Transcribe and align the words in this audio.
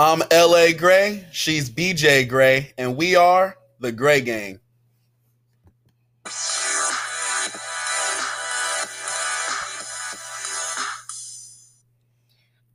I'm 0.00 0.22
LA 0.30 0.74
Gray, 0.78 1.26
she's 1.32 1.68
BJ 1.68 2.28
Gray, 2.28 2.72
and 2.78 2.96
we 2.96 3.16
are 3.16 3.58
the 3.80 3.90
Gray 3.90 4.20
Gang. 4.20 4.60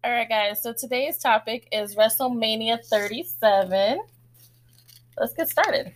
All 0.04 0.12
right, 0.12 0.28
guys. 0.28 0.62
So 0.62 0.74
today's 0.74 1.18
topic 1.18 1.70
is 1.72 1.96
WrestleMania 1.96 2.84
37. 2.88 4.02
Let's 5.18 5.34
get 5.34 5.48
started. 5.48 5.94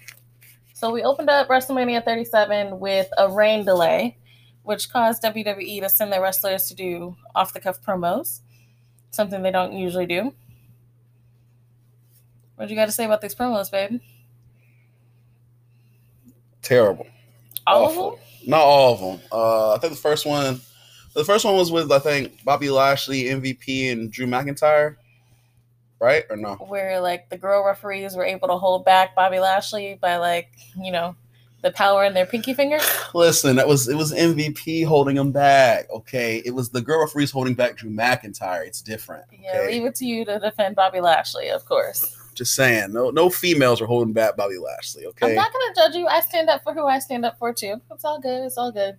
So 0.76 0.94
we 0.94 1.04
opened 1.04 1.30
up 1.30 1.50
WrestleMania 1.50 2.06
37 2.06 2.80
with 2.80 3.10
a 3.18 3.30
rain 3.30 3.66
delay, 3.66 4.18
which 4.64 4.90
caused 4.90 5.24
WWE 5.24 5.82
to 5.82 5.90
send 5.90 6.14
their 6.14 6.22
wrestlers 6.22 6.70
to 6.70 6.74
do 6.74 7.18
off 7.36 7.52
the 7.52 7.60
cuff 7.60 7.82
promos, 7.84 8.40
something 9.12 9.42
they 9.42 9.52
don't 9.52 9.74
usually 9.74 10.06
do. 10.06 10.34
What 12.58 12.70
you 12.70 12.76
got 12.76 12.88
to 12.88 12.92
say 12.92 13.06
about 13.06 13.22
these 13.22 13.36
promos, 13.36 13.72
babe? 13.72 14.02
Terrible. 16.64 17.08
All 17.66 17.86
Awful. 17.86 18.14
of 18.14 18.20
them? 18.20 18.50
Not 18.50 18.62
all 18.62 18.94
of 18.94 19.00
them. 19.00 19.28
Uh, 19.32 19.74
I 19.76 19.78
think 19.78 19.94
the 19.94 20.00
first 20.00 20.26
one, 20.26 20.60
the 21.14 21.24
first 21.24 21.46
one 21.46 21.56
was 21.56 21.72
with 21.72 21.92
I 21.92 22.00
think 22.00 22.44
Bobby 22.44 22.70
Lashley, 22.70 23.26
MVP, 23.26 23.92
and 23.92 24.12
Drew 24.12 24.26
McIntyre, 24.26 24.96
right 26.00 26.24
or 26.30 26.36
no? 26.38 26.56
Where 26.56 27.00
like 27.00 27.30
the 27.30 27.38
girl 27.38 27.64
referees 27.66 28.16
were 28.16 28.26
able 28.26 28.48
to 28.48 28.58
hold 28.58 28.86
back 28.86 29.16
Bobby 29.16 29.40
Lashley 29.40 29.98
by 30.02 30.18
like 30.18 30.50
you 30.82 30.92
know 30.92 31.16
the 31.62 31.72
power 31.72 32.06
in 32.06 32.14
their 32.14 32.26
pinky 32.26 32.54
finger. 32.54 32.80
Listen, 33.14 33.56
that 33.58 33.68
was 33.68 33.88
it 33.88 33.96
was 33.96 34.14
MVP 34.14 34.86
holding 34.86 35.16
him 35.18 35.32
back. 35.32 35.90
Okay, 35.92 36.42
it 36.46 36.52
was 36.56 36.70
the 36.70 36.82
girl 36.82 37.02
referees 37.02 37.32
holding 37.32 37.54
back 37.54 37.78
Drew 37.78 37.92
McIntyre. 37.92 38.66
It's 38.66 38.82
different. 38.82 39.26
Yeah, 39.32 39.66
leave 39.68 39.86
it 39.86 39.96
to 39.96 40.06
you 40.06 40.26
to 40.26 40.40
defend 40.40 40.76
Bobby 40.76 41.02
Lashley, 41.02 41.50
of 41.50 41.66
course. 41.66 42.16
Just 42.38 42.56
saying. 42.56 42.94
No, 42.94 43.10
no 43.10 43.30
females 43.30 43.82
are 43.82 43.86
holding 43.86 44.14
back 44.14 44.38
Bobby 44.38 44.58
Lashley. 44.58 45.06
Okay, 45.06 45.30
I'm 45.30 45.36
not 45.36 45.52
gonna 45.52 45.76
judge 45.76 45.96
you. 45.96 46.08
I 46.08 46.22
stand 46.22 46.50
up 46.50 46.64
for 46.64 46.74
who 46.74 46.86
I 46.86 47.00
stand 47.00 47.26
up 47.26 47.38
for 47.38 47.54
too. 47.54 47.82
It's 47.92 48.06
all 48.06 48.20
good. 48.20 48.46
It's 48.46 48.58
all 48.58 48.72
good. 48.72 48.98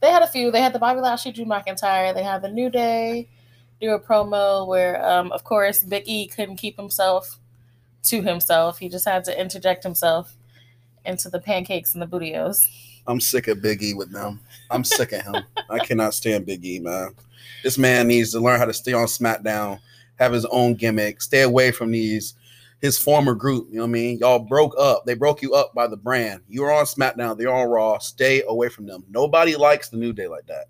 They 0.00 0.10
had 0.10 0.22
a 0.22 0.26
few. 0.26 0.50
They 0.50 0.60
had 0.60 0.72
the 0.72 0.78
Bobby 0.78 1.00
Lashley, 1.00 1.32
Drew 1.32 1.44
McIntyre. 1.44 2.14
They 2.14 2.22
had 2.22 2.42
the 2.42 2.48
New 2.48 2.70
Day 2.70 3.28
do 3.80 3.90
a 3.92 4.00
promo 4.00 4.66
where, 4.66 5.04
um, 5.06 5.32
of 5.32 5.44
course, 5.44 5.82
Big 5.82 6.04
E 6.06 6.26
couldn't 6.26 6.56
keep 6.56 6.76
himself 6.76 7.38
to 8.04 8.22
himself. 8.22 8.78
He 8.78 8.88
just 8.88 9.06
had 9.06 9.24
to 9.24 9.38
interject 9.38 9.82
himself 9.82 10.36
into 11.04 11.28
the 11.28 11.40
pancakes 11.40 11.94
and 11.94 12.02
the 12.02 12.06
bootios. 12.06 12.66
I'm 13.06 13.20
sick 13.20 13.48
of 13.48 13.62
Big 13.62 13.82
E 13.82 13.94
with 13.94 14.12
them. 14.12 14.40
I'm 14.70 14.84
sick 14.84 15.12
of 15.12 15.22
him. 15.22 15.36
I 15.70 15.78
cannot 15.78 16.14
stand 16.14 16.46
Big 16.46 16.64
E, 16.64 16.80
man. 16.80 17.14
This 17.62 17.78
man 17.78 18.08
needs 18.08 18.32
to 18.32 18.40
learn 18.40 18.58
how 18.58 18.64
to 18.64 18.72
stay 18.72 18.92
on 18.92 19.06
SmackDown, 19.06 19.80
have 20.18 20.32
his 20.32 20.44
own 20.46 20.74
gimmick, 20.74 21.22
stay 21.22 21.42
away 21.42 21.70
from 21.70 21.90
these 21.90 22.34
his 22.80 22.98
former 22.98 23.34
group. 23.34 23.68
You 23.70 23.76
know 23.76 23.82
what 23.82 23.88
I 23.88 23.92
mean? 23.92 24.18
Y'all 24.18 24.38
broke 24.38 24.74
up. 24.78 25.04
They 25.06 25.14
broke 25.14 25.42
you 25.42 25.54
up 25.54 25.74
by 25.74 25.86
the 25.86 25.96
brand. 25.96 26.42
You're 26.48 26.72
on 26.72 26.84
SmackDown. 26.84 27.38
They're 27.38 27.52
on 27.52 27.68
Raw. 27.68 27.98
Stay 27.98 28.42
away 28.46 28.68
from 28.68 28.86
them. 28.86 29.04
Nobody 29.08 29.56
likes 29.56 29.88
the 29.88 29.96
New 29.96 30.12
Day 30.12 30.28
like 30.28 30.46
that. 30.46 30.66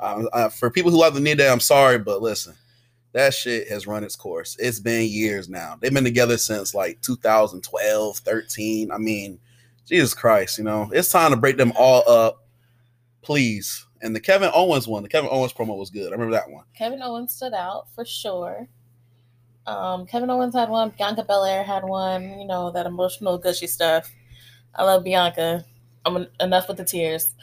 Um, 0.00 0.50
for 0.50 0.70
people 0.70 0.90
who 0.90 1.00
love 1.00 1.14
the 1.14 1.20
New 1.20 1.34
Day, 1.34 1.50
I'm 1.50 1.60
sorry, 1.60 1.98
but 1.98 2.22
listen, 2.22 2.54
that 3.12 3.34
shit 3.34 3.68
has 3.68 3.86
run 3.86 4.04
its 4.04 4.14
course. 4.14 4.56
It's 4.58 4.78
been 4.78 5.08
years 5.08 5.48
now. 5.48 5.76
They've 5.80 5.92
been 5.92 6.04
together 6.04 6.36
since 6.36 6.74
like 6.74 7.00
2012, 7.00 8.18
13. 8.18 8.92
I 8.92 8.98
mean, 8.98 9.40
Jesus 9.86 10.14
Christ, 10.14 10.58
you 10.58 10.64
know, 10.64 10.88
it's 10.92 11.10
time 11.10 11.30
to 11.30 11.36
break 11.36 11.56
them 11.56 11.72
all 11.76 12.08
up, 12.08 12.46
please. 13.22 13.86
And 14.02 14.14
the 14.14 14.20
Kevin 14.20 14.50
Owens 14.54 14.86
one, 14.86 15.02
the 15.02 15.08
Kevin 15.08 15.30
Owens 15.32 15.52
promo 15.52 15.76
was 15.76 15.90
good. 15.90 16.08
I 16.08 16.12
remember 16.12 16.34
that 16.34 16.50
one. 16.50 16.64
Kevin 16.76 17.02
Owens 17.02 17.34
stood 17.34 17.54
out 17.54 17.86
for 17.94 18.04
sure. 18.04 18.68
Um, 19.68 20.06
Kevin 20.06 20.30
Owens 20.30 20.54
had 20.54 20.70
one. 20.70 20.92
Bianca 20.96 21.22
Belair 21.22 21.62
had 21.62 21.84
one. 21.84 22.40
You 22.40 22.46
know 22.46 22.70
that 22.70 22.86
emotional, 22.86 23.36
gushy 23.36 23.66
stuff. 23.66 24.10
I 24.74 24.84
love 24.84 25.04
Bianca. 25.04 25.64
I'm 26.06 26.16
en- 26.16 26.28
enough 26.40 26.68
with 26.68 26.78
the 26.78 26.84
tears. 26.84 27.34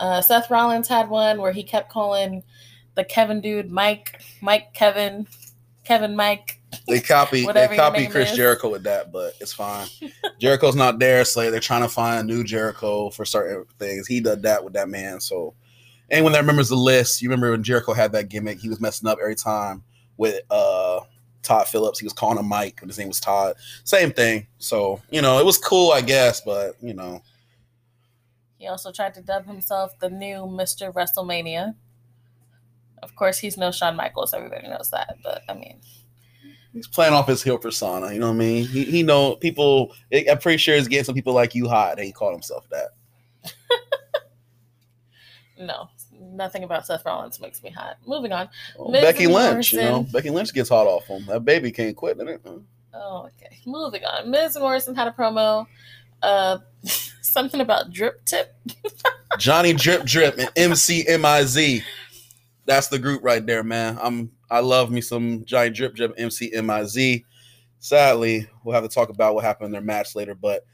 Uh, 0.00 0.22
Seth 0.22 0.50
Rollins 0.50 0.88
had 0.88 1.10
one 1.10 1.40
where 1.40 1.52
he 1.52 1.62
kept 1.62 1.90
calling 1.90 2.42
the 2.94 3.04
Kevin 3.04 3.42
dude 3.42 3.70
Mike, 3.70 4.22
Mike 4.40 4.72
Kevin, 4.72 5.26
Kevin 5.84 6.16
Mike. 6.16 6.60
They 6.88 7.00
copy 7.00 7.44
they 7.44 7.76
copy 7.76 8.06
Chris 8.06 8.30
is. 8.30 8.36
Jericho 8.36 8.70
with 8.70 8.84
that, 8.84 9.12
but 9.12 9.34
it's 9.38 9.52
fine. 9.52 9.86
Jericho's 10.38 10.76
not 10.76 10.98
there, 10.98 11.26
so 11.26 11.50
they're 11.50 11.60
trying 11.60 11.82
to 11.82 11.88
find 11.88 12.20
a 12.20 12.32
new 12.32 12.42
Jericho 12.42 13.10
for 13.10 13.26
certain 13.26 13.66
things. 13.78 14.06
He 14.06 14.20
did 14.20 14.42
that 14.42 14.64
with 14.64 14.72
that 14.72 14.88
man. 14.88 15.20
So 15.20 15.54
anyone 16.10 16.32
that 16.32 16.40
remembers 16.40 16.70
the 16.70 16.76
list, 16.76 17.20
you 17.20 17.28
remember 17.28 17.50
when 17.50 17.62
Jericho 17.62 17.92
had 17.92 18.12
that 18.12 18.30
gimmick, 18.30 18.60
he 18.60 18.70
was 18.70 18.80
messing 18.80 19.08
up 19.08 19.18
every 19.20 19.36
time 19.36 19.82
with 20.16 20.40
uh 20.50 21.00
Todd 21.46 21.68
Phillips. 21.68 21.98
He 21.98 22.06
was 22.06 22.12
calling 22.12 22.38
him 22.38 22.46
Mike, 22.46 22.76
but 22.80 22.88
his 22.88 22.98
name 22.98 23.08
was 23.08 23.20
Todd. 23.20 23.54
Same 23.84 24.12
thing. 24.12 24.46
So, 24.58 25.00
you 25.10 25.22
know, 25.22 25.38
it 25.38 25.46
was 25.46 25.56
cool, 25.58 25.92
I 25.92 26.00
guess, 26.02 26.40
but 26.40 26.76
you 26.82 26.92
know, 26.94 27.22
He 28.58 28.66
also 28.66 28.92
tried 28.92 29.14
to 29.14 29.22
dub 29.22 29.46
himself 29.46 29.98
the 29.98 30.10
new 30.10 30.46
Mr. 30.46 30.92
WrestleMania. 30.92 31.74
Of 33.02 33.14
course, 33.14 33.38
he's 33.38 33.56
no 33.56 33.70
Shawn 33.70 33.96
Michaels. 33.96 34.34
Everybody 34.34 34.68
knows 34.68 34.90
that. 34.90 35.16
But 35.22 35.42
I 35.48 35.54
mean, 35.54 35.80
he's 36.72 36.88
playing 36.88 37.12
off 37.12 37.28
his 37.28 37.42
heel 37.42 37.58
persona. 37.58 38.12
You 38.12 38.18
know 38.20 38.28
what 38.28 38.36
I 38.36 38.38
mean? 38.38 38.66
He 38.66 38.84
he 38.84 39.02
know 39.02 39.36
people. 39.36 39.94
I'm 40.12 40.38
pretty 40.38 40.58
sure 40.58 40.76
he's 40.76 40.88
getting 40.88 41.04
some 41.04 41.14
people 41.14 41.34
like 41.34 41.54
you 41.54 41.68
hot, 41.68 41.98
and 41.98 42.06
he 42.06 42.12
called 42.12 42.32
himself 42.32 42.66
that. 42.70 42.88
no, 45.58 45.88
nothing 46.36 46.64
about 46.64 46.86
Seth 46.86 47.04
Rollins 47.04 47.40
makes 47.40 47.62
me 47.62 47.70
hot. 47.70 47.96
Moving 48.06 48.32
on. 48.32 48.48
Well, 48.78 48.92
Becky 48.92 49.26
Lynch, 49.26 49.72
you 49.72 49.80
know, 49.80 50.02
Becky 50.12 50.30
Lynch 50.30 50.52
gets 50.52 50.68
hot 50.68 50.86
off 50.86 51.06
him. 51.06 51.26
That 51.26 51.44
baby 51.44 51.72
can't 51.72 51.96
quit. 51.96 52.18
Didn't 52.18 52.34
it? 52.34 52.60
Oh, 52.94 53.28
okay. 53.42 53.58
Moving 53.66 54.04
on. 54.04 54.34
And 54.34 54.54
Morrison 54.58 54.94
had 54.94 55.08
a 55.08 55.12
promo. 55.12 55.66
Uh, 56.22 56.58
something 57.22 57.60
about 57.60 57.92
drip 57.92 58.24
tip. 58.24 58.54
Johnny 59.38 59.72
Drip 59.72 60.04
Drip 60.04 60.38
and 60.38 60.48
MCMIZ. 60.54 61.82
That's 62.64 62.88
the 62.88 62.98
group 62.98 63.22
right 63.22 63.44
there, 63.44 63.62
man. 63.62 63.98
I'm 64.00 64.30
I 64.50 64.60
love 64.60 64.90
me 64.90 65.00
some 65.00 65.44
Johnny 65.44 65.70
Drip 65.70 65.94
Drip 65.94 66.16
MCMIZ. 66.16 67.24
Sadly, 67.78 68.48
we'll 68.64 68.74
have 68.74 68.84
to 68.84 68.88
talk 68.88 69.10
about 69.10 69.34
what 69.34 69.44
happened 69.44 69.66
in 69.66 69.72
their 69.72 69.80
match 69.80 70.14
later, 70.14 70.34
but 70.34 70.64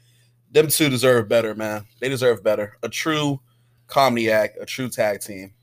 them 0.51 0.67
two 0.67 0.89
deserve 0.89 1.27
better, 1.27 1.53
man. 1.53 1.85
They 1.99 2.09
deserve 2.09 2.43
better. 2.43 2.77
A 2.83 2.89
true 2.89 3.41
comedy 3.87 4.31
act, 4.31 4.57
a 4.59 4.65
true 4.65 4.89
tag 4.89 5.21
team. 5.21 5.53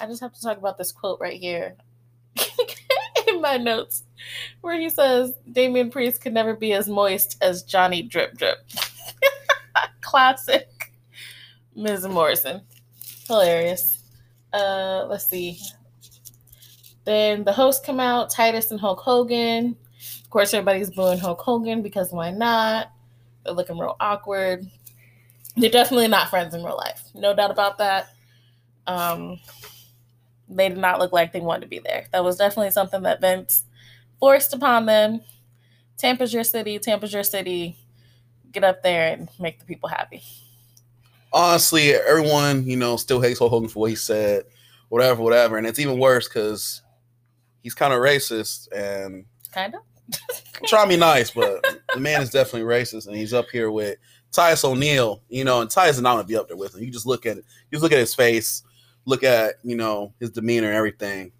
I 0.00 0.06
just 0.06 0.20
have 0.20 0.32
to 0.32 0.40
talk 0.40 0.58
about 0.58 0.78
this 0.78 0.92
quote 0.92 1.20
right 1.20 1.38
here 1.38 1.76
in 3.28 3.40
my 3.40 3.56
notes 3.56 4.04
where 4.60 4.78
he 4.78 4.88
says 4.88 5.32
Damian 5.50 5.90
Priest 5.90 6.20
could 6.20 6.32
never 6.32 6.54
be 6.54 6.72
as 6.72 6.88
moist 6.88 7.36
as 7.42 7.62
Johnny 7.62 8.02
Drip 8.02 8.36
Drip. 8.36 8.58
Classic 10.00 10.92
Ms. 11.74 12.06
Morrison. 12.08 12.62
Hilarious. 13.26 14.02
Uh, 14.52 15.06
let's 15.08 15.26
see. 15.26 15.58
Then 17.04 17.44
the 17.44 17.52
hosts 17.52 17.84
come 17.84 18.00
out, 18.00 18.30
Titus 18.30 18.70
and 18.70 18.80
Hulk 18.80 19.00
Hogan. 19.00 19.76
Of 20.22 20.30
course, 20.30 20.52
everybody's 20.52 20.90
booing 20.90 21.18
Hulk 21.18 21.40
Hogan 21.40 21.82
because 21.82 22.12
why 22.12 22.30
not? 22.30 22.92
They're 23.44 23.54
looking 23.54 23.78
real 23.78 23.96
awkward. 24.00 24.68
They're 25.58 25.70
definitely 25.70 26.08
not 26.08 26.30
friends 26.30 26.54
in 26.54 26.62
real 26.62 26.76
life. 26.76 27.02
No 27.14 27.34
doubt 27.34 27.50
about 27.50 27.78
that. 27.78 28.08
Um, 28.86 29.40
they 30.48 30.68
did 30.68 30.78
not 30.78 30.98
look 30.98 31.12
like 31.12 31.32
they 31.32 31.40
wanted 31.40 31.62
to 31.62 31.66
be 31.68 31.78
there. 31.80 32.06
That 32.12 32.24
was 32.24 32.36
definitely 32.36 32.70
something 32.70 33.02
that 33.02 33.20
Vince 33.20 33.64
forced 34.18 34.54
upon 34.54 34.86
them. 34.86 35.20
Tampa's 35.96 36.32
your 36.32 36.44
city. 36.44 36.78
Tampa's 36.78 37.12
your 37.12 37.24
city. 37.24 37.76
Get 38.52 38.64
up 38.64 38.82
there 38.82 39.12
and 39.12 39.28
make 39.38 39.58
the 39.58 39.66
people 39.66 39.88
happy. 39.88 40.22
honestly, 41.32 41.92
everyone, 41.92 42.64
you 42.66 42.76
know, 42.76 42.96
still 42.96 43.20
hates 43.20 43.38
Hulk 43.38 43.50
Hogan 43.50 43.68
for 43.68 43.80
what 43.80 43.90
he 43.90 43.96
said, 43.96 44.44
whatever, 44.88 45.22
whatever. 45.22 45.58
And 45.58 45.66
it's 45.66 45.78
even 45.78 45.98
worse 45.98 46.28
because 46.28 46.82
he's 47.62 47.74
kind 47.74 47.92
of 47.92 48.00
racist. 48.00 48.68
And 48.72 49.26
Kind 49.52 49.74
of. 49.74 49.82
To 50.68 50.86
be 50.88 50.96
nice, 50.96 51.30
but 51.30 51.64
the 51.92 52.00
man 52.00 52.22
is 52.22 52.30
definitely 52.30 52.62
racist. 52.62 53.06
And 53.06 53.14
he's 53.14 53.34
up 53.34 53.46
here 53.50 53.70
with 53.70 53.98
Titus 54.32 54.64
O'Neil, 54.64 55.22
you 55.28 55.44
know, 55.44 55.60
and 55.60 55.70
Titus 55.70 55.96
is 55.96 56.02
not 56.02 56.16
to 56.16 56.24
be 56.24 56.36
up 56.36 56.48
there 56.48 56.56
with 56.56 56.74
him. 56.74 56.82
You 56.82 56.90
just 56.90 57.06
look 57.06 57.26
at 57.26 57.38
it, 57.38 57.44
you 57.70 57.76
just 57.76 57.82
look 57.82 57.92
at 57.92 57.98
his 57.98 58.14
face, 58.14 58.62
look 59.04 59.24
at, 59.24 59.54
you 59.62 59.76
know, 59.76 60.12
his 60.20 60.30
demeanor 60.30 60.68
and 60.68 60.76
everything, 60.76 61.32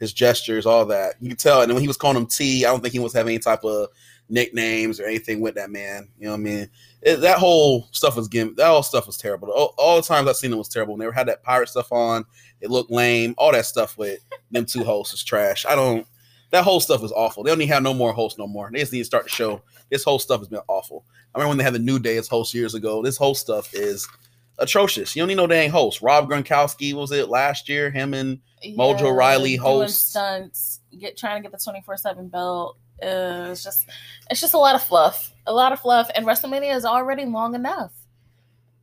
his 0.00 0.12
gestures, 0.12 0.66
all 0.66 0.84
that. 0.86 1.14
You 1.20 1.28
can 1.28 1.36
tell. 1.36 1.62
And 1.62 1.72
when 1.72 1.80
he 1.80 1.88
was 1.88 1.96
calling 1.96 2.16
him 2.16 2.26
T, 2.26 2.64
I 2.64 2.70
don't 2.70 2.80
think 2.80 2.92
he 2.92 2.98
was 2.98 3.12
having 3.12 3.34
any 3.34 3.38
type 3.38 3.64
of 3.64 3.88
nicknames 4.28 4.98
or 4.98 5.04
anything 5.04 5.40
with 5.40 5.54
that 5.54 5.70
man. 5.70 6.08
You 6.18 6.26
know 6.26 6.32
what 6.32 6.40
I 6.40 6.42
mean? 6.42 6.70
It, 7.02 7.16
that 7.18 7.38
whole 7.38 7.88
stuff 7.92 8.16
was 8.16 8.26
getting, 8.26 8.54
that 8.56 8.66
whole 8.66 8.82
stuff 8.82 9.06
was 9.06 9.16
terrible. 9.16 9.50
All, 9.50 9.74
all 9.78 9.96
the 9.96 10.02
times 10.02 10.28
I've 10.28 10.36
seen 10.36 10.52
it 10.52 10.56
was 10.56 10.68
terrible. 10.68 10.96
They 10.96 11.06
had 11.14 11.28
that 11.28 11.42
pirate 11.42 11.68
stuff 11.68 11.92
on, 11.92 12.24
it 12.60 12.70
looked 12.70 12.90
lame. 12.90 13.34
All 13.38 13.52
that 13.52 13.66
stuff 13.66 13.96
with 13.96 14.20
them 14.50 14.64
two 14.64 14.82
hosts 14.82 15.14
is 15.14 15.22
trash. 15.22 15.66
I 15.66 15.74
don't, 15.74 16.06
that 16.50 16.64
whole 16.64 16.80
stuff 16.80 17.04
is 17.04 17.12
awful. 17.12 17.42
They 17.42 17.50
don't 17.50 17.60
even 17.60 17.72
have 17.72 17.82
no 17.82 17.94
more 17.94 18.12
hosts 18.12 18.38
no 18.38 18.46
more. 18.46 18.70
They 18.72 18.80
just 18.80 18.92
need 18.92 19.00
to 19.00 19.04
start 19.04 19.24
the 19.24 19.30
show. 19.30 19.62
This 19.90 20.04
whole 20.04 20.18
stuff 20.18 20.40
has 20.40 20.48
been 20.48 20.60
awful. 20.68 21.04
I 21.34 21.38
remember 21.38 21.50
when 21.50 21.58
they 21.58 21.64
had 21.64 21.74
the 21.74 21.78
New 21.78 21.98
Day 21.98 22.16
as 22.16 22.28
host 22.28 22.54
years 22.54 22.74
ago. 22.74 23.02
This 23.02 23.16
whole 23.16 23.34
stuff 23.34 23.74
is 23.74 24.08
atrocious. 24.58 25.14
You 25.14 25.22
don't 25.22 25.28
need 25.28 25.36
no 25.36 25.46
dang 25.46 25.70
host. 25.70 26.02
Rob 26.02 26.28
Gronkowski 26.28 26.94
was 26.94 27.12
it 27.12 27.28
last 27.28 27.68
year? 27.68 27.90
Him 27.90 28.14
and 28.14 28.40
Mojo 28.64 29.14
Rawley 29.14 29.56
host 29.56 30.10
stunts, 30.10 30.80
get 30.98 31.16
trying 31.16 31.42
to 31.42 31.48
get 31.48 31.56
the 31.56 31.62
twenty 31.62 31.82
four 31.82 31.96
seven 31.96 32.28
belt 32.28 32.78
uh, 33.02 33.48
is 33.50 33.62
just 33.62 33.86
it's 34.30 34.40
just 34.40 34.54
a 34.54 34.58
lot 34.58 34.74
of 34.74 34.82
fluff, 34.82 35.32
a 35.46 35.52
lot 35.52 35.72
of 35.72 35.80
fluff, 35.80 36.10
and 36.14 36.26
WrestleMania 36.26 36.74
is 36.74 36.84
already 36.84 37.24
long 37.24 37.54
enough. 37.54 37.92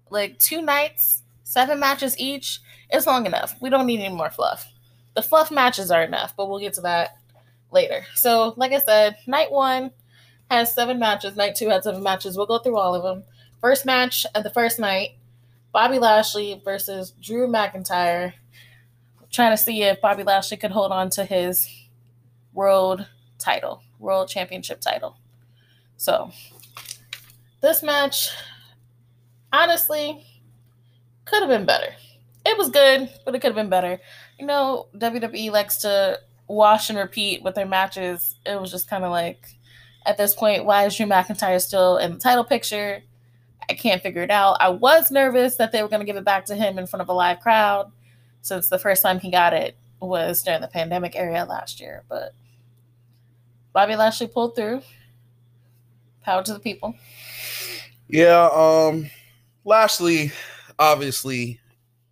Like 0.09 0.38
two 0.39 0.62
nights, 0.62 1.24
seven 1.44 1.80
matches 1.80 2.18
each, 2.19 2.59
it's 2.89 3.07
long 3.07 3.25
enough. 3.25 3.56
We 3.62 3.69
don't 3.69 3.86
need 3.86 4.01
any 4.01 4.13
more 4.13 4.30
fluff. 4.30 4.68
The 5.15 5.21
fluff 5.21 5.51
matches 5.51 5.92
are 5.92 6.04
enough, 6.04 6.36
but 6.36 6.50
we'll 6.50 6.59
get 6.59 6.74
to 6.75 6.81
that 6.81 7.18
later. 7.71 8.06
So, 8.15 8.54
like 8.57 8.71
I 8.71 8.80
said, 8.80 9.18
night 9.27 9.51
one 9.51 9.92
has 10.51 10.74
seven 10.74 11.00
matches. 11.00 11.36
Night 11.36 11.56
two 11.56 11.69
had 11.69 11.83
seven 11.83 12.03
matches. 12.03 12.36
We'll 12.36 12.45
go 12.45 12.59
through 12.59 12.77
all 12.77 12.94
of 12.94 13.03
them. 13.03 13.24
First 13.62 13.86
match 13.86 14.25
of 14.36 14.44
the 14.44 14.50
first 14.50 14.80
night 14.80 15.12
Bobby 15.71 15.98
Lashley 15.98 16.62
versus 16.63 17.12
Drew 17.21 17.48
McIntyre. 17.48 18.33
Trying 19.31 19.51
to 19.51 19.57
see 19.57 19.83
if 19.83 20.01
Bobby 20.01 20.24
Lashley 20.24 20.57
could 20.57 20.71
hold 20.71 20.92
on 20.92 21.09
to 21.12 21.24
his 21.24 21.69
world 22.53 23.07
title, 23.39 23.81
world 23.98 24.27
championship 24.27 24.81
title. 24.81 25.15
So, 25.95 26.31
this 27.62 27.81
match, 27.81 28.30
honestly, 29.54 30.25
could 31.24 31.39
have 31.39 31.50
been 31.50 31.65
better. 31.65 31.94
It 32.45 32.57
was 32.57 32.69
good, 32.69 33.09
but 33.24 33.33
it 33.33 33.39
could 33.39 33.50
have 33.50 33.56
been 33.56 33.69
better. 33.69 34.01
You 34.38 34.47
know, 34.47 34.88
WWE 34.97 35.50
likes 35.51 35.77
to 35.77 36.19
wash 36.47 36.89
and 36.89 37.00
repeat 37.00 37.42
with 37.42 37.56
their 37.56 37.65
matches. 37.65 38.36
It 38.45 38.59
was 38.59 38.71
just 38.71 38.89
kind 38.89 39.06
of 39.06 39.12
like, 39.12 39.47
at 40.06 40.18
this 40.18 40.33
point, 40.33 40.65
why 40.65 40.86
is 40.86 40.95
Drew 40.95 41.06
McIntyre 41.06 41.62
still 41.62 41.98
in 41.98 42.13
the 42.13 42.19
title 42.19 42.44
picture? 42.44 43.03
I 43.69 43.74
can't 43.74 44.01
figure 44.01 44.24
it 44.24 44.31
out. 44.31 44.57
I 44.59 44.69
was 44.69 45.12
nervous 45.12 45.56
that 45.57 45.71
they 45.71 45.81
were 45.81 45.89
going 45.89 46.01
to 46.01 46.06
give 46.06 46.15
it 46.15 46.25
back 46.25 46.45
to 46.45 46.56
him 46.56 46.77
in 46.77 46.88
front 46.88 47.01
of 47.01 47.09
a 47.09 47.13
live 47.13 47.39
crowd 47.39 47.92
since 48.42 48.69
the 48.69 48.80
first 48.80 49.03
time 49.03 49.19
he 49.19 49.30
got 49.31 49.53
it 49.53 49.77
was 50.00 50.44
during 50.44 50.62
the 50.62 50.68
pandemic 50.68 51.15
era 51.15 51.45
last 51.45 51.80
year. 51.80 52.03
But 52.09 52.33
Bobby 53.74 53.95
Lashley 53.95 54.27
pulled 54.27 54.56
through. 54.56 54.81
Power 56.24 56.44
to 56.44 56.54
the 56.54 56.59
people. 56.59 56.95
Yeah, 58.07 58.50
um 58.54 59.09
Lashley 59.63 60.31
obviously 60.77 61.59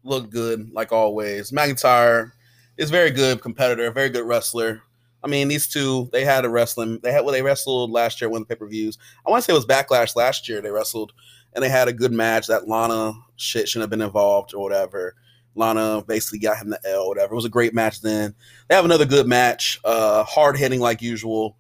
looked 0.04 0.32
good 0.32 0.72
like 0.72 0.92
always. 0.92 1.52
McIntyre 1.52 2.32
is 2.78 2.90
very 2.90 3.12
good 3.12 3.42
competitor, 3.42 3.92
very 3.92 4.10
good 4.10 4.26
wrestler. 4.26 4.82
I 5.24 5.28
mean, 5.28 5.48
these 5.48 5.68
two, 5.68 6.10
they 6.12 6.24
had 6.24 6.46
a 6.46 6.50
wrestling. 6.50 7.00
They 7.04 7.12
had 7.12 7.26
well, 7.26 7.34
they 7.34 7.42
wrestled 7.42 7.92
last 7.92 8.22
year 8.22 8.30
when 8.30 8.42
the 8.42 8.46
pay 8.46 8.56
per 8.56 8.68
views. 8.68 8.98
I 9.26 9.30
want 9.30 9.44
to 9.44 9.46
say 9.46 9.54
it 9.54 9.56
was 9.56 9.66
Backlash 9.66 10.16
last 10.16 10.48
year. 10.48 10.62
They 10.62 10.72
wrestled 10.72 11.14
and 11.54 11.64
they 11.64 11.70
had 11.70 11.88
a 11.88 11.94
good 11.94 12.12
match. 12.12 12.48
That 12.48 12.68
Lana 12.68 13.14
shit 13.36 13.68
shouldn't 13.68 13.84
have 13.84 13.90
been 13.90 14.06
involved 14.06 14.54
or 14.54 14.64
whatever. 14.64 15.16
Lana 15.56 16.04
basically 16.08 16.40
got 16.40 16.58
him 16.58 16.70
the 16.70 16.80
L, 16.86 17.08
whatever. 17.08 17.34
It 17.34 17.36
was 17.36 17.46
a 17.46 17.50
great 17.50 17.74
match. 17.74 18.02
Then 18.02 18.34
they 18.68 18.76
have 18.76 18.86
another 18.86 19.06
good 19.06 19.28
match, 19.28 19.80
uh, 19.84 20.24
hard 20.24 20.58
hitting 20.58 20.80
like 20.80 21.02
usual. 21.02 21.58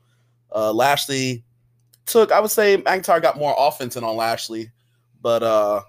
Uh, 0.53 0.71
Lashley 0.71 1.43
took, 2.05 2.31
I 2.31 2.39
would 2.39 2.51
say, 2.51 2.77
McIntyre 2.77 3.21
got 3.21 3.37
more 3.37 3.55
offense 3.57 3.95
in 3.97 4.03
on 4.03 4.15
Lashley, 4.15 4.71
but 5.21 5.43
uh, 5.43 5.81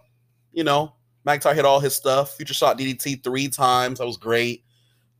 you 0.53 0.65
know, 0.65 0.95
McIntyre 1.27 1.55
hit 1.55 1.65
all 1.65 1.81
his 1.81 1.95
stuff. 1.95 2.37
Futureshock 2.37 2.79
DDT 2.79 3.23
three 3.23 3.49
times. 3.49 3.99
That 3.99 4.07
was 4.07 4.17
great. 4.17 4.65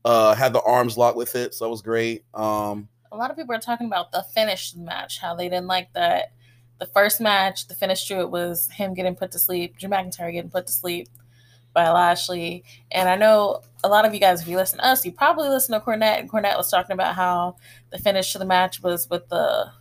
Uh, 0.03 0.33
had 0.33 0.53
the 0.53 0.61
arms 0.61 0.97
locked 0.97 1.17
with 1.17 1.35
it, 1.35 1.53
so 1.53 1.65
that 1.65 1.69
was 1.69 1.81
great. 1.81 2.23
Um, 2.33 2.87
a 3.11 3.17
lot 3.17 3.29
of 3.29 3.37
people 3.37 3.53
are 3.53 3.59
talking 3.59 3.87
about 3.87 4.11
the 4.11 4.23
finish 4.33 4.73
match, 4.75 5.19
how 5.19 5.35
they 5.35 5.49
didn't 5.49 5.67
like 5.67 5.93
that 5.93 6.31
the 6.81 6.87
first 6.87 7.21
match, 7.21 7.67
the 7.67 7.75
finish 7.75 8.07
to 8.07 8.21
it 8.21 8.31
was 8.31 8.67
him 8.71 8.95
getting 8.95 9.15
put 9.15 9.31
to 9.31 9.39
sleep, 9.39 9.77
Drew 9.77 9.87
McIntyre 9.87 10.33
getting 10.33 10.49
put 10.49 10.65
to 10.65 10.73
sleep 10.73 11.07
by 11.73 11.87
Lashley. 11.91 12.63
And 12.89 13.07
I 13.07 13.15
know 13.15 13.61
a 13.83 13.87
lot 13.87 14.03
of 14.03 14.15
you 14.15 14.19
guys, 14.19 14.41
if 14.41 14.47
you 14.47 14.57
listen 14.57 14.79
to 14.79 14.85
us, 14.87 15.05
you 15.05 15.11
probably 15.11 15.47
listen 15.47 15.79
to 15.79 15.85
Cornette, 15.85 16.19
and 16.19 16.29
Cornette 16.29 16.57
was 16.57 16.71
talking 16.71 16.95
about 16.95 17.13
how 17.13 17.57
the 17.91 17.99
finish 17.99 18.31
to 18.31 18.39
the 18.39 18.45
match 18.45 18.81
was 18.81 19.07
with 19.11 19.29
the 19.29 19.71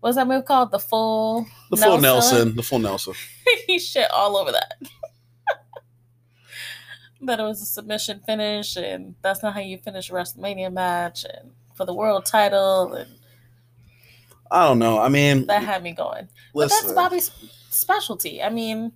what's 0.00 0.16
that 0.16 0.28
move 0.28 0.44
called? 0.44 0.70
The 0.70 0.78
full 0.78 1.46
The 1.70 1.76
Nelson. 1.76 1.90
full 1.90 2.00
Nelson. 2.02 2.56
The 2.56 2.62
full 2.62 2.78
Nelson. 2.78 3.14
he 3.66 3.78
shit 3.78 4.10
all 4.10 4.36
over 4.36 4.52
that. 4.52 4.74
That 7.22 7.40
it 7.40 7.42
was 7.42 7.60
a 7.62 7.66
submission 7.66 8.20
finish, 8.24 8.76
and 8.76 9.14
that's 9.22 9.42
not 9.42 9.54
how 9.54 9.60
you 9.60 9.78
finish 9.78 10.10
a 10.10 10.12
WrestleMania 10.12 10.72
match, 10.72 11.24
and 11.24 11.50
for 11.74 11.84
the 11.84 11.94
world 11.94 12.26
title, 12.26 12.94
and 12.94 13.10
I 14.50 14.66
don't 14.66 14.78
know. 14.78 14.98
I 14.98 15.08
mean, 15.08 15.46
that 15.46 15.62
had 15.62 15.82
me 15.82 15.92
going. 15.92 16.28
Listen. 16.54 16.78
But 16.80 16.86
that's 16.86 16.94
Bobby's 16.94 17.30
specialty. 17.70 18.42
I 18.42 18.50
mean, 18.50 18.92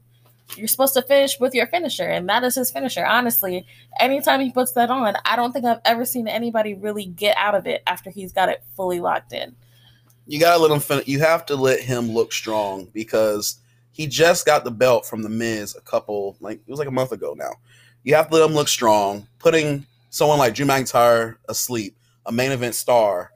you're 0.56 0.68
supposed 0.68 0.94
to 0.94 1.02
finish 1.02 1.38
with 1.40 1.54
your 1.54 1.66
finisher, 1.66 2.08
and 2.08 2.28
that 2.28 2.44
is 2.44 2.54
his 2.54 2.70
finisher. 2.70 3.04
Honestly, 3.04 3.66
anytime 3.98 4.40
he 4.40 4.50
puts 4.50 4.72
that 4.72 4.90
on, 4.90 5.14
I 5.24 5.36
don't 5.36 5.52
think 5.52 5.64
I've 5.64 5.80
ever 5.84 6.04
seen 6.04 6.28
anybody 6.28 6.74
really 6.74 7.06
get 7.06 7.36
out 7.36 7.54
of 7.54 7.66
it 7.66 7.82
after 7.86 8.10
he's 8.10 8.32
got 8.32 8.48
it 8.48 8.62
fully 8.76 9.00
locked 9.00 9.32
in. 9.32 9.54
You 10.26 10.38
gotta 10.38 10.62
let 10.62 10.70
him 10.70 10.80
finish. 10.80 11.08
You 11.08 11.18
have 11.20 11.44
to 11.46 11.56
let 11.56 11.80
him 11.80 12.10
look 12.10 12.32
strong 12.32 12.86
because 12.92 13.56
he 13.92 14.06
just 14.06 14.46
got 14.46 14.64
the 14.64 14.70
belt 14.70 15.04
from 15.04 15.22
the 15.22 15.28
Miz 15.28 15.76
a 15.76 15.80
couple, 15.80 16.36
like 16.40 16.60
it 16.66 16.70
was 16.70 16.78
like 16.78 16.88
a 16.88 16.92
month 16.92 17.12
ago 17.12 17.34
now. 17.36 17.52
You 18.04 18.14
have 18.14 18.28
to 18.28 18.34
let 18.34 18.48
him 18.48 18.54
look 18.54 18.68
strong. 18.68 19.26
Putting 19.38 19.86
someone 20.10 20.38
like 20.38 20.54
Drew 20.54 20.66
McIntyre 20.66 21.36
asleep, 21.48 21.96
a 22.26 22.32
main 22.32 22.52
event 22.52 22.74
star, 22.74 23.30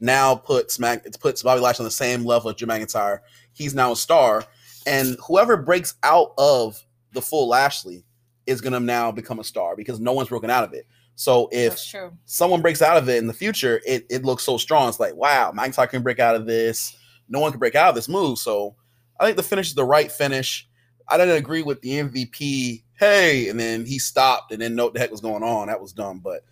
now 0.00 0.34
puts 0.34 0.78
Mac 0.78 1.06
it 1.06 1.16
puts 1.20 1.42
Bobby 1.42 1.60
Lashley 1.60 1.84
on 1.84 1.86
the 1.86 1.90
same 1.90 2.24
level 2.24 2.50
as 2.50 2.56
Drew 2.56 2.68
McIntyre. 2.68 3.20
He's 3.52 3.74
now 3.74 3.92
a 3.92 3.96
star, 3.96 4.44
and 4.86 5.16
whoever 5.26 5.56
breaks 5.56 5.94
out 6.02 6.32
of 6.38 6.82
the 7.12 7.22
full 7.22 7.48
Lashley 7.48 8.04
is 8.46 8.60
gonna 8.60 8.80
now 8.80 9.12
become 9.12 9.38
a 9.38 9.44
star 9.44 9.76
because 9.76 10.00
no 10.00 10.12
one's 10.12 10.28
broken 10.28 10.50
out 10.50 10.64
of 10.64 10.72
it. 10.72 10.86
So 11.14 11.48
if 11.52 11.78
someone 12.24 12.62
breaks 12.62 12.82
out 12.82 12.96
of 12.96 13.08
it 13.08 13.18
in 13.18 13.26
the 13.26 13.32
future, 13.32 13.80
it, 13.86 14.06
it 14.10 14.24
looks 14.24 14.42
so 14.42 14.56
strong. 14.56 14.88
It's 14.88 14.98
like, 14.98 15.14
wow, 15.14 15.52
McIntyre 15.52 15.88
can 15.88 16.02
break 16.02 16.18
out 16.18 16.34
of 16.34 16.46
this. 16.46 16.96
No 17.28 17.38
one 17.40 17.52
can 17.52 17.60
break 17.60 17.74
out 17.74 17.90
of 17.90 17.94
this 17.94 18.08
move. 18.08 18.38
So 18.38 18.74
I 19.20 19.24
think 19.24 19.36
the 19.36 19.42
finish 19.42 19.68
is 19.68 19.74
the 19.74 19.84
right 19.84 20.10
finish. 20.10 20.68
I 21.08 21.18
didn't 21.18 21.36
agree 21.36 21.62
with 21.62 21.80
the 21.82 21.90
MVP, 21.90 22.82
hey, 23.02 23.48
and 23.48 23.58
then 23.58 23.84
he 23.84 23.98
stopped 23.98 24.52
and 24.52 24.62
then 24.62 24.76
know 24.76 24.84
what 24.84 24.94
the 24.94 25.00
heck 25.00 25.10
was 25.10 25.20
going 25.20 25.42
on. 25.42 25.66
That 25.66 25.80
was 25.80 25.92
dumb. 25.92 26.20
But 26.20 26.44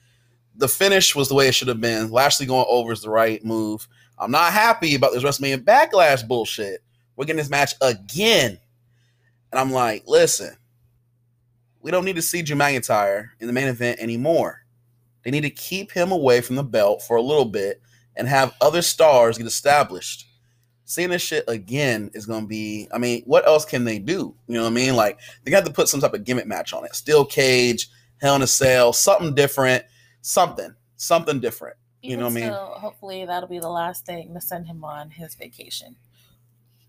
the 0.56 0.66
finish 0.66 1.14
was 1.14 1.28
the 1.28 1.34
way 1.36 1.46
it 1.46 1.54
should 1.54 1.68
have 1.68 1.80
been. 1.80 2.10
Lashley 2.10 2.46
going 2.46 2.66
over 2.68 2.92
is 2.92 3.02
the 3.02 3.08
right 3.10 3.44
move. 3.44 3.86
I'm 4.18 4.32
not 4.32 4.52
happy 4.52 4.96
about 4.96 5.12
this 5.12 5.22
WrestleMania 5.22 5.64
backlash 5.64 6.26
bullshit. 6.26 6.82
We're 7.14 7.24
getting 7.24 7.38
this 7.38 7.50
match 7.50 7.74
again. 7.80 8.58
And 9.52 9.60
I'm 9.60 9.70
like, 9.70 10.04
listen, 10.06 10.56
we 11.80 11.92
don't 11.92 12.04
need 12.04 12.16
to 12.16 12.22
see 12.22 12.42
Drew 12.42 12.56
McIntyre 12.56 13.28
in 13.38 13.46
the 13.46 13.52
main 13.52 13.68
event 13.68 14.00
anymore. 14.00 14.64
They 15.22 15.30
need 15.30 15.42
to 15.42 15.50
keep 15.50 15.92
him 15.92 16.10
away 16.10 16.40
from 16.40 16.56
the 16.56 16.64
belt 16.64 17.02
for 17.02 17.16
a 17.16 17.22
little 17.22 17.44
bit 17.44 17.80
and 18.16 18.26
have 18.26 18.54
other 18.60 18.82
stars 18.82 19.38
get 19.38 19.46
established. 19.46 20.26
Seeing 20.90 21.10
this 21.10 21.22
shit 21.22 21.44
again 21.46 22.10
is 22.14 22.26
going 22.26 22.42
to 22.42 22.48
be, 22.48 22.88
I 22.92 22.98
mean, 22.98 23.22
what 23.26 23.46
else 23.46 23.64
can 23.64 23.84
they 23.84 23.98
do? 23.98 24.34
You 24.48 24.54
know 24.54 24.62
what 24.62 24.70
I 24.70 24.74
mean? 24.74 24.96
Like, 24.96 25.20
they 25.44 25.50
got 25.50 25.64
to 25.64 25.72
put 25.72 25.88
some 25.88 26.00
type 26.00 26.14
of 26.14 26.24
gimmick 26.24 26.46
match 26.46 26.72
on 26.72 26.84
it. 26.84 26.96
Steel 26.96 27.24
cage, 27.24 27.88
Hell 28.20 28.34
in 28.34 28.42
a 28.42 28.46
Cell, 28.46 28.92
something 28.92 29.34
different 29.34 29.84
something, 30.20 30.74
something 30.96 31.40
different. 31.40 31.76
You 32.02 32.16
know 32.16 32.24
what 32.24 32.32
I 32.32 32.34
mean? 32.34 32.50
So 32.50 32.74
hopefully 32.76 33.26
that'll 33.26 33.48
be 33.48 33.58
the 33.58 33.68
last 33.68 34.06
thing 34.06 34.32
to 34.34 34.40
send 34.40 34.66
him 34.66 34.84
on 34.84 35.10
his 35.10 35.34
vacation. 35.34 35.96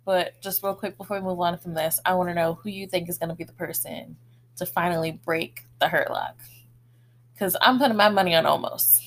But 0.06 0.42
just 0.42 0.64
real 0.64 0.74
quick 0.74 0.98
before 0.98 1.20
we 1.20 1.24
move 1.24 1.40
on 1.40 1.58
from 1.58 1.74
this, 1.74 2.00
I 2.06 2.16
want 2.16 2.30
to 2.30 2.34
know 2.34 2.56
who 2.56 2.70
you 2.70 2.88
think 2.88 3.10
is 3.10 3.18
going 3.18 3.30
to 3.30 3.36
be 3.36 3.44
the 3.44 3.54
person 3.54 4.16
to 4.56 4.66
finally 4.66 5.12
break 5.12 5.66
the 5.80 5.90
hurt 5.90 6.10
lock. 6.10 6.38
Because 7.34 7.58
I'm 7.62 7.78
putting 7.78 7.98
my 7.98 8.10
money 8.10 8.36
on 8.36 8.46
Omos. 8.46 9.00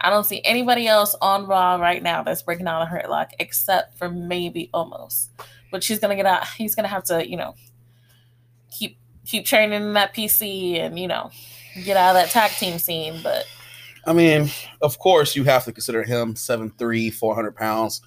I 0.00 0.10
don't 0.10 0.24
see 0.24 0.40
anybody 0.44 0.86
else 0.86 1.14
on 1.20 1.46
Raw 1.46 1.76
right 1.76 2.02
now 2.02 2.22
that's 2.22 2.42
breaking 2.42 2.66
out 2.66 2.80
the 2.80 2.86
hurt 2.86 3.10
lock 3.10 3.32
except 3.38 3.98
for 3.98 4.08
maybe 4.08 4.70
Omos. 4.72 5.28
But 5.70 5.84
she's 5.84 5.98
gonna 5.98 6.16
get 6.16 6.26
out. 6.26 6.46
He's 6.48 6.74
gonna 6.74 6.88
have 6.88 7.04
to, 7.04 7.28
you 7.28 7.36
know, 7.36 7.54
keep 8.70 8.98
keep 9.26 9.44
training 9.44 9.82
in 9.82 9.92
that 9.92 10.14
PC 10.14 10.80
and 10.80 10.98
you 10.98 11.06
know 11.06 11.30
get 11.84 11.96
out 11.96 12.16
of 12.16 12.22
that 12.22 12.30
tag 12.30 12.50
team 12.52 12.78
scene. 12.78 13.20
But 13.22 13.46
I 14.06 14.12
mean, 14.12 14.50
of 14.82 14.98
course, 14.98 15.36
you 15.36 15.44
have 15.44 15.64
to 15.64 15.72
consider 15.72 16.02
him 16.02 16.34
7'3, 16.34 17.12
400 17.12 17.54
pounds. 17.54 18.00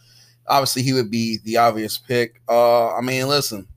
Obviously, 0.48 0.82
he 0.82 0.94
would 0.94 1.10
be 1.10 1.40
the 1.46 1.58
obvious 1.58 1.98
pick. 1.98 2.42
Uh, 2.50 2.94
I 2.94 3.02
mean, 3.02 3.28
listen, 3.28 3.68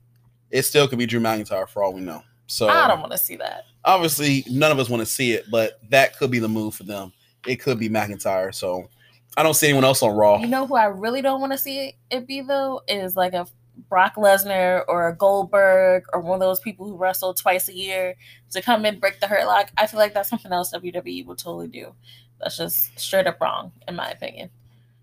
it 0.51 0.63
still 0.63 0.87
could 0.87 0.99
be 0.99 1.05
Drew 1.05 1.19
McIntyre 1.19 1.69
for 1.69 1.83
all 1.83 1.93
we 1.93 2.01
know. 2.01 2.23
So 2.47 2.67
I 2.67 2.87
don't 2.87 2.99
want 2.99 3.11
to 3.11 3.17
see 3.17 3.35
that. 3.37 3.63
Obviously, 3.85 4.43
none 4.49 4.71
of 4.71 4.79
us 4.79 4.89
want 4.89 5.01
to 5.01 5.05
see 5.05 5.33
it, 5.33 5.45
but 5.51 5.79
that 5.89 6.17
could 6.17 6.31
be 6.31 6.39
the 6.39 6.49
move 6.49 6.75
for 6.75 6.83
them. 6.83 7.13
It 7.47 7.57
could 7.57 7.79
be 7.79 7.89
McIntyre. 7.89 8.53
So 8.53 8.89
I 9.35 9.43
don't 9.43 9.53
see 9.53 9.67
anyone 9.67 9.83
else 9.83 10.01
on 10.03 10.15
Raw. 10.15 10.39
You 10.39 10.47
know 10.47 10.67
who 10.67 10.75
I 10.75 10.85
really 10.85 11.21
don't 11.21 11.41
want 11.41 11.53
to 11.53 11.57
see 11.57 11.95
it 12.11 12.27
be 12.27 12.41
though 12.41 12.81
is 12.87 13.15
like 13.15 13.33
a 13.33 13.47
Brock 13.89 14.15
Lesnar 14.15 14.83
or 14.87 15.07
a 15.07 15.15
Goldberg 15.15 16.03
or 16.13 16.19
one 16.19 16.35
of 16.35 16.39
those 16.39 16.59
people 16.59 16.87
who 16.87 16.95
wrestle 16.95 17.33
twice 17.33 17.69
a 17.69 17.75
year 17.75 18.15
to 18.51 18.61
come 18.61 18.85
in 18.85 18.99
break 18.99 19.19
the 19.19 19.27
hurt 19.27 19.45
lock, 19.45 19.69
I 19.77 19.87
feel 19.87 19.99
like 19.99 20.13
that's 20.13 20.29
something 20.29 20.51
else 20.51 20.73
WWE 20.73 21.25
would 21.25 21.37
totally 21.37 21.67
do. 21.67 21.93
That's 22.39 22.57
just 22.57 22.99
straight 22.99 23.27
up 23.27 23.39
wrong, 23.39 23.71
in 23.87 23.95
my 23.95 24.09
opinion. 24.09 24.49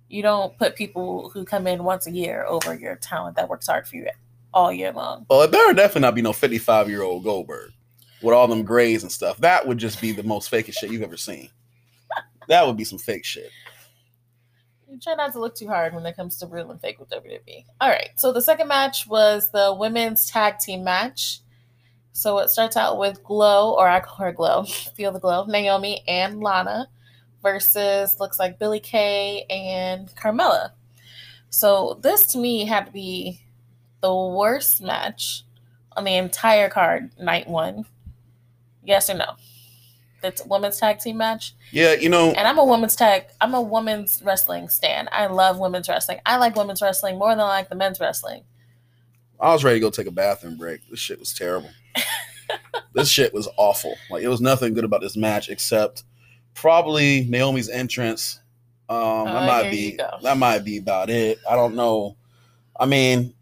You 0.09 0.23
don't 0.23 0.57
put 0.59 0.77
people 0.77 1.31
who 1.31 1.45
come 1.45 1.67
in 1.67 1.85
once 1.85 2.07
a 2.07 2.11
year 2.11 2.45
over 2.47 2.75
your 2.75 2.97
talent 2.97 3.37
that 3.37 3.49
works 3.49 3.67
hard 3.67 3.89
for 3.89 3.97
you 3.97 4.07
all 4.53 4.73
year 4.73 4.93
long. 4.93 5.27
Well, 5.29 5.49
there 5.49 5.67
would 5.67 5.77
definitely 5.77 6.03
not 6.03 6.15
be 6.15 6.23
no 6.23 6.33
55 6.33 6.89
year 6.89 7.03
old 7.03 7.25
Goldberg 7.25 7.73
with 8.23 8.35
all 8.35 8.47
them 8.47 8.63
grays 8.63 9.03
and 9.03 9.11
stuff. 9.11 9.39
That 9.39 9.67
would 9.67 9.79
just 9.79 10.01
be 10.01 10.13
the 10.13 10.23
most 10.23 10.51
fakest 10.51 10.75
shit 10.75 10.91
you've 10.91 11.03
ever 11.03 11.17
seen. 11.17 11.51
That 12.49 12.67
would 12.67 12.77
be 12.77 12.85
some 12.85 12.99
fake 12.99 13.25
shit. 13.25 13.51
You 14.89 15.01
try 15.01 15.15
not 15.15 15.33
to 15.33 15.41
look 15.41 15.57
too 15.57 15.67
hard 15.67 15.95
when 15.95 16.07
it 16.07 16.15
comes 16.15 16.37
to 16.39 16.47
real 16.47 16.71
and 16.71 16.81
fake 16.81 17.01
with 17.01 17.09
WWE. 17.11 17.65
All 17.81 17.89
right, 17.89 18.11
so 18.17 18.33
the 18.33 18.43
second 18.43 18.69
match 18.69 19.07
was 19.07 19.51
the 19.51 19.75
women's 19.77 20.31
tag 20.31 20.59
team 20.59 20.85
match. 20.85 21.41
So 22.13 22.39
it 22.39 22.49
starts 22.51 22.77
out 22.77 22.99
with 22.99 23.25
Glow, 23.25 23.75
or 23.75 23.89
I 23.89 23.99
call 23.99 24.25
her 24.27 24.33
Glow, 24.33 24.65
Feel 24.95 25.11
the 25.11 25.19
Glow, 25.19 25.45
Naomi 25.47 26.05
and 26.07 26.41
Lana 26.41 26.89
versus 27.43 28.19
looks 28.21 28.39
like 28.39 28.59
Billie 28.59 28.81
Kay 28.81 29.45
and 29.51 30.09
Carmella. 30.15 30.71
So 31.51 31.99
this 32.03 32.27
to 32.29 32.39
me 32.39 32.65
had 32.65 32.87
to 32.87 32.93
be 32.93 33.41
the 34.01 34.15
worst 34.15 34.81
match 34.81 35.45
on 35.97 36.05
the 36.05 36.15
entire 36.15 36.69
card, 36.69 37.11
night 37.19 37.49
one. 37.49 37.85
Yes 38.85 39.09
or 39.09 39.15
no? 39.15 39.35
It's 40.25 40.45
women's 40.47 40.79
tag 40.79 40.99
team 40.99 41.19
match. 41.19 41.55
Yeah, 41.71 41.93
you 41.95 42.09
know, 42.09 42.31
And 42.33 42.47
I'm 42.49 42.59
a 42.59 42.65
women's 42.65 42.97
tag. 42.97 43.27
I'm 43.41 43.55
a 43.55 43.61
women's 43.61 44.23
wrestling 44.25 44.69
stan. 44.69 45.09
I 45.13 45.27
love 45.27 45.59
women's 45.59 45.89
wrestling. 45.89 46.19
I 46.27 46.37
like 46.39 46.57
women's 46.57 46.81
wrestling 46.83 47.19
more 47.19 47.31
than 47.31 47.41
I 47.41 47.45
like 47.49 47.69
the 47.69 47.75
men's 47.77 48.01
wrestling. 48.01 48.43
I 49.41 49.53
was 49.53 49.65
ready 49.65 49.77
to 49.79 49.81
go 49.87 49.91
take 49.91 50.07
a 50.07 50.11
bathroom 50.13 50.57
break. 50.57 50.81
This 50.89 51.01
shit 51.01 51.19
was 51.19 51.35
terrible. 51.35 51.71
this 52.95 53.09
shit 53.09 53.35
was 53.35 53.49
awful. 53.57 53.95
Like 54.11 54.23
it 54.23 54.29
was 54.29 54.41
nothing 54.41 54.75
good 54.75 54.85
about 54.85 55.01
this 55.01 55.17
match 55.17 55.49
except 55.51 56.05
probably 56.55 57.27
Naomi's 57.29 57.69
entrance. 57.69 58.41
Um, 58.89 59.25
that 59.27 59.43
Oh, 59.43 59.47
might 59.47 59.71
be 59.71 59.99
that 60.23 60.39
might 60.39 60.65
be 60.65 60.79
about 60.79 61.11
it. 61.11 61.39
I 61.49 61.57
don't 61.57 61.75
know. 61.75 62.17
I 62.79 62.87
mean, 62.87 63.34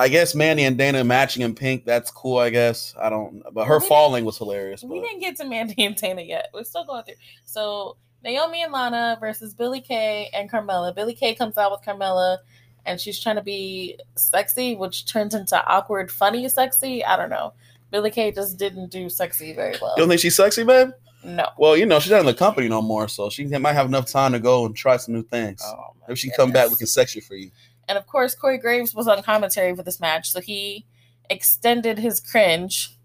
I 0.00 0.08
guess 0.08 0.34
Mandy 0.34 0.64
and 0.64 0.78
Dana 0.78 1.04
matching 1.04 1.42
in 1.42 1.54
pink. 1.54 1.84
That's 1.84 2.10
cool. 2.10 2.38
I 2.38 2.48
guess 2.48 2.94
I 2.98 3.10
don't. 3.10 3.42
But 3.52 3.66
her 3.66 3.80
We 3.80 3.86
falling 3.86 4.24
was 4.24 4.38
hilarious. 4.38 4.82
We 4.82 4.98
But 4.98 5.06
didn't 5.06 5.20
get 5.20 5.36
to 5.36 5.44
Mandy 5.44 5.84
and 5.84 5.94
Dana 5.94 6.22
yet. 6.22 6.48
We're 6.54 6.64
still 6.64 6.86
going 6.86 7.04
through. 7.04 7.16
So 7.44 7.98
Naomi 8.24 8.62
and 8.62 8.72
Lana 8.72 9.18
versus 9.20 9.52
Billie 9.52 9.82
Kay 9.82 10.30
and 10.32 10.50
Carmella. 10.50 10.94
Billie 10.94 11.14
Kay 11.14 11.34
comes 11.34 11.58
out 11.58 11.70
with 11.70 11.82
Carmella 11.82 12.38
and 12.86 12.98
she's 12.98 13.20
trying 13.20 13.36
to 13.36 13.42
be 13.42 13.98
sexy, 14.16 14.74
which 14.74 15.04
turns 15.04 15.34
into 15.34 15.62
awkward, 15.66 16.10
funny 16.10 16.48
sexy. 16.48 17.04
I 17.04 17.18
don't 17.18 17.28
know. 17.28 17.52
Billie 17.90 18.10
Kay 18.10 18.32
just 18.32 18.56
didn't 18.56 18.90
do 18.90 19.10
sexy 19.10 19.52
very 19.52 19.74
well. 19.82 19.92
you 19.98 20.02
don't 20.02 20.08
think 20.08 20.22
she's 20.22 20.36
sexy, 20.36 20.64
babe? 20.64 20.92
no. 21.22 21.46
Well, 21.58 21.76
you 21.76 21.84
know 21.84 22.00
she's 22.00 22.12
not 22.12 22.20
in 22.20 22.26
the 22.26 22.32
company 22.32 22.68
no 22.68 22.80
more, 22.80 23.06
so 23.06 23.28
she 23.28 23.44
might 23.44 23.74
have 23.74 23.86
enough 23.86 24.06
time 24.06 24.32
to 24.32 24.38
go 24.38 24.64
and 24.64 24.74
try 24.74 24.96
some 24.96 25.14
new 25.14 25.22
things. 25.22 25.60
Oh, 25.62 25.94
my 26.00 26.12
If 26.12 26.18
she 26.18 26.30
come 26.30 26.52
back 26.52 26.70
looking 26.70 26.86
sexy 26.86 27.20
for 27.20 27.34
you. 27.34 27.50
And 27.90 27.98
of 27.98 28.06
course, 28.06 28.36
Corey 28.36 28.56
Graves 28.56 28.94
was 28.94 29.08
on 29.08 29.20
commentary 29.24 29.74
for 29.74 29.82
this 29.82 29.98
match, 29.98 30.30
so 30.30 30.40
he 30.40 30.86
extended 31.28 31.98
his 31.98 32.20
cringe 32.20 32.96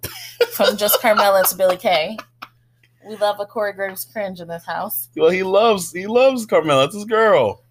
from 0.53 0.77
just 0.77 1.01
Carmella 1.01 1.49
to 1.49 1.55
Billie 1.55 1.75
Kay. 1.75 2.19
We 3.03 3.15
love 3.15 3.39
a 3.39 3.47
Corey 3.47 3.73
Graves 3.73 4.05
cringe 4.05 4.41
in 4.41 4.47
this 4.47 4.63
house. 4.63 5.09
Well, 5.17 5.31
he 5.31 5.41
loves 5.41 5.91
he 5.91 6.05
loves 6.05 6.45
Carmella. 6.45 6.83
That's 6.83 6.93
his 6.93 7.05
girl. 7.05 7.63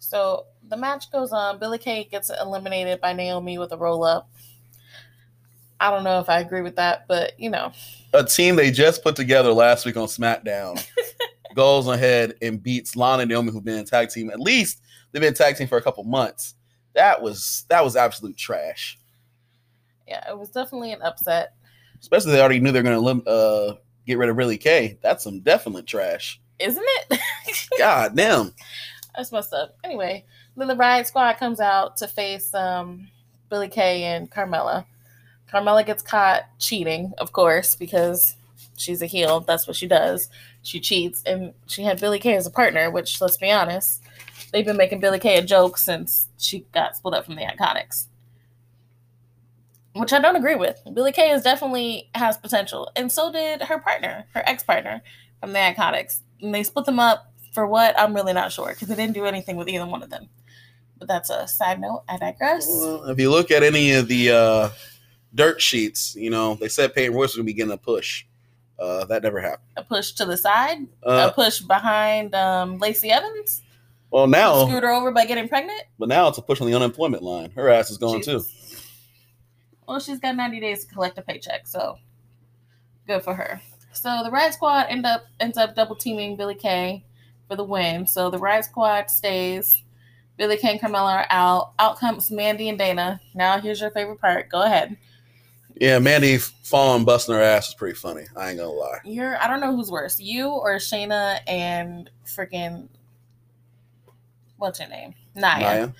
So 0.00 0.44
the 0.68 0.76
match 0.76 1.10
goes 1.10 1.32
on. 1.32 1.58
Billie 1.58 1.78
Kay 1.78 2.04
gets 2.04 2.30
eliminated 2.30 3.00
by 3.00 3.14
Naomi 3.14 3.56
with 3.56 3.72
a 3.72 3.78
roll 3.78 4.04
up. 4.04 4.30
I 5.80 5.90
don't 5.90 6.04
know 6.04 6.20
if 6.20 6.28
I 6.28 6.40
agree 6.40 6.60
with 6.60 6.76
that, 6.76 7.06
but 7.08 7.40
you 7.40 7.48
know, 7.48 7.72
a 8.12 8.22
team 8.22 8.54
they 8.54 8.70
just 8.70 9.02
put 9.02 9.16
together 9.16 9.50
last 9.50 9.86
week 9.86 9.96
on 9.96 10.08
SmackDown 10.08 10.86
goes 11.54 11.88
ahead 11.88 12.34
and 12.42 12.62
beats 12.62 12.96
Lana 12.96 13.22
and 13.22 13.30
Naomi, 13.30 13.50
who've 13.50 13.64
been 13.64 13.78
in 13.78 13.86
tag 13.86 14.10
team. 14.10 14.28
At 14.28 14.40
least 14.40 14.82
they've 15.12 15.22
been 15.22 15.34
tag 15.34 15.56
team 15.56 15.68
for 15.68 15.78
a 15.78 15.82
couple 15.82 16.04
months. 16.04 16.54
That 16.94 17.22
was 17.22 17.64
that 17.68 17.84
was 17.84 17.96
absolute 17.96 18.36
trash. 18.36 18.98
yeah, 20.06 20.28
it 20.28 20.38
was 20.38 20.50
definitely 20.50 20.92
an 20.92 21.02
upset. 21.02 21.54
Especially 22.00 22.32
they 22.32 22.40
already 22.40 22.60
knew 22.60 22.72
they're 22.72 22.82
going 22.82 23.22
to 23.24 23.30
uh, 23.30 23.74
get 24.06 24.18
rid 24.18 24.28
of 24.28 24.36
Billie 24.36 24.58
Kay. 24.58 24.98
That's 25.02 25.22
some 25.22 25.40
definite 25.40 25.86
trash. 25.86 26.40
Isn't 26.58 26.84
it? 26.86 27.20
God 27.78 28.16
damn. 28.16 28.54
That's 29.14 29.32
messed 29.32 29.52
up. 29.52 29.76
Anyway, 29.84 30.24
then 30.56 30.68
the 30.68 30.76
Riot 30.76 31.06
Squad 31.06 31.34
comes 31.34 31.60
out 31.60 31.96
to 31.98 32.08
face 32.08 32.54
um, 32.54 33.08
Billie 33.48 33.68
Kay 33.68 34.04
and 34.04 34.30
Carmella. 34.30 34.84
Carmella 35.52 35.84
gets 35.84 36.02
caught 36.02 36.44
cheating, 36.58 37.12
of 37.18 37.32
course, 37.32 37.74
because 37.74 38.36
she's 38.76 39.02
a 39.02 39.06
heel. 39.06 39.40
That's 39.40 39.66
what 39.66 39.76
she 39.76 39.86
does. 39.86 40.28
She 40.62 40.80
cheats, 40.80 41.22
and 41.24 41.52
she 41.66 41.82
had 41.82 42.00
Billie 42.00 42.18
Kay 42.18 42.36
as 42.36 42.46
a 42.46 42.50
partner. 42.50 42.90
Which, 42.90 43.20
let's 43.20 43.36
be 43.36 43.50
honest, 43.50 44.02
they've 44.52 44.64
been 44.64 44.76
making 44.76 45.00
Billie 45.00 45.18
Kay 45.18 45.38
a 45.38 45.42
joke 45.42 45.78
since 45.78 46.28
she 46.38 46.66
got 46.72 46.96
split 46.96 47.14
up 47.14 47.24
from 47.24 47.36
the 47.36 47.42
Iconics. 47.42 48.06
Which 49.94 50.12
I 50.12 50.20
don't 50.20 50.36
agree 50.36 50.54
with. 50.54 50.80
Billie 50.94 51.12
Kay 51.12 51.30
is 51.30 51.42
definitely 51.42 52.08
has 52.14 52.36
potential, 52.36 52.90
and 52.94 53.10
so 53.10 53.32
did 53.32 53.62
her 53.62 53.78
partner, 53.78 54.24
her 54.34 54.42
ex 54.46 54.62
partner 54.62 55.02
from 55.40 55.52
the 55.52 55.58
Iconics. 55.58 56.20
And 56.40 56.54
they 56.54 56.62
split 56.62 56.86
them 56.86 57.00
up 57.00 57.32
for 57.52 57.66
what? 57.66 57.98
I'm 57.98 58.14
really 58.14 58.32
not 58.32 58.52
sure 58.52 58.68
because 58.68 58.88
they 58.88 58.94
didn't 58.94 59.14
do 59.14 59.24
anything 59.24 59.56
with 59.56 59.68
either 59.68 59.86
one 59.86 60.02
of 60.02 60.10
them. 60.10 60.28
But 60.98 61.08
that's 61.08 61.30
a 61.30 61.48
side 61.48 61.80
note. 61.80 62.04
I 62.08 62.18
digress. 62.18 62.66
Well, 62.68 63.04
if 63.04 63.18
you 63.18 63.30
look 63.30 63.50
at 63.50 63.62
any 63.62 63.92
of 63.92 64.06
the 64.06 64.30
uh, 64.30 64.68
dirt 65.34 65.60
sheets, 65.60 66.14
you 66.14 66.30
know, 66.30 66.54
they 66.54 66.68
said 66.68 66.94
Peyton 66.94 67.14
Royce 67.14 67.30
was 67.30 67.36
going 67.36 67.46
to 67.46 67.52
be 67.52 67.54
getting 67.54 67.72
a 67.72 67.78
push. 67.78 68.24
Uh, 68.78 69.04
that 69.06 69.22
never 69.22 69.40
happened. 69.40 69.68
A 69.76 69.82
push 69.82 70.12
to 70.12 70.24
the 70.24 70.36
side, 70.36 70.78
Uh, 71.04 71.28
a 71.30 71.34
push 71.34 71.60
behind 71.60 72.34
um, 72.34 72.78
Lacey 72.78 73.10
Evans. 73.10 73.62
Well, 74.10 74.26
now, 74.26 74.66
screwed 74.66 74.82
her 74.82 74.90
over 74.90 75.12
by 75.12 75.24
getting 75.24 75.48
pregnant. 75.48 75.82
but 75.98 76.08
now 76.08 76.28
it's 76.28 76.38
a 76.38 76.42
push 76.42 76.60
on 76.60 76.66
the 76.66 76.74
unemployment 76.74 77.22
line. 77.22 77.50
Her 77.52 77.68
ass 77.68 77.90
is 77.90 77.98
going 77.98 78.22
too. 78.22 78.42
Well, 79.86 80.00
she's 80.00 80.18
got 80.18 80.36
90 80.36 80.60
days 80.60 80.84
to 80.84 80.92
collect 80.92 81.18
a 81.18 81.22
paycheck, 81.22 81.66
so 81.66 81.96
good 83.06 83.22
for 83.22 83.34
her. 83.34 83.60
So 83.92 84.22
the 84.22 84.30
Riot 84.30 84.54
Squad 84.54 84.86
end 84.88 85.04
up 85.04 85.24
ends 85.40 85.58
up 85.58 85.74
double 85.74 85.96
teaming 85.96 86.36
Billie 86.36 86.54
Kay 86.54 87.04
for 87.48 87.56
the 87.56 87.64
win. 87.64 88.06
So 88.06 88.30
the 88.30 88.38
Riot 88.38 88.64
Squad 88.64 89.10
stays. 89.10 89.82
Billie 90.36 90.56
Kay 90.56 90.72
and 90.72 90.80
Carmella 90.80 91.16
are 91.16 91.26
out. 91.30 91.72
Out 91.78 91.98
comes 91.98 92.30
Mandy 92.30 92.68
and 92.68 92.78
Dana. 92.78 93.20
Now 93.34 93.60
here's 93.60 93.80
your 93.80 93.90
favorite 93.90 94.20
part. 94.20 94.48
Go 94.48 94.62
ahead. 94.62 94.96
Yeah, 95.76 95.98
Mandy 95.98 96.38
falling, 96.38 97.04
busting 97.04 97.34
her 97.34 97.42
ass 97.42 97.68
is 97.68 97.74
pretty 97.74 97.94
funny. 97.96 98.24
I 98.36 98.50
ain't 98.50 98.58
gonna 98.58 98.70
lie. 98.70 98.98
You're 99.04 99.36
I 99.42 99.48
don't 99.48 99.60
know 99.60 99.74
who's 99.74 99.90
worse, 99.90 100.20
you 100.20 100.48
or 100.48 100.76
Shayna 100.76 101.40
and 101.46 102.10
freaking 102.24 102.88
what's 104.60 104.78
her 104.78 104.86
name? 104.88 105.14
Nia, 105.34 105.58
Nia. 105.58 105.94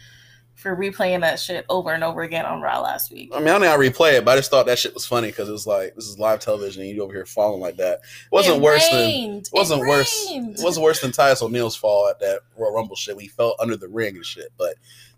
for 0.55 0.77
replaying 0.77 1.21
that 1.23 1.41
shit 1.41 1.65
over 1.69 1.93
and 1.93 2.05
over 2.05 2.23
again 2.23 2.45
on 2.47 2.61
Raw 2.61 2.81
last 2.81 3.11
week. 3.13 3.31
I 3.35 3.39
mean, 3.39 3.49
I 3.49 3.53
don't 3.53 3.63
know 3.63 3.69
how 3.71 3.79
replay 3.79 4.13
it, 4.15 4.25
but 4.25 4.33
I 4.33 4.37
just 4.37 4.51
thought 4.51 4.67
that 4.67 4.79
shit 4.79 4.95
was 4.95 5.07
funny 5.07 5.29
because 5.29 5.49
it 5.49 5.53
was 5.53 5.67
like 5.67 5.95
this 5.95 6.05
is 6.07 6.19
live 6.19 6.39
television 6.41 6.83
and 6.83 6.91
you 6.91 7.03
over 7.03 7.13
here 7.13 7.27
falling 7.27 7.61
like 7.61 7.77
that. 7.79 7.95
It 7.95 8.33
wasn't 8.33 8.59
It 8.59 8.63
worse 8.63 8.89
than 8.89 9.01
rained. 9.01 9.47
it 9.47 9.53
wasn't 9.53 9.81
worse. 9.81 10.27
rained. 10.29 10.59
It 10.59 10.63
wasn't 10.63 10.85
worse 10.85 11.01
than 11.01 11.13
Titus 11.13 11.43
O'Neil's 11.43 11.77
fall 11.77 12.09
at 12.09 12.21
that 12.21 12.41
Royal 12.57 12.73
Rumble 12.75 12.95
shit. 12.97 13.19
he 13.21 13.29
fell 13.29 13.57
under 13.59 13.77
the 13.77 13.89
ring 13.89 14.17
and 14.17 14.25
shit, 14.25 14.53
but 14.59 14.75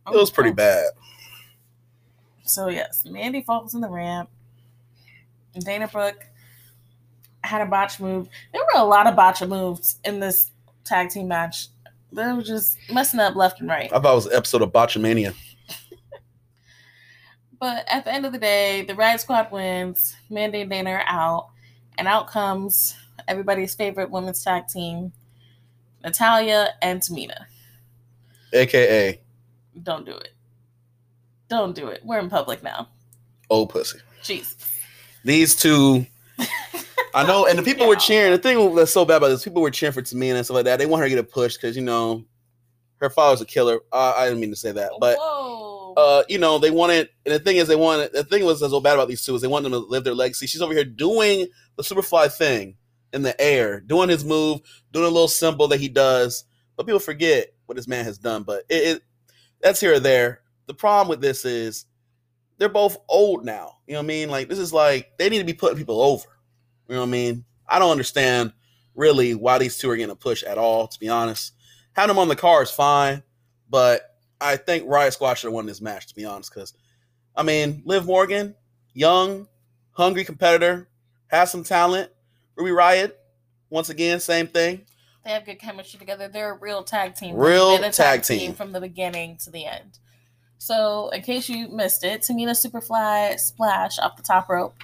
it 0.06 0.16
was 0.16 0.30
pretty 0.30 0.50
Oh. 0.50 0.54
bad. 0.54 0.86
So 2.44 2.68
yes, 2.68 3.04
Mandy 3.04 3.42
falls 3.42 3.74
in 3.74 3.80
the 3.80 3.88
ramp. 3.88 4.28
Dana 5.58 5.86
Brooke 5.88 6.26
had 7.44 7.60
a 7.60 7.66
botch 7.66 8.00
move. 8.00 8.28
There 8.52 8.62
were 8.62 8.80
a 8.80 8.84
lot 8.84 9.06
of 9.06 9.16
botch 9.16 9.42
moves 9.42 9.98
in 10.04 10.20
this 10.20 10.50
tag 10.84 11.10
team 11.10 11.28
match. 11.28 11.66
They 12.12 12.32
were 12.32 12.42
just 12.42 12.76
messing 12.90 13.20
up 13.20 13.34
left 13.34 13.60
and 13.60 13.68
right. 13.68 13.90
I 13.92 13.98
thought 13.98 14.12
it 14.12 14.14
was 14.14 14.26
an 14.26 14.34
episode 14.34 14.62
of 14.62 14.70
Botchamania. 14.72 15.34
But 17.58 17.86
at 17.88 18.04
the 18.04 18.12
end 18.12 18.26
of 18.26 18.32
the 18.32 18.38
day, 18.38 18.84
the 18.84 18.94
Riot 18.96 19.20
Squad 19.20 19.52
wins. 19.52 20.16
Mandy 20.28 20.62
and 20.62 20.70
Dana 20.70 20.90
are 20.90 21.04
out, 21.06 21.50
and 21.96 22.08
out 22.08 22.26
comes 22.26 22.96
everybody's 23.28 23.72
favorite 23.74 24.10
women's 24.10 24.42
tag 24.42 24.66
team, 24.66 25.12
Natalya 26.02 26.70
and 26.82 27.00
Tamina. 27.00 27.44
AKA 28.52 29.20
Don't 29.82 30.04
do 30.04 30.12
it. 30.12 30.30
Don't 31.48 31.74
do 31.76 31.86
it. 31.86 32.02
We're 32.04 32.18
in 32.18 32.28
public 32.28 32.62
now. 32.64 32.88
old 33.48 33.70
pussy. 33.70 33.98
Jesus. 34.24 34.56
These 35.24 35.54
two 35.54 36.04
I 37.14 37.26
know, 37.26 37.46
and 37.46 37.58
the 37.58 37.62
people 37.62 37.86
were 37.86 37.96
cheering. 37.96 38.32
The 38.32 38.38
thing 38.38 38.74
that's 38.74 38.92
so 38.92 39.04
bad 39.04 39.16
about 39.16 39.28
this, 39.28 39.44
people 39.44 39.62
were 39.62 39.70
cheering 39.70 39.92
for 39.92 40.02
Tamina 40.02 40.36
and 40.36 40.44
stuff 40.44 40.56
like 40.56 40.64
that. 40.64 40.78
They 40.78 40.86
want 40.86 41.00
her 41.02 41.06
to 41.06 41.14
get 41.14 41.18
a 41.18 41.24
push 41.24 41.56
because 41.56 41.76
you 41.76 41.82
know 41.82 42.24
her 42.98 43.10
father's 43.10 43.40
a 43.40 43.44
killer. 43.44 43.80
Uh, 43.92 44.14
I 44.16 44.26
didn't 44.26 44.40
mean 44.40 44.50
to 44.50 44.56
say 44.56 44.72
that, 44.72 44.92
but 44.98 45.18
uh, 45.96 46.22
you 46.28 46.38
know, 46.38 46.58
they 46.58 46.70
wanted, 46.70 47.10
and 47.26 47.34
the 47.34 47.38
thing 47.38 47.56
is, 47.56 47.68
they 47.68 47.76
wanted. 47.76 48.12
The 48.12 48.24
thing 48.24 48.44
was 48.44 48.60
that's 48.60 48.72
so 48.72 48.80
bad 48.80 48.94
about 48.94 49.08
these 49.08 49.24
two 49.24 49.34
is 49.34 49.42
they 49.42 49.48
want 49.48 49.64
them 49.64 49.72
to 49.72 49.78
live 49.78 50.04
their 50.04 50.14
legacy. 50.14 50.46
She's 50.46 50.62
over 50.62 50.72
here 50.72 50.84
doing 50.84 51.46
the 51.76 51.82
Superfly 51.82 52.32
thing 52.32 52.76
in 53.12 53.22
the 53.22 53.38
air, 53.40 53.80
doing 53.80 54.08
his 54.08 54.24
move, 54.24 54.60
doing 54.92 55.04
a 55.04 55.10
little 55.10 55.28
symbol 55.28 55.68
that 55.68 55.80
he 55.80 55.88
does, 55.88 56.44
but 56.76 56.86
people 56.86 57.00
forget 57.00 57.52
what 57.66 57.76
this 57.76 57.88
man 57.88 58.04
has 58.04 58.18
done. 58.18 58.42
But 58.42 58.64
it, 58.68 58.96
it 58.96 59.02
that's 59.60 59.80
here 59.80 59.94
or 59.94 60.00
there. 60.00 60.42
The 60.66 60.74
problem 60.74 61.08
with 61.08 61.20
this 61.20 61.44
is 61.44 61.86
they're 62.58 62.68
both 62.68 62.96
old 63.08 63.44
now. 63.44 63.78
You 63.86 63.94
know 63.94 64.00
what 64.00 64.04
I 64.04 64.08
mean? 64.08 64.30
Like 64.30 64.48
this 64.48 64.58
is 64.58 64.72
like 64.72 65.12
they 65.18 65.28
need 65.28 65.38
to 65.38 65.44
be 65.44 65.52
putting 65.52 65.78
people 65.78 66.00
over. 66.00 66.24
You 66.92 66.96
know 66.96 67.04
what 67.04 67.08
I 67.08 67.12
mean? 67.12 67.44
I 67.66 67.78
don't 67.78 67.90
understand 67.90 68.52
really 68.94 69.34
why 69.34 69.56
these 69.56 69.78
two 69.78 69.88
are 69.88 69.96
getting 69.96 70.12
a 70.12 70.14
push 70.14 70.42
at 70.42 70.58
all. 70.58 70.86
To 70.88 71.00
be 71.00 71.08
honest, 71.08 71.54
having 71.94 72.08
them 72.08 72.18
on 72.18 72.28
the 72.28 72.36
car 72.36 72.62
is 72.62 72.70
fine, 72.70 73.22
but 73.70 74.14
I 74.42 74.56
think 74.56 74.86
Riot 74.86 75.14
Squad 75.14 75.38
should 75.38 75.46
have 75.46 75.54
won 75.54 75.64
this 75.64 75.80
match. 75.80 76.08
To 76.08 76.14
be 76.14 76.26
honest, 76.26 76.52
because 76.52 76.74
I 77.34 77.44
mean, 77.44 77.80
Liv 77.86 78.04
Morgan, 78.04 78.54
young, 78.92 79.48
hungry 79.92 80.22
competitor, 80.22 80.86
has 81.28 81.50
some 81.50 81.64
talent. 81.64 82.10
Ruby 82.56 82.72
Riot, 82.72 83.18
once 83.70 83.88
again, 83.88 84.20
same 84.20 84.46
thing. 84.46 84.82
They 85.24 85.30
have 85.30 85.46
good 85.46 85.60
chemistry 85.60 85.98
together. 85.98 86.28
They're 86.28 86.52
a 86.52 86.58
real 86.58 86.82
tag 86.82 87.14
team. 87.14 87.36
Real 87.36 87.82
a 87.82 87.90
tag 87.90 88.22
team. 88.22 88.52
from 88.52 88.72
the 88.72 88.82
beginning 88.82 89.38
to 89.44 89.50
the 89.50 89.64
end. 89.64 89.98
So, 90.58 91.08
in 91.08 91.22
case 91.22 91.48
you 91.48 91.68
missed 91.68 92.04
it, 92.04 92.20
Tamina 92.20 92.50
Superfly 92.50 93.40
splash 93.40 93.98
off 93.98 94.18
the 94.18 94.22
top 94.22 94.50
rope 94.50 94.74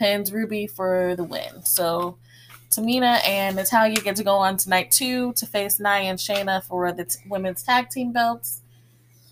pins 0.00 0.32
Ruby 0.32 0.66
for 0.66 1.14
the 1.14 1.22
win. 1.22 1.62
So, 1.64 2.16
Tamina 2.70 3.20
and 3.28 3.54
Natalya 3.56 3.96
get 3.96 4.16
to 4.16 4.24
go 4.24 4.36
on 4.36 4.56
tonight 4.56 4.90
too 4.90 5.32
to 5.34 5.46
face 5.46 5.78
Nia 5.78 6.08
and 6.10 6.18
Shayna 6.18 6.64
for 6.64 6.90
the 6.92 7.04
t- 7.04 7.18
women's 7.28 7.62
tag 7.62 7.90
team 7.90 8.12
belts. 8.12 8.62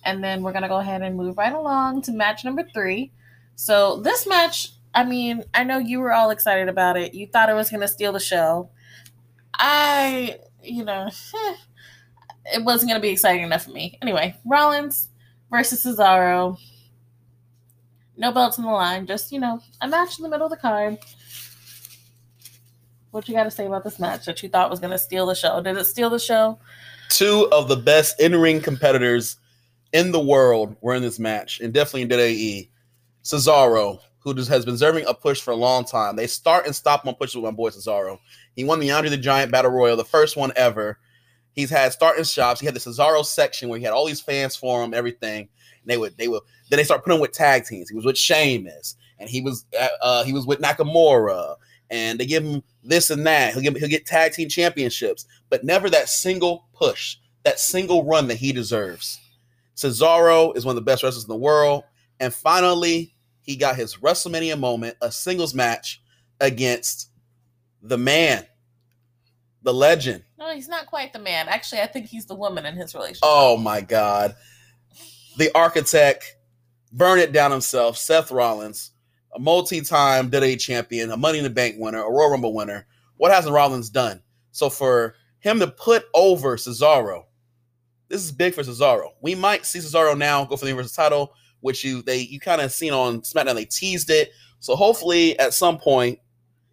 And 0.05 0.23
then 0.23 0.43
we're 0.43 0.53
gonna 0.53 0.69
go 0.69 0.79
ahead 0.79 1.03
and 1.03 1.17
move 1.17 1.39
right 1.39 1.53
along 1.53 2.03
to 2.03 2.13
match 2.13 2.45
number 2.45 2.65
three. 2.75 3.13
So 3.57 4.01
this 4.01 4.27
match, 4.27 4.73
I 4.95 5.05
mean, 5.05 5.45
I 5.55 5.65
know 5.65 5.79
you 5.79 6.01
were 6.01 6.13
all 6.13 6.31
excited 6.31 6.69
about 6.69 6.97
it. 6.97 7.15
You 7.15 7.27
thought 7.27 7.49
it 7.49 7.55
was 7.55 7.71
gonna 7.71 7.89
steal 7.89 8.13
the 8.13 8.21
show. 8.21 8.71
I, 9.55 10.39
you 10.63 10.85
know, 10.85 11.09
it 12.47 12.63
wasn't 12.63 12.91
gonna 12.91 13.01
be 13.01 13.09
exciting 13.11 13.43
enough 13.43 13.65
for 13.65 13.71
me. 13.71 13.99
Anyway, 14.03 14.37
Rollins 14.45 15.09
versus 15.51 15.85
Cesaro. 15.85 16.59
No 18.19 18.33
belts 18.33 18.59
in 18.59 18.65
the 18.65 18.71
line, 18.71 19.07
just 19.07 19.31
you 19.31 19.39
know, 19.39 19.61
a 19.81 19.89
match 19.89 20.19
in 20.19 20.25
the 20.25 20.29
middle 20.29 20.47
of 20.47 20.51
the 20.51 20.57
card. 20.57 20.99
What 23.13 23.29
you 23.29 23.35
got 23.35 23.45
to 23.45 23.51
say 23.51 23.65
about 23.65 23.85
this 23.85 23.99
match 23.99 24.27
that 24.27 24.43
you 24.43 24.49
thought 24.49 24.71
was 24.71 24.81
going 24.81 24.91
to 24.91 24.99
steal 24.99 25.25
the 25.25 25.35
show? 25.35 25.63
Did 25.63 25.77
it 25.77 25.85
steal 25.85 26.11
the 26.11 26.19
show? 26.19 26.59
Two 27.09 27.49
of 27.53 27.69
the 27.69 27.77
best 27.77 28.21
in-ring 28.21 28.61
competitors 28.61 29.37
in 29.93 30.13
the 30.13 30.21
world 30.21 30.77
were 30.81 30.95
in 30.95 31.03
this 31.03 31.19
match, 31.19 31.61
and 31.61 31.73
definitely 31.73 32.03
in 32.03 32.09
WWE. 32.09 32.69
Cesaro, 33.23 34.01
who 34.19 34.35
just 34.35 34.49
has 34.49 34.65
been 34.65 34.77
serving 34.77 35.07
a 35.07 35.15
push 35.15 35.41
for 35.41 35.53
a 35.53 35.57
long 35.57 35.85
time. 35.85 36.17
They 36.17 36.27
start 36.27 36.67
and 36.67 36.75
stop 36.75 37.07
on 37.07 37.15
pushes 37.15 37.37
with 37.37 37.45
my 37.45 37.51
boy 37.51 37.71
Cesaro. 37.71 38.19
He 38.57 38.65
won 38.65 38.81
the 38.81 38.91
Andre 38.91 39.11
the 39.11 39.17
Giant 39.17 39.53
Battle 39.53 39.71
Royal, 39.71 39.97
the 39.97 40.05
first 40.05 40.37
one 40.37 40.53
ever. 40.57 40.99
He's 41.53 41.71
had 41.71 41.93
start 41.93 42.17
and 42.17 42.27
stops. 42.27 42.61
He 42.61 42.67
had 42.67 42.75
the 42.75 42.81
Cesaro 42.81 43.25
section 43.25 43.69
where 43.69 43.79
he 43.79 43.85
had 43.85 43.95
all 43.95 44.07
these 44.07 44.21
fans 44.21 44.57
for 44.57 44.83
him, 44.83 44.93
everything. 44.93 45.49
And 45.83 45.91
they 45.91 45.97
would, 45.97 46.17
they 46.17 46.29
would. 46.29 46.43
Then 46.71 46.79
they 46.79 46.85
start 46.85 47.03
putting 47.03 47.17
him 47.17 47.23
with 47.23 47.33
tag 47.33 47.65
teams. 47.65 47.89
He 47.89 47.97
was 47.97 48.05
with 48.05 48.19
Sheamus, 48.19 48.97
and 49.19 49.29
he 49.29 49.41
was, 49.41 49.65
uh, 49.79 49.89
uh, 50.03 50.25
he 50.25 50.33
was 50.33 50.47
with 50.47 50.61
Nakamura, 50.61 51.57
and 51.91 52.19
they 52.19 52.27
give 52.27 52.45
him 52.45 52.63
this 52.83 53.11
and 53.11 53.27
that. 53.27 53.55
He'll, 53.55 53.63
give, 53.63 53.77
he'll 53.77 53.89
get 53.89 54.07
tag 54.07 54.33
team 54.33 54.49
championships, 54.49 55.27
but 55.49 55.65
never 55.65 55.89
that 55.91 56.09
single 56.09 56.67
push, 56.75 57.17
that 57.45 57.59
single 57.59 58.05
run 58.05 58.29
that 58.29 58.37
he 58.37 58.53
deserves. 58.53 59.21
Cesaro 59.79 60.57
is 60.57 60.65
one 60.65 60.73
of 60.73 60.77
the 60.77 60.91
best 60.91 61.03
wrestlers 61.03 61.25
in 61.25 61.29
the 61.29 61.37
world. 61.37 61.85
And 62.21 62.35
finally, 62.35 63.15
he 63.41 63.57
got 63.57 63.77
his 63.77 63.97
WrestleMania 63.97 64.59
moment, 64.59 64.97
a 65.01 65.11
singles 65.11 65.55
match 65.55 66.03
against 66.41 67.11
the 67.81 67.97
man, 67.97 68.45
the 69.63 69.73
legend. 69.73 70.25
No, 70.37 70.53
he's 70.53 70.69
not 70.69 70.87
quite 70.87 71.13
the 71.13 71.19
man. 71.21 71.49
Actually, 71.49 71.83
I 71.83 71.87
think 71.87 72.07
he's 72.07 72.27
the 72.27 72.35
woman 72.35 72.67
in 72.67 72.77
his 72.77 72.93
relationship. 72.95 73.21
Oh 73.23 73.57
my 73.57 73.81
God. 73.81 74.35
The 75.39 75.55
architect, 75.55 76.37
burn 76.93 77.21
it 77.21 77.33
down 77.33 77.53
himself, 77.53 77.97
Seth 77.97 78.33
Rollins, 78.33 78.91
a 79.33 79.39
multi-time 79.39 80.33
WWE 80.33 80.59
champion, 80.59 81.13
a 81.13 81.17
Money 81.17 81.39
in 81.39 81.45
the 81.45 81.51
Bank 81.51 81.77
winner, 81.79 82.03
a 82.03 82.11
Royal 82.11 82.33
Rumble 82.33 82.53
winner. 82.53 82.89
What 83.19 83.31
hasn't 83.31 83.55
Rollins 83.55 83.89
done? 83.89 84.21
So 84.51 84.69
for 84.69 85.15
him 85.39 85.61
to 85.61 85.69
put 85.69 86.07
over 86.13 86.57
Cesaro, 86.57 87.23
this 88.09 88.25
is 88.25 88.33
big 88.33 88.53
for 88.53 88.63
Cesaro. 88.65 89.11
We 89.21 89.37
might 89.37 89.65
see 89.65 89.79
Cesaro 89.79 90.19
now 90.19 90.45
go 90.45 90.57
for 90.57 90.65
the 90.65 90.73
Universal 90.73 91.01
title, 91.01 91.35
which 91.61 91.85
you 91.85 92.03
they 92.03 92.19
you 92.19 92.41
kind 92.41 92.61
of 92.61 92.73
seen 92.73 92.93
on 92.93 93.21
SmackDown. 93.21 93.55
They 93.55 93.65
teased 93.65 94.11
it, 94.11 94.33
so 94.59 94.75
hopefully 94.75 95.39
at 95.39 95.55
some 95.55 95.79
point 95.79 96.19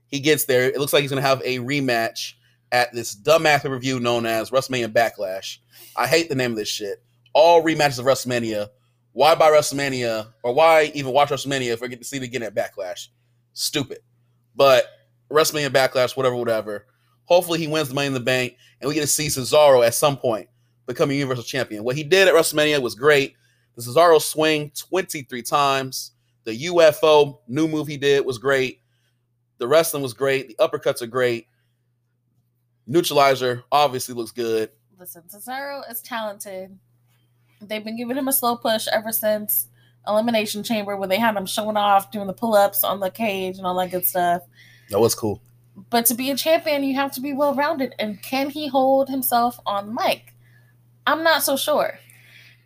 he 0.07 0.19
gets 0.19 0.45
there. 0.45 0.63
It 0.63 0.79
looks 0.79 0.91
like 0.91 1.01
he's 1.01 1.11
gonna 1.11 1.21
have 1.21 1.41
a 1.45 1.59
rematch 1.59 2.33
at 2.71 2.91
this 2.93 3.15
dumbass 3.15 3.69
review 3.69 3.99
known 3.99 4.25
as 4.25 4.49
WrestleMania 4.49 4.91
Backlash. 4.91 5.59
I 5.95 6.07
hate 6.07 6.29
the 6.29 6.35
name 6.35 6.49
of 6.51 6.57
this 6.57 6.67
shit. 6.67 7.03
All 7.35 7.61
rematches 7.61 7.99
of 7.99 8.05
WrestleMania. 8.05 8.69
Why 9.11 9.35
buy 9.35 9.51
WrestleMania 9.51 10.27
or 10.41 10.53
why 10.53 10.89
even 10.93 11.11
watch 11.11 11.29
WrestleMania 11.29 11.73
if 11.73 11.83
I 11.83 11.87
get 11.87 11.99
to 11.99 12.05
see 12.05 12.17
it 12.17 12.23
again 12.23 12.43
at 12.43 12.55
Backlash? 12.55 13.09
Stupid. 13.51 13.99
But 14.55 14.85
WrestleMania 15.29 15.69
Backlash, 15.69 16.15
whatever, 16.15 16.37
whatever. 16.37 16.85
Hopefully 17.25 17.59
he 17.59 17.67
wins 17.67 17.89
the 17.89 17.93
Money 17.93 18.07
in 18.07 18.13
the 18.13 18.21
Bank 18.21 18.55
and 18.79 18.87
we 18.87 18.93
get 18.93 19.01
to 19.01 19.07
see 19.07 19.27
Cesaro 19.27 19.85
at 19.85 19.93
some 19.93 20.15
point 20.15 20.47
become 20.85 21.09
a 21.09 21.13
Universal 21.13 21.43
Champion. 21.43 21.83
What 21.83 21.97
he 21.97 22.03
did 22.03 22.29
at 22.29 22.33
WrestleMania 22.33 22.81
was 22.81 22.95
great. 22.95 23.35
The 23.75 23.81
Cesaro 23.81 24.21
swing 24.21 24.71
23 24.71 25.41
times. 25.41 26.11
The 26.45 26.65
UFO 26.67 27.39
new 27.49 27.67
move 27.67 27.87
he 27.87 27.97
did 27.97 28.25
was 28.25 28.37
great. 28.37 28.79
The 29.57 29.67
wrestling 29.67 30.03
was 30.03 30.13
great. 30.13 30.47
The 30.47 30.55
uppercuts 30.55 31.01
are 31.01 31.07
great. 31.07 31.47
Neutralizer 32.87 33.63
obviously 33.71 34.15
looks 34.15 34.31
good. 34.31 34.69
Listen, 34.97 35.23
Cesaro 35.27 35.81
is 35.91 36.01
talented. 36.01 36.77
They've 37.67 37.83
been 37.83 37.97
giving 37.97 38.17
him 38.17 38.27
a 38.27 38.33
slow 38.33 38.55
push 38.55 38.87
ever 38.87 39.11
since 39.11 39.67
Elimination 40.07 40.63
Chamber, 40.63 40.95
where 40.95 41.07
they 41.07 41.19
had 41.19 41.35
him 41.35 41.45
showing 41.45 41.77
off 41.77 42.11
doing 42.11 42.27
the 42.27 42.33
pull 42.33 42.53
ups 42.53 42.83
on 42.83 42.99
the 42.99 43.09
cage 43.09 43.57
and 43.57 43.65
all 43.65 43.77
that 43.79 43.91
good 43.91 44.05
stuff. 44.05 44.43
That 44.89 44.99
was 44.99 45.15
cool. 45.15 45.41
But 45.89 46.05
to 46.07 46.13
be 46.13 46.31
a 46.31 46.37
champion, 46.37 46.83
you 46.83 46.95
have 46.95 47.11
to 47.13 47.21
be 47.21 47.33
well 47.33 47.53
rounded. 47.53 47.95
And 47.99 48.21
can 48.21 48.49
he 48.49 48.67
hold 48.67 49.09
himself 49.09 49.59
on 49.65 49.87
the 49.87 49.93
mic? 49.93 50.33
I'm 51.07 51.23
not 51.23 51.43
so 51.43 51.57
sure. 51.57 51.99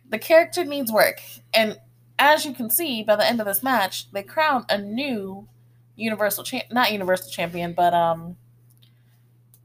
The 0.08 0.18
character 0.18 0.64
needs 0.64 0.92
work. 0.92 1.20
And 1.52 1.78
as 2.18 2.44
you 2.44 2.52
can 2.52 2.70
see, 2.70 3.02
by 3.02 3.16
the 3.16 3.26
end 3.26 3.40
of 3.40 3.46
this 3.46 3.62
match, 3.62 4.10
they 4.12 4.22
crown 4.22 4.66
a 4.68 4.78
new 4.78 5.48
Universal 5.96 6.44
champ 6.44 6.64
not 6.70 6.92
Universal 6.92 7.30
champion, 7.30 7.74
but 7.74 7.92
um 7.92 8.36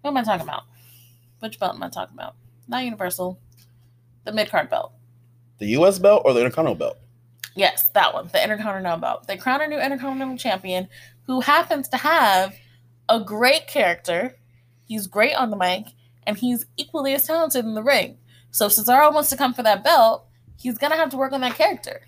what 0.01 0.11
am 0.11 0.17
I 0.17 0.23
talking 0.23 0.43
about? 0.43 0.63
Which 1.39 1.59
belt 1.59 1.75
am 1.75 1.83
I 1.83 1.89
talking 1.89 2.15
about? 2.15 2.35
Not 2.67 2.83
Universal. 2.83 3.39
The 4.25 4.31
mid 4.31 4.49
card 4.49 4.69
belt. 4.69 4.91
The 5.59 5.67
US 5.77 5.99
belt 5.99 6.23
or 6.25 6.33
the 6.33 6.39
Intercontinental 6.41 6.75
belt? 6.75 6.97
Yes, 7.55 7.89
that 7.91 8.13
one, 8.13 8.29
the 8.33 8.43
Intercontinental 8.43 8.99
belt. 8.99 9.27
They 9.27 9.37
crown 9.37 9.61
a 9.61 9.67
new 9.67 9.79
Intercontinental 9.79 10.37
champion 10.37 10.87
who 11.25 11.41
happens 11.41 11.87
to 11.89 11.97
have 11.97 12.55
a 13.09 13.19
great 13.19 13.67
character. 13.67 14.35
He's 14.85 15.07
great 15.07 15.35
on 15.35 15.49
the 15.49 15.55
mic, 15.57 15.85
and 16.27 16.37
he's 16.37 16.65
equally 16.77 17.13
as 17.13 17.25
talented 17.25 17.65
in 17.65 17.73
the 17.73 17.83
ring. 17.83 18.17
So 18.51 18.67
if 18.67 18.73
Cesaro 18.73 19.13
wants 19.13 19.29
to 19.29 19.37
come 19.37 19.53
for 19.53 19.63
that 19.63 19.83
belt, 19.83 20.25
he's 20.57 20.77
gonna 20.77 20.95
have 20.95 21.09
to 21.11 21.17
work 21.17 21.31
on 21.33 21.41
that 21.41 21.55
character. 21.55 22.01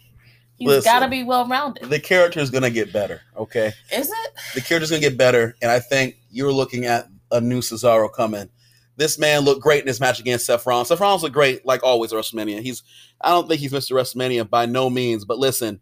He's 0.58 0.68
Listen, 0.68 0.92
got 0.92 1.00
to 1.02 1.08
be 1.08 1.24
well 1.24 1.48
rounded. 1.48 1.88
The 1.90 2.00
character 2.00 2.40
is 2.40 2.50
gonna 2.50 2.72
get 2.72 2.92
better. 2.92 3.22
Okay, 3.38 3.72
Is 3.92 4.10
it? 4.10 4.34
the 4.56 4.62
character's 4.62 4.90
gonna 4.90 5.02
get 5.02 5.18
better, 5.18 5.56
and 5.62 5.70
I 5.72 5.80
think 5.80 6.18
you're 6.32 6.52
looking 6.52 6.86
at 6.86 7.08
a 7.32 7.40
new 7.40 7.60
Cesaro 7.62 8.12
coming. 8.12 8.50
This 8.98 9.20
man 9.20 9.42
looked 9.42 9.62
great 9.62 9.82
in 9.82 9.86
this 9.86 10.00
match 10.00 10.20
against 10.20 10.48
Seth 10.48 10.66
Rollins. 10.66 10.90
Seth 10.90 11.00
Rollins 11.00 11.22
looked 11.22 11.36
great, 11.36 11.66
like 11.66 11.84
always 11.84 12.12
at 12.12 12.20
WrestleMania. 12.20 12.62
He's 12.62 12.84
I 13.22 13.30
don't 13.30 13.48
think 13.48 13.62
he's 13.62 13.72
Mr. 13.72 13.92
WrestleMania 13.92 14.50
by 14.50 14.66
no 14.66 14.90
means, 14.90 15.24
but 15.24 15.38
listen, 15.38 15.80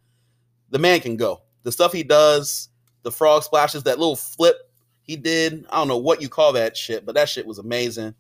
the 0.70 0.80
man 0.80 1.00
can 1.00 1.16
go. 1.16 1.42
The 1.64 1.72
stuff 1.72 1.94
he 1.94 2.04
does, 2.04 2.70
the 3.04 3.12
frog 3.12 3.44
splashes, 3.44 3.84
that 3.84 4.00
little 4.00 4.18
flip 4.18 4.58
he 5.02 5.16
did. 5.16 5.66
I 5.70 5.78
don't 5.78 5.88
know 5.88 5.98
what 5.98 6.22
you 6.22 6.28
call 6.28 6.54
that 6.54 6.76
shit, 6.76 7.06
but 7.06 7.16
that 7.16 7.30
shit 7.30 7.46
was 7.46 7.58
amazing. 7.58 8.16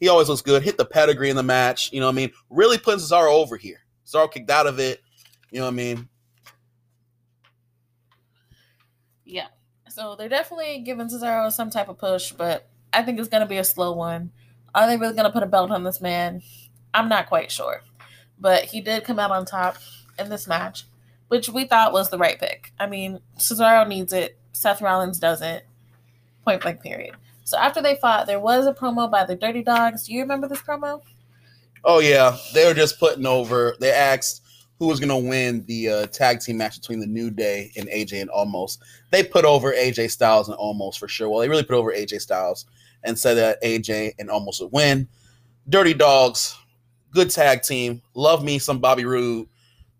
He 0.00 0.08
always 0.08 0.28
looks 0.28 0.42
good. 0.42 0.62
Hit 0.62 0.76
the 0.76 0.84
pedigree 0.84 1.30
in 1.30 1.36
the 1.36 1.42
match. 1.42 1.92
You 1.92 2.00
know 2.00 2.06
what 2.06 2.12
I 2.12 2.16
mean? 2.16 2.32
Really 2.50 2.78
putting 2.78 3.00
Cesaro 3.00 3.30
over 3.30 3.56
here. 3.56 3.80
Cesaro 4.04 4.30
kicked 4.30 4.50
out 4.50 4.66
of 4.66 4.80
it. 4.80 5.00
You 5.50 5.60
know 5.60 5.66
what 5.66 5.72
I 5.72 5.76
mean? 5.76 6.08
Yeah. 9.24 9.46
So 9.88 10.16
they're 10.16 10.28
definitely 10.28 10.80
giving 10.80 11.08
Cesaro 11.08 11.52
some 11.52 11.70
type 11.70 11.88
of 11.88 11.98
push, 11.98 12.32
but 12.32 12.68
I 12.94 13.02
think 13.02 13.18
it's 13.18 13.28
gonna 13.28 13.46
be 13.46 13.58
a 13.58 13.64
slow 13.64 13.92
one. 13.92 14.30
Are 14.74 14.86
they 14.86 14.96
really 14.96 15.14
gonna 15.14 15.32
put 15.32 15.42
a 15.42 15.46
belt 15.46 15.70
on 15.70 15.84
this 15.84 16.00
man? 16.00 16.42
I'm 16.92 17.08
not 17.08 17.28
quite 17.28 17.50
sure. 17.50 17.82
But 18.38 18.64
he 18.64 18.80
did 18.80 19.04
come 19.04 19.18
out 19.18 19.30
on 19.30 19.44
top 19.44 19.76
in 20.18 20.28
this 20.28 20.46
match, 20.46 20.84
which 21.28 21.48
we 21.48 21.66
thought 21.66 21.92
was 21.92 22.10
the 22.10 22.18
right 22.18 22.38
pick. 22.38 22.72
I 22.78 22.86
mean, 22.86 23.20
Cesaro 23.38 23.86
needs 23.86 24.12
it. 24.12 24.38
Seth 24.52 24.80
Rollins 24.80 25.18
doesn't. 25.18 25.64
Point 26.44 26.62
blank 26.62 26.82
period. 26.82 27.14
So 27.44 27.58
after 27.58 27.82
they 27.82 27.96
fought, 27.96 28.26
there 28.26 28.40
was 28.40 28.66
a 28.66 28.72
promo 28.72 29.10
by 29.10 29.24
the 29.24 29.36
Dirty 29.36 29.62
Dogs. 29.62 30.06
Do 30.06 30.14
you 30.14 30.20
remember 30.20 30.48
this 30.48 30.60
promo? 30.60 31.02
Oh 31.84 32.00
yeah, 32.00 32.36
they 32.54 32.66
were 32.66 32.74
just 32.74 32.98
putting 32.98 33.26
over. 33.26 33.76
They 33.80 33.92
asked 33.92 34.42
who 34.78 34.86
was 34.86 34.98
going 34.98 35.08
to 35.10 35.28
win 35.28 35.64
the 35.66 35.88
uh, 35.88 36.06
tag 36.06 36.40
team 36.40 36.56
match 36.56 36.80
between 36.80 36.98
the 36.98 37.06
New 37.06 37.30
Day 37.30 37.70
and 37.76 37.88
AJ 37.88 38.22
and 38.22 38.30
Omos. 38.30 38.78
They 39.10 39.22
put 39.22 39.44
over 39.44 39.72
AJ 39.72 40.10
Styles 40.10 40.48
and 40.48 40.58
Omos 40.58 40.98
for 40.98 41.08
sure. 41.08 41.28
Well, 41.28 41.40
they 41.40 41.48
really 41.48 41.62
put 41.62 41.76
over 41.76 41.92
AJ 41.92 42.20
Styles 42.20 42.66
and 43.04 43.18
said 43.18 43.34
that 43.34 43.62
AJ 43.62 44.14
and 44.18 44.28
Omos 44.28 44.60
would 44.60 44.72
win. 44.72 45.08
Dirty 45.68 45.94
Dogs, 45.94 46.56
good 47.10 47.30
tag 47.30 47.62
team. 47.62 48.02
Love 48.14 48.42
me 48.44 48.58
some 48.58 48.80
Bobby 48.80 49.04
Roode. 49.04 49.48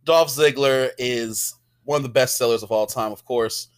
Dolph 0.04 0.28
Ziggler 0.28 0.90
is 0.98 1.54
one 1.84 1.96
of 1.96 2.02
the 2.02 2.08
best 2.08 2.36
sellers 2.36 2.62
of 2.62 2.70
all 2.70 2.86
time, 2.86 3.12
of 3.12 3.24
course. 3.24 3.68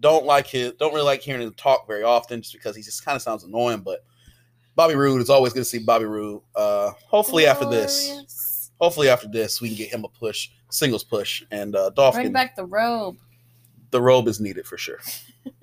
Don't 0.00 0.24
like 0.24 0.46
his, 0.46 0.72
don't 0.72 0.92
really 0.92 1.04
like 1.04 1.22
hearing 1.22 1.42
him 1.42 1.52
talk 1.54 1.86
very 1.86 2.02
often, 2.02 2.42
just 2.42 2.54
because 2.54 2.76
he 2.76 2.82
just 2.82 3.04
kind 3.04 3.16
of 3.16 3.22
sounds 3.22 3.44
annoying. 3.44 3.80
But 3.80 4.04
Bobby 4.74 4.94
Roode 4.94 5.20
is 5.22 5.30
always 5.30 5.52
good 5.52 5.60
to 5.60 5.64
see 5.64 5.78
Bobby 5.78 6.04
Roode. 6.04 6.42
Uh, 6.54 6.92
hopefully 7.06 7.46
after 7.46 7.68
this, 7.68 8.70
hopefully 8.80 9.08
after 9.08 9.28
this, 9.28 9.60
we 9.60 9.68
can 9.68 9.76
get 9.76 9.92
him 9.92 10.04
a 10.04 10.08
push, 10.08 10.50
singles 10.70 11.02
push, 11.04 11.42
and 11.50 11.74
uh, 11.74 11.90
Dolph 11.90 12.14
Bring 12.14 12.26
can, 12.26 12.32
back 12.32 12.56
the 12.56 12.64
robe. 12.64 13.16
the 13.90 14.00
robe 14.00 14.28
is 14.28 14.38
needed 14.38 14.66
for 14.66 14.76
sure. 14.76 15.00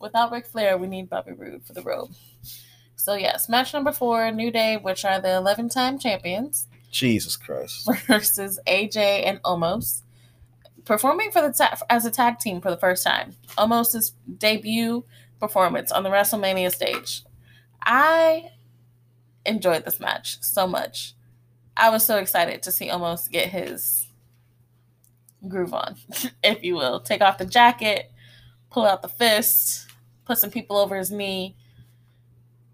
Without 0.00 0.32
Ric 0.32 0.46
Flair, 0.46 0.78
we 0.78 0.86
need 0.88 1.10
Bobby 1.10 1.32
Roode 1.32 1.62
for 1.64 1.74
the 1.74 1.82
robe. 1.82 2.10
So 2.96 3.14
yes, 3.14 3.48
match 3.48 3.72
number 3.72 3.92
four, 3.92 4.30
New 4.30 4.50
Day, 4.50 4.76
which 4.76 5.04
are 5.04 5.20
the 5.20 5.36
eleven-time 5.36 5.98
champions, 5.98 6.68
Jesus 6.90 7.36
Christ. 7.36 7.88
versus 8.06 8.58
AJ 8.66 8.96
and 9.26 9.42
Omos, 9.42 10.02
performing 10.84 11.30
for 11.30 11.42
the 11.42 11.52
ta- 11.52 11.78
as 11.88 12.04
a 12.04 12.10
tag 12.10 12.38
team 12.38 12.60
for 12.60 12.70
the 12.70 12.76
first 12.76 13.04
time. 13.04 13.36
Omos's 13.56 14.14
debut 14.38 15.04
performance 15.38 15.92
on 15.92 16.02
the 16.02 16.10
WrestleMania 16.10 16.72
stage. 16.72 17.24
I 17.82 18.50
enjoyed 19.46 19.84
this 19.84 20.00
match 20.00 20.38
so 20.42 20.66
much. 20.66 21.14
I 21.76 21.90
was 21.90 22.04
so 22.04 22.18
excited 22.18 22.62
to 22.64 22.72
see 22.72 22.88
Omos 22.88 23.30
get 23.30 23.48
his 23.48 24.06
groove 25.48 25.72
on, 25.72 25.96
if 26.44 26.62
you 26.62 26.74
will. 26.76 27.00
Take 27.00 27.22
off 27.22 27.38
the 27.38 27.46
jacket, 27.46 28.12
pull 28.70 28.84
out 28.84 29.02
the 29.02 29.08
fist, 29.08 29.89
put 30.30 30.38
some 30.38 30.50
people 30.50 30.76
over 30.76 30.96
his 30.96 31.10
knee. 31.10 31.56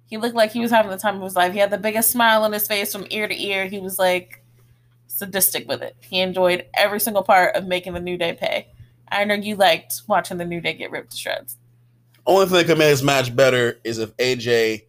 He 0.04 0.18
looked 0.18 0.34
like 0.34 0.52
he 0.52 0.60
was 0.60 0.70
having 0.70 0.90
the 0.90 0.98
time 0.98 1.16
of 1.16 1.22
his 1.22 1.34
life. 1.34 1.54
He 1.54 1.58
had 1.58 1.70
the 1.70 1.78
biggest 1.78 2.10
smile 2.10 2.44
on 2.44 2.52
his 2.52 2.68
face 2.68 2.92
from 2.92 3.06
ear 3.08 3.26
to 3.26 3.42
ear. 3.42 3.64
He 3.66 3.78
was 3.78 3.98
like 3.98 4.44
sadistic 5.06 5.66
with 5.66 5.80
it. 5.80 5.96
He 6.00 6.20
enjoyed 6.20 6.66
every 6.74 7.00
single 7.00 7.22
part 7.22 7.56
of 7.56 7.66
making 7.66 7.94
the 7.94 8.00
New 8.00 8.18
Day 8.18 8.34
pay. 8.34 8.68
I 9.08 9.24
know 9.24 9.34
you 9.34 9.56
liked 9.56 10.02
watching 10.06 10.36
the 10.36 10.44
New 10.44 10.60
Day 10.60 10.74
get 10.74 10.90
ripped 10.90 11.12
to 11.12 11.16
shreds. 11.16 11.56
Only 12.26 12.44
thing 12.44 12.58
that 12.58 12.66
could 12.66 12.78
make 12.78 12.90
this 12.90 13.02
match 13.02 13.34
better 13.34 13.80
is 13.82 13.98
if 13.98 14.14
AJ 14.18 14.82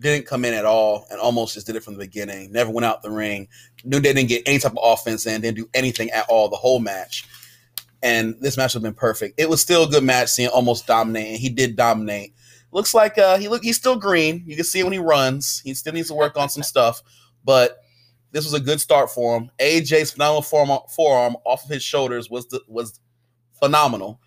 didn't 0.00 0.26
come 0.26 0.46
in 0.46 0.54
at 0.54 0.64
all 0.64 1.06
and 1.10 1.20
Omos 1.20 1.52
just 1.52 1.66
did 1.66 1.76
it 1.76 1.84
from 1.84 1.92
the 1.92 2.04
beginning. 2.06 2.50
Never 2.50 2.70
went 2.70 2.86
out 2.86 3.02
the 3.02 3.10
ring. 3.10 3.48
Knew 3.84 4.00
they 4.00 4.14
didn't 4.14 4.30
get 4.30 4.44
any 4.46 4.58
type 4.58 4.72
of 4.72 4.78
offense 4.82 5.26
in, 5.26 5.42
didn't 5.42 5.58
do 5.58 5.68
anything 5.74 6.10
at 6.10 6.24
all 6.30 6.48
the 6.48 6.56
whole 6.56 6.80
match. 6.80 7.28
And 8.04 8.36
this 8.40 8.58
match 8.58 8.74
would 8.74 8.84
have 8.84 8.94
been 8.94 8.98
perfect. 8.98 9.40
It 9.40 9.48
was 9.48 9.62
still 9.62 9.84
a 9.84 9.88
good 9.88 10.04
match, 10.04 10.28
seeing 10.28 10.50
Omos 10.50 10.84
dominate, 10.84 11.26
and 11.26 11.38
he 11.38 11.48
did 11.48 11.74
dominate. 11.74 12.34
Looks 12.70 12.92
like 12.92 13.16
uh, 13.16 13.38
he 13.38 13.48
look 13.48 13.64
he's 13.64 13.78
still 13.78 13.96
green. 13.96 14.44
You 14.46 14.56
can 14.56 14.64
see 14.64 14.82
when 14.82 14.92
he 14.92 14.98
runs. 14.98 15.60
He 15.64 15.72
still 15.74 15.94
needs 15.94 16.08
to 16.08 16.14
work 16.14 16.36
on 16.36 16.50
some 16.50 16.62
stuff, 16.62 17.02
but 17.44 17.78
this 18.30 18.44
was 18.44 18.52
a 18.52 18.60
good 18.60 18.80
start 18.80 19.10
for 19.10 19.38
him. 19.38 19.50
AJ's 19.58 20.10
phenomenal 20.10 20.42
forearm, 20.42 20.80
forearm 20.94 21.36
off 21.46 21.64
of 21.64 21.70
his 21.70 21.82
shoulders 21.82 22.28
was 22.28 22.46
the, 22.48 22.60
was 22.68 23.00
phenomenal. 23.58 24.20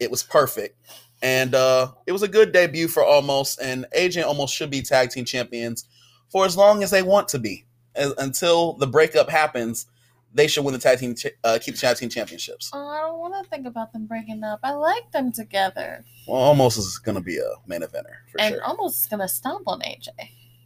It 0.00 0.10
was 0.10 0.22
perfect. 0.22 0.76
And 1.22 1.54
uh, 1.54 1.92
it 2.06 2.12
was 2.12 2.22
a 2.22 2.28
good 2.28 2.52
debut 2.52 2.88
for 2.88 3.02
Omos, 3.04 3.58
and 3.62 3.86
AJ 3.96 4.24
Omos 4.24 4.48
should 4.48 4.70
be 4.70 4.82
tag 4.82 5.10
team 5.10 5.24
champions 5.24 5.84
for 6.30 6.46
as 6.46 6.56
long 6.56 6.82
as 6.82 6.90
they 6.90 7.02
want 7.02 7.28
to 7.28 7.38
be. 7.38 7.66
As, 7.94 8.12
until 8.18 8.72
the 8.72 8.86
breakup 8.86 9.28
happens, 9.28 9.86
they 10.32 10.46
should 10.46 10.64
win 10.64 10.72
the 10.74 10.78
tag 10.80 10.98
team, 10.98 11.14
ch- 11.14 11.26
uh, 11.42 11.58
keep 11.60 11.74
the 11.74 11.80
tag 11.80 11.96
team 11.96 12.08
championships. 12.08 12.70
Oh, 12.72 12.88
I 12.88 13.00
don't 13.00 13.18
want 13.18 13.34
to 13.42 13.50
think 13.50 13.66
about 13.66 13.92
them 13.92 14.06
breaking 14.06 14.44
up. 14.44 14.60
I 14.62 14.72
like 14.72 15.10
them 15.12 15.32
together. 15.32 16.04
Well, 16.28 16.54
Omos 16.54 16.78
is 16.78 16.98
going 16.98 17.16
to 17.16 17.20
be 17.20 17.38
a 17.38 17.50
main 17.66 17.80
eventer 17.80 18.14
for 18.30 18.38
sure. 18.38 18.40
and 18.40 18.54
sure. 18.54 18.62
Omos 18.62 18.90
is 18.90 19.06
gonna 19.10 19.28
stomp 19.28 19.66
on 19.66 19.80
AJ. 19.80 20.08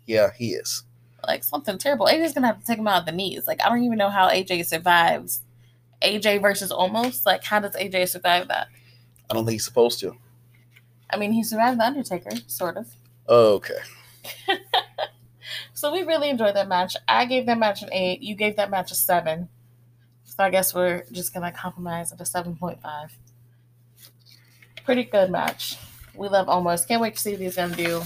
yeah, 0.06 0.30
he 0.36 0.50
is. 0.50 0.84
Like 1.26 1.42
something 1.44 1.78
terrible. 1.78 2.06
AJ's 2.06 2.34
gonna 2.34 2.46
have 2.48 2.60
to 2.60 2.66
take 2.66 2.78
him 2.78 2.86
out 2.88 3.00
of 3.00 3.06
the 3.06 3.12
knees. 3.12 3.46
Like 3.46 3.62
I 3.64 3.68
don't 3.70 3.82
even 3.82 3.96
know 3.96 4.10
how 4.10 4.28
AJ 4.28 4.66
survives. 4.66 5.40
AJ 6.02 6.42
versus 6.42 6.70
Omos. 6.70 7.24
Like 7.24 7.44
how 7.44 7.60
does 7.60 7.74
AJ 7.74 8.08
survive 8.10 8.48
that? 8.48 8.68
I 9.30 9.34
don't 9.34 9.46
think 9.46 9.54
he's 9.54 9.64
supposed 9.64 10.00
to. 10.00 10.16
I 11.08 11.16
mean, 11.16 11.32
he 11.32 11.42
survived 11.42 11.80
the 11.80 11.84
Undertaker, 11.84 12.30
sort 12.46 12.76
of. 12.76 12.88
Okay. 13.28 13.78
So 15.74 15.92
we 15.92 16.02
really 16.02 16.30
enjoyed 16.30 16.54
that 16.56 16.68
match. 16.68 16.96
I 17.06 17.26
gave 17.26 17.46
that 17.46 17.58
match 17.58 17.82
an 17.82 17.92
eight. 17.92 18.22
You 18.22 18.34
gave 18.34 18.56
that 18.56 18.70
match 18.70 18.90
a 18.90 18.94
seven. 18.94 19.48
So 20.36 20.42
I 20.42 20.50
guess 20.50 20.74
we're 20.74 21.04
just 21.12 21.32
gonna 21.32 21.52
compromise 21.52 22.10
at 22.12 22.20
a 22.20 22.26
seven 22.26 22.56
point 22.56 22.82
five. 22.82 23.16
Pretty 24.84 25.04
good 25.04 25.30
match. 25.30 25.76
We 26.14 26.28
love 26.28 26.48
Omos. 26.48 26.86
Can't 26.86 27.00
wait 27.00 27.14
to 27.14 27.20
see 27.20 27.32
what 27.32 27.40
he's 27.40 27.56
gonna 27.56 27.76
do 27.76 28.02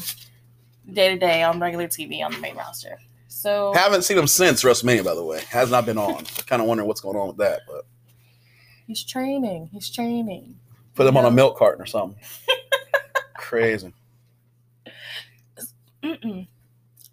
day 0.92 1.08
to 1.10 1.18
day 1.18 1.42
on 1.42 1.58
regular 1.58 1.86
TV 1.88 2.22
on 2.22 2.32
the 2.32 2.38
main 2.38 2.56
roster. 2.56 2.98
So 3.28 3.72
Haven't 3.74 4.02
seen 4.02 4.18
him 4.18 4.26
since 4.26 4.62
WrestleMania, 4.62 5.04
by 5.04 5.14
the 5.14 5.24
way. 5.24 5.40
Has 5.48 5.70
not 5.70 5.86
been 5.86 5.96
on. 5.96 6.24
kind 6.46 6.60
of 6.60 6.68
wondering 6.68 6.86
what's 6.86 7.00
going 7.00 7.16
on 7.16 7.28
with 7.28 7.38
that, 7.38 7.62
but 7.66 7.86
he's 8.86 9.02
training. 9.04 9.70
He's 9.72 9.88
training. 9.88 10.56
put 10.94 11.06
him 11.06 11.16
on 11.16 11.24
a 11.24 11.30
milk 11.30 11.56
carton 11.56 11.82
or 11.82 11.86
something. 11.86 12.18
Crazy. 13.38 13.92
Mm-mm. 16.02 16.46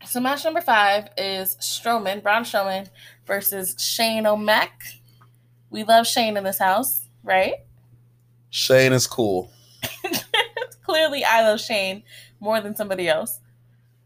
So 0.06 0.20
match 0.20 0.44
number 0.44 0.62
five 0.62 1.10
is 1.18 1.56
Strowman, 1.62 2.22
Braun 2.22 2.44
Strowman 2.44 2.90
versus 3.26 3.76
Shane 3.80 4.26
O'Mac. 4.26 4.84
We 5.70 5.84
love 5.84 6.08
Shane 6.08 6.38
in 6.38 6.44
this 6.44 6.60
house, 6.60 7.02
right? 7.24 7.56
Shane 8.50 8.94
is 8.94 9.08
cool. 9.08 9.52
Clearly, 10.84 11.24
I 11.24 11.42
love 11.42 11.60
Shane 11.60 12.04
more 12.40 12.62
than 12.62 12.76
somebody 12.76 13.08
else. 13.08 13.40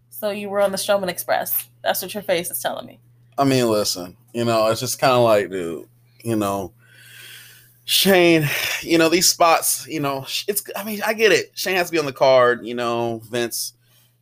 So 0.10 0.32
you 0.32 0.50
were 0.50 0.62
on 0.62 0.72
the 0.72 0.78
Strowman 0.78 1.10
Express. 1.10 1.70
That's 1.84 2.02
what 2.02 2.14
your 2.14 2.24
face 2.24 2.50
is 2.50 2.62
telling 2.62 2.86
me. 2.86 3.00
I 3.38 3.46
mean, 3.46 3.68
listen, 3.70 4.18
you 4.34 4.44
know, 4.44 4.68
it's 4.68 4.82
just 4.82 5.00
kind 5.00 5.14
of 5.14 5.24
like, 5.24 5.50
dude, 5.50 5.88
you 6.24 6.36
know, 6.36 6.74
Shane, 7.86 8.48
you 8.82 8.98
know, 8.98 9.10
these 9.10 9.30
spots, 9.30 9.88
you 9.88 10.00
know, 10.00 10.26
it's, 10.48 10.64
I 10.76 10.84
mean, 10.84 11.02
I 11.06 11.14
get 11.14 11.32
it. 11.32 11.52
Shane 11.56 11.76
has 11.76 11.88
to 11.88 11.92
be 11.92 12.00
on 12.00 12.06
the 12.06 12.14
card, 12.14 12.66
you 12.66 12.76
know, 12.76 13.22
Vince, 13.32 13.74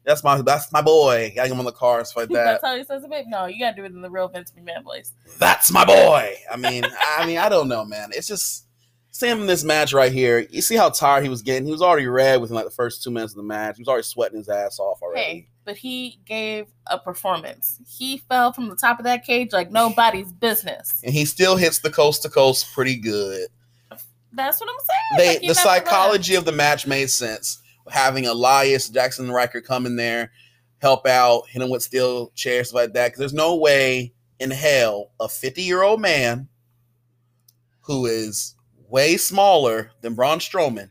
that's 0.08 0.24
my, 0.24 0.42
that's 0.42 0.72
my 0.72 0.82
boy. 0.82 1.34
Got 1.36 1.50
him 1.50 1.60
on 1.60 1.66
the 1.66 1.72
card, 1.72 2.08
stuff 2.08 2.18
like 2.24 2.30
that. 2.30 2.62
That's 2.62 2.64
how 2.64 2.76
he 2.78 2.84
says 2.86 3.04
it. 3.04 3.10
babe? 3.10 3.26
No, 3.28 3.46
you 3.46 3.60
gotta 3.60 3.76
do 3.76 3.84
it 3.84 3.92
in 3.92 4.02
the 4.02 4.10
real 4.10 4.30
Vince 4.30 4.52
McMahon 4.58 4.84
voice. 4.84 5.12
that's 5.38 5.70
my 5.70 5.84
boy. 5.86 6.34
I 6.52 6.56
mean, 6.56 6.86
I 7.18 7.26
mean, 7.28 7.38
I 7.38 7.50
don't 7.50 7.68
know, 7.68 7.84
man. 7.84 8.10
It's 8.14 8.28
just 8.28 8.66
seeing 9.12 9.46
this 9.48 9.64
match 9.66 9.92
right 9.94 10.12
here. 10.12 10.48
You 10.50 10.62
see 10.62 10.76
how 10.76 10.90
tired 10.90 11.24
he 11.24 11.30
was 11.30 11.42
getting. 11.42 11.66
He 11.66 11.72
was 11.72 11.82
already 11.82 12.08
red 12.08 12.40
within 12.40 12.56
like 12.56 12.66
the 12.66 12.72
first 12.72 13.04
two 13.04 13.12
minutes 13.12 13.34
of 13.34 13.38
the 13.38 13.44
match. 13.44 13.76
He 13.76 13.82
was 13.82 13.90
already 13.90 14.04
sweating 14.04 14.38
his 14.38 14.48
ass 14.48 14.80
off 14.80 15.02
already. 15.02 15.22
Hey, 15.22 15.48
but 15.66 15.76
he 15.76 16.20
gave 16.26 16.68
a 16.86 16.98
performance. 16.98 17.78
He 17.86 18.20
fell 18.30 18.54
from 18.54 18.70
the 18.70 18.76
top 18.78 19.00
of 19.00 19.04
that 19.06 19.26
cage 19.26 19.52
like 19.52 19.72
nobody's 19.72 20.32
business. 20.32 21.02
And 21.04 21.14
he 21.14 21.26
still 21.26 21.58
hits 21.58 21.80
the 21.80 21.90
coast 21.90 22.22
to 22.24 22.30
coast 22.30 22.74
pretty 22.74 22.96
good. 22.96 23.50
That's 24.34 24.62
what 24.62 24.70
I'm 24.70 24.76
saying. 25.18 25.40
They 25.40 25.48
Like, 25.48 25.48
the 25.48 25.56
psychology 25.56 26.36
of 26.36 26.46
the 26.46 26.52
match 26.52 26.86
made 26.86 27.10
sense. 27.10 27.62
Having 27.90 28.28
Elias 28.28 28.90
Jaxson 28.90 29.32
Ryker 29.32 29.62
come 29.62 29.86
in 29.86 29.96
there, 29.96 30.32
help 30.80 31.08
out, 31.08 31.44
hit 31.50 31.62
him 31.62 31.70
with 31.70 31.84
steel 31.84 32.32
chairs, 32.36 32.70
stuff 32.70 32.82
like 32.82 32.94
that. 32.94 33.08
Because 33.08 33.20
there's 33.20 33.34
no 33.34 33.56
way 33.56 34.14
in 34.40 34.52
hell 34.52 35.12
a 35.20 35.28
50 35.28 35.62
year 35.62 35.84
old 35.84 36.02
man 36.02 36.48
who 37.82 38.06
is 38.06 38.56
way 38.90 39.18
smaller 39.18 39.92
than 40.02 40.14
Braun 40.14 40.40
Strowman 40.40 40.90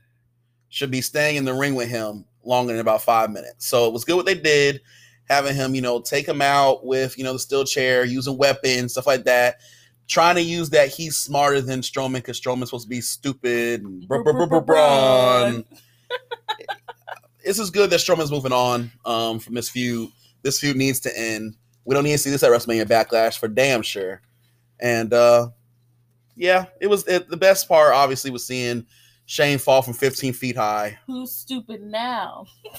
should 0.69 0.91
be 0.91 1.01
staying 1.01 1.37
in 1.37 1.45
the 1.45 1.55
ring 1.55 1.75
with 1.75 1.89
him 1.89 2.25
longer 2.43 2.73
than 2.73 2.81
about 2.81 3.03
five 3.03 3.31
minutes. 3.31 3.67
So 3.67 3.87
it 3.87 3.93
was 3.93 4.05
good 4.05 4.17
what 4.17 4.27
they 4.27 4.35
did, 4.35 4.81
having 5.29 5.55
him, 5.55 5.75
you 5.75 5.83
know, 5.83 6.01
take 6.01 6.27
him 6.27 6.43
out 6.43 6.85
with, 6.85 7.17
you 7.19 7.25
know, 7.25 7.33
the 7.33 7.39
steel 7.39 7.65
chair, 7.65 8.05
using 8.05 8.37
weapons, 8.37 8.93
stuff 8.93 9.07
like 9.07 9.25
that. 9.25 9.57
Trying 10.09 10.37
to 10.37 10.43
use 10.43 10.71
that 10.71 10.89
he's 10.89 11.17
smarter 11.17 11.61
than 11.61 11.81
Strowman 11.81 12.15
because 12.15 12.41
Strowman's 12.41 12.69
supposed 12.69 12.85
to 12.85 12.89
be 12.89 13.01
stupid 13.01 13.83
and 13.83 14.07
br- 14.07 14.23
br- 14.23 14.33
br- 14.33 14.47
br- 14.47 14.61
Braun. 14.61 15.65
This 17.45 17.61
is 17.61 17.71
good 17.71 17.91
that 17.91 18.01
Strowman's 18.01 18.33
moving 18.33 18.53
on 18.53 18.91
um, 19.05 19.39
from 19.39 19.55
this 19.55 19.71
feud. 19.71 20.11
This 20.43 20.59
feud 20.59 20.77
needs 20.77 20.99
to 21.01 21.17
end. 21.19 21.55
We 21.85 21.95
don't 21.95 22.03
need 22.03 22.13
to 22.13 22.19
see 22.19 22.31
this 22.31 22.43
at 22.43 22.51
WrestleMania 22.51 22.87
Backlash 22.87 23.39
for 23.39 23.47
damn 23.47 23.83
sure. 23.83 24.21
And 24.81 25.13
uh, 25.13 25.51
yeah, 26.35 26.67
it 26.81 26.89
was 26.89 27.07
it, 27.07 27.29
the 27.29 27.37
best 27.37 27.69
part. 27.69 27.95
Obviously, 27.95 28.33
was 28.33 28.45
seeing 28.45 28.85
Shane 29.27 29.59
fall 29.59 29.81
from 29.83 29.95
15 29.95 30.33
feet 30.33 30.57
high. 30.57 30.99
Who's 31.07 31.31
stupid 31.33 31.83
now? 31.83 32.47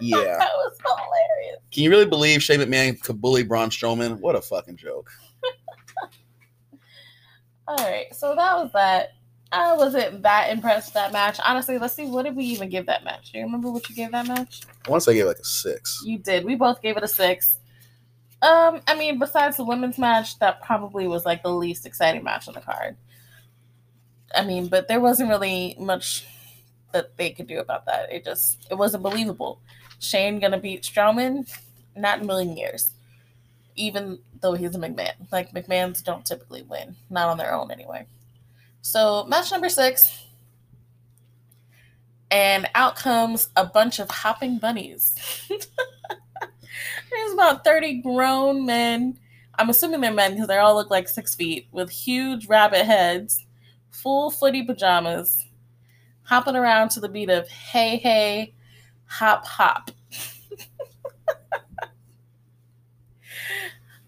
Yeah, 0.00 0.16
That 0.18 0.50
was 0.52 0.76
hilarious. 0.84 1.62
can 1.72 1.82
you 1.84 1.88
really 1.90 2.04
believe 2.04 2.42
Shane 2.42 2.60
McMahon 2.60 3.00
could 3.00 3.18
bully 3.18 3.42
Braun 3.42 3.70
Strowman? 3.70 4.18
What 4.20 4.36
a 4.36 4.42
fucking 4.42 4.76
joke! 4.76 5.10
All 7.68 7.76
right, 7.78 8.14
so 8.14 8.34
that 8.36 8.54
was 8.56 8.70
that. 8.74 9.12
I 9.56 9.74
wasn't 9.74 10.22
that 10.22 10.50
impressed 10.50 10.94
that 10.94 11.12
match. 11.12 11.38
Honestly, 11.44 11.78
let's 11.78 11.94
see. 11.94 12.06
What 12.06 12.24
did 12.24 12.36
we 12.36 12.44
even 12.44 12.68
give 12.68 12.86
that 12.86 13.04
match? 13.04 13.32
Do 13.32 13.38
you 13.38 13.44
remember 13.44 13.70
what 13.70 13.88
you 13.88 13.94
gave 13.94 14.12
that 14.12 14.26
match? 14.26 14.62
I 14.86 14.90
want 14.90 15.02
to 15.02 15.04
say 15.04 15.12
I 15.12 15.14
gave 15.16 15.26
like 15.26 15.38
a 15.38 15.44
six. 15.44 16.02
You 16.04 16.18
did. 16.18 16.44
We 16.44 16.54
both 16.54 16.82
gave 16.82 16.96
it 16.96 17.02
a 17.02 17.08
six. 17.08 17.58
Um, 18.42 18.80
I 18.86 18.94
mean, 18.96 19.18
besides 19.18 19.56
the 19.56 19.64
women's 19.64 19.98
match, 19.98 20.38
that 20.38 20.62
probably 20.62 21.06
was 21.06 21.24
like 21.24 21.42
the 21.42 21.50
least 21.52 21.86
exciting 21.86 22.22
match 22.22 22.48
on 22.48 22.54
the 22.54 22.60
card. 22.60 22.96
I 24.34 24.44
mean, 24.44 24.68
but 24.68 24.88
there 24.88 25.00
wasn't 25.00 25.30
really 25.30 25.76
much 25.78 26.26
that 26.92 27.16
they 27.16 27.30
could 27.30 27.46
do 27.46 27.58
about 27.58 27.86
that. 27.86 28.12
It 28.12 28.24
just 28.24 28.66
it 28.70 28.74
wasn't 28.74 29.02
believable. 29.02 29.60
Shane 29.98 30.38
gonna 30.38 30.60
beat 30.60 30.82
Strowman? 30.82 31.50
Not 31.96 32.18
in 32.18 32.24
a 32.24 32.26
million 32.26 32.56
years. 32.56 32.92
Even 33.74 34.18
though 34.40 34.54
he's 34.54 34.74
a 34.74 34.78
McMahon. 34.78 35.14
Like 35.32 35.52
McMahons 35.52 36.02
don't 36.04 36.24
typically 36.24 36.62
win. 36.62 36.96
Not 37.10 37.28
on 37.28 37.38
their 37.38 37.54
own 37.54 37.70
anyway. 37.70 38.06
So 38.86 39.24
match 39.24 39.50
number 39.50 39.68
six. 39.68 40.24
And 42.30 42.68
out 42.76 42.94
comes 42.94 43.48
a 43.56 43.66
bunch 43.66 43.98
of 43.98 44.08
hopping 44.08 44.58
bunnies. 44.58 45.16
There's 45.48 47.32
about 47.32 47.64
30 47.64 48.02
grown 48.02 48.64
men. 48.64 49.18
I'm 49.58 49.70
assuming 49.70 50.02
they're 50.02 50.12
men 50.12 50.34
because 50.34 50.46
they 50.46 50.58
all 50.58 50.76
look 50.76 50.88
like 50.88 51.08
six 51.08 51.34
feet 51.34 51.66
with 51.72 51.90
huge 51.90 52.46
rabbit 52.46 52.86
heads, 52.86 53.44
full 53.90 54.30
footy 54.30 54.62
pajamas, 54.62 55.46
hopping 56.22 56.54
around 56.54 56.90
to 56.90 57.00
the 57.00 57.08
beat 57.08 57.30
of 57.30 57.48
Hey 57.48 57.96
Hey, 57.96 58.54
Hop 59.06 59.44
Hop. 59.46 59.90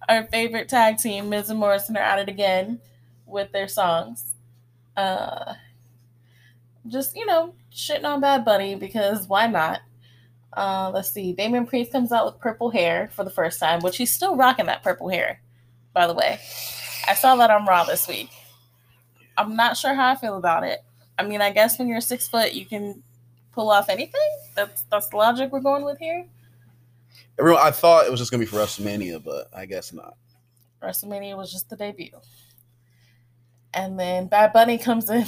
Our 0.09 0.25
favorite 0.29 0.69
tag 0.69 0.99
team, 0.99 1.31
Miz 1.31 1.51
and 1.51 1.59
Morrison, 1.59 1.97
are 1.97 2.01
at 2.01 2.21
it 2.21 2.29
again 2.29 2.79
with 3.27 3.51
their 3.51 3.67
songs. 3.67 4.28
Uh, 4.99 5.55
just, 6.89 7.15
you 7.15 7.25
know, 7.25 7.55
shitting 7.73 8.05
on 8.05 8.21
Bad 8.21 8.45
Bunny 8.45 8.75
because 8.75 9.29
why 9.29 9.47
not? 9.47 9.81
Uh, 10.55 10.91
let's 10.93 11.13
see. 11.13 11.33
Damian 11.33 11.67
Priest 11.67 11.93
comes 11.93 12.11
out 12.11 12.27
with 12.27 12.41
purple 12.41 12.69
hair 12.69 13.09
for 13.13 13.23
the 13.23 13.31
first 13.31 13.61
time, 13.61 13.81
which 13.81 13.97
he's 13.97 14.13
still 14.13 14.35
rocking 14.35 14.67
that 14.67 14.83
purple 14.83 15.09
hair, 15.09 15.41
by 15.95 16.09
the 16.09 16.15
way. 16.15 16.41
I 17.07 17.15
saw 17.15 17.37
that 17.37 17.49
on 17.49 17.65
Raw 17.65 17.85
this 17.85 18.09
week. 18.09 18.31
I'm 19.37 19.55
not 19.55 19.77
sure 19.77 19.95
how 19.95 20.09
I 20.09 20.17
feel 20.17 20.37
about 20.37 20.65
it. 20.65 20.81
I 21.17 21.23
mean, 21.23 21.41
I 21.41 21.53
guess 21.53 21.79
when 21.79 21.87
you're 21.87 22.01
six 22.01 22.27
foot, 22.27 22.55
you 22.55 22.67
can 22.67 23.01
pull 23.53 23.71
off 23.71 23.89
anything. 23.89 24.21
That's 24.57 24.83
that's 24.91 25.09
the 25.09 25.17
logic 25.17 25.53
we're 25.53 25.61
going 25.61 25.85
with 25.85 25.99
here. 25.99 26.27
Everyone, 27.39 27.63
I 27.63 27.71
thought 27.71 28.05
it 28.05 28.11
was 28.11 28.19
just 28.19 28.33
gonna 28.33 28.41
be 28.41 28.47
for 28.47 28.57
WrestleMania, 28.57 29.23
but 29.23 29.49
I 29.57 29.65
guess 29.65 29.93
not. 29.93 30.17
WrestleMania 30.83 31.37
was 31.37 31.53
just 31.53 31.71
the 31.71 31.77
debut. 31.77 32.11
And 33.75 33.99
then 33.99 34.27
Bad 34.27 34.53
Bunny 34.53 34.79
comes 34.79 35.11
in. 35.11 35.27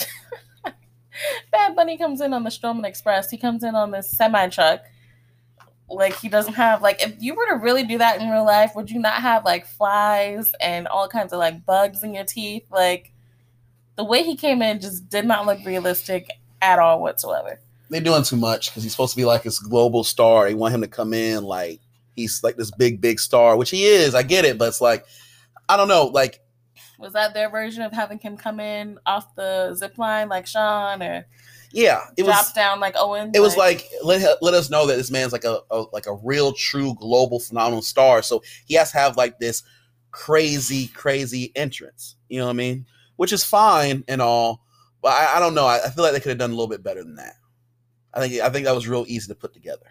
Bad 1.53 1.77
Bunny 1.77 1.99
comes 1.99 2.21
in 2.21 2.33
on 2.33 2.45
the 2.45 2.51
Strowman 2.51 2.87
Express. 2.87 3.31
He 3.31 3.37
comes 3.37 3.63
in 3.63 3.75
on 3.75 3.91
this 3.91 4.11
semi 4.11 4.49
truck. 4.49 4.83
Like 5.89 6.17
he 6.17 6.29
doesn't 6.29 6.55
have 6.55 6.83
like 6.83 7.03
if 7.03 7.17
you 7.21 7.35
were 7.35 7.47
to 7.47 7.57
really 7.57 7.85
do 7.85 7.99
that 7.99 8.21
in 8.21 8.31
real 8.31 8.45
life, 8.45 8.73
would 8.77 8.91
you 8.91 9.01
not 9.01 9.15
have 9.15 9.45
like 9.45 9.67
flies 9.67 10.53
and 10.61 10.87
all 10.87 11.09
kinds 11.09 11.33
of 11.33 11.41
like 11.41 11.67
bugs 11.67 12.05
in 12.05 12.15
your 12.15 12.25
teeth? 12.25 12.65
Like 12.71 13.13
the 13.97 14.05
way 14.05 14.23
he 14.23 14.37
came 14.37 14.63
in 14.63 14.81
just 14.81 15.09
did 15.09 15.27
not 15.27 15.47
look 15.47 15.59
realistic 15.67 16.31
at 16.63 16.79
all 16.79 17.01
whatsoever. 17.01 17.61
They're 17.89 18.01
doing 18.01 18.23
too 18.23 18.37
much 18.37 18.71
because 18.71 18.85
he's 18.85 18.93
supposed 18.93 19.15
to 19.15 19.17
be 19.17 19.25
like 19.25 19.43
this 19.43 19.59
global 19.59 20.05
star. 20.05 20.45
They 20.45 20.55
want 20.55 20.75
him 20.75 20.81
to 20.83 20.89
come 20.89 21.13
in 21.13 21.43
like 21.43 21.81
he's 22.15 22.43
like 22.45 22.57
this 22.57 22.71
big, 22.71 23.01
big 23.01 23.19
star, 23.19 23.57
which 23.57 23.71
he 23.71 23.85
is. 23.85 24.15
I 24.15 24.23
get 24.23 24.45
it, 24.45 24.59
but 24.59 24.69
it's 24.69 24.81
like 24.81 25.05
I 25.69 25.77
don't 25.77 25.89
know, 25.89 26.07
like 26.07 26.41
Was 27.01 27.15
that 27.15 27.33
their 27.33 27.49
version 27.51 27.83
of 27.83 27.93
having 27.93 28.19
him 28.19 28.37
come 28.37 28.61
in 28.61 28.99
off 29.07 29.35
the 29.35 29.75
zip 29.75 29.97
line 29.99 30.29
like 30.29 30.47
Shawn 30.47 31.03
or 31.03 31.27
yeah, 31.73 32.03
it 32.17 32.25
drop 32.25 32.37
was 32.37 32.53
down 32.53 32.79
like 32.81 32.95
Owen? 32.97 33.31
it 33.35 33.41
was 33.41 33.57
like 33.57 33.89
let, 34.05 34.43
let 34.43 34.55
us 34.55 34.71
know 34.71 34.87
that 34.87 34.97
this 34.97 35.11
man's 35.11 35.33
like 35.33 35.45
a, 35.45 35.61
a 35.71 35.85
like 35.93 36.07
a 36.07 36.15
real 36.17 36.53
true 36.53 36.95
global 36.97 37.41
phenomenal 37.41 37.81
star. 37.83 38.23
So 38.23 38.43
he 38.67 38.75
has 38.75 38.93
to 38.93 38.99
have 38.99 39.17
like 39.17 39.39
this 39.39 39.63
crazy 40.11 40.89
crazy 40.89 41.53
entrance 41.55 42.17
you 42.29 42.41
know 42.41 42.47
what 42.47 42.51
i 42.51 42.55
mean? 42.55 42.85
Which 43.17 43.33
is 43.33 43.45
fine 43.45 44.03
and 44.09 44.21
all 44.21 44.63
but 45.01 45.13
i, 45.13 45.37
I 45.37 45.41
don't 45.41 45.55
know. 45.55 45.67
I, 45.67 45.85
I 45.87 45.91
feel 45.91 46.05
like 46.05 46.13
they 46.13 46.21
could 46.21 46.31
have 46.31 46.39
done 46.39 46.51
a 46.51 46.55
little 46.55 46.69
bit 46.69 46.83
better 46.83 47.03
than 47.03 47.15
that. 47.17 47.35
I 48.13 48.21
think 48.21 48.43
i 48.43 48.51
think 48.51 48.67
that 48.67 48.75
was 48.75 48.89
real 48.89 49.05
easy 49.09 49.29
to 49.29 49.35
put 49.35 49.55
together. 49.55 49.87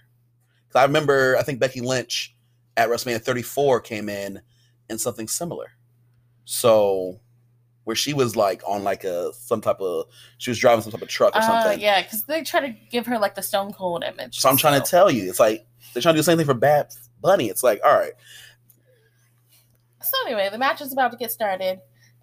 'Cause 0.69 0.81
i 0.81 0.83
remember 0.83 1.37
i 1.37 1.41
think 1.41 1.59
becky 1.59 1.81
lynch 1.81 2.35
at 2.77 2.89
wrestlemania 2.89 3.21
34 3.21 3.79
came 3.81 4.09
in 4.09 4.41
in 4.89 4.97
something 4.99 5.27
similar 5.27 5.71
so 6.49 7.19
where 7.83 7.95
she 7.95 8.11
was 8.11 8.35
like 8.35 8.63
on 8.65 8.83
like 8.83 9.03
a 9.03 9.31
some 9.33 9.61
type 9.61 9.79
of 9.79 10.07
she 10.39 10.49
was 10.49 10.57
driving 10.57 10.81
some 10.81 10.91
type 10.91 11.01
of 11.01 11.07
truck 11.07 11.35
or 11.35 11.39
uh, 11.39 11.41
something 11.41 11.79
yeah, 11.79 12.01
because 12.01 12.23
they 12.23 12.41
try 12.41 12.59
to 12.59 12.75
give 12.89 13.05
her 13.05 13.19
like 13.19 13.35
the 13.35 13.41
Stone 13.43 13.73
Cold 13.73 14.03
image. 14.03 14.39
so 14.39 14.49
I'm 14.49 14.57
trying 14.57 14.81
to 14.81 14.89
tell 14.89 15.11
you, 15.11 15.29
it's 15.29 15.39
like 15.39 15.67
they're 15.93 16.01
trying 16.01 16.15
to 16.15 16.17
do 16.17 16.21
the 16.21 16.23
same 16.23 16.37
thing 16.37 16.47
for 16.47 16.55
Bad 16.55 16.87
Bunny. 17.21 17.49
It's 17.49 17.61
like, 17.61 17.79
all 17.85 17.93
right, 17.93 18.13
So 20.01 20.11
anyway, 20.25 20.49
the 20.51 20.57
match 20.57 20.81
is 20.81 20.91
about 20.91 21.11
to 21.11 21.17
get 21.17 21.31
started, 21.31 21.81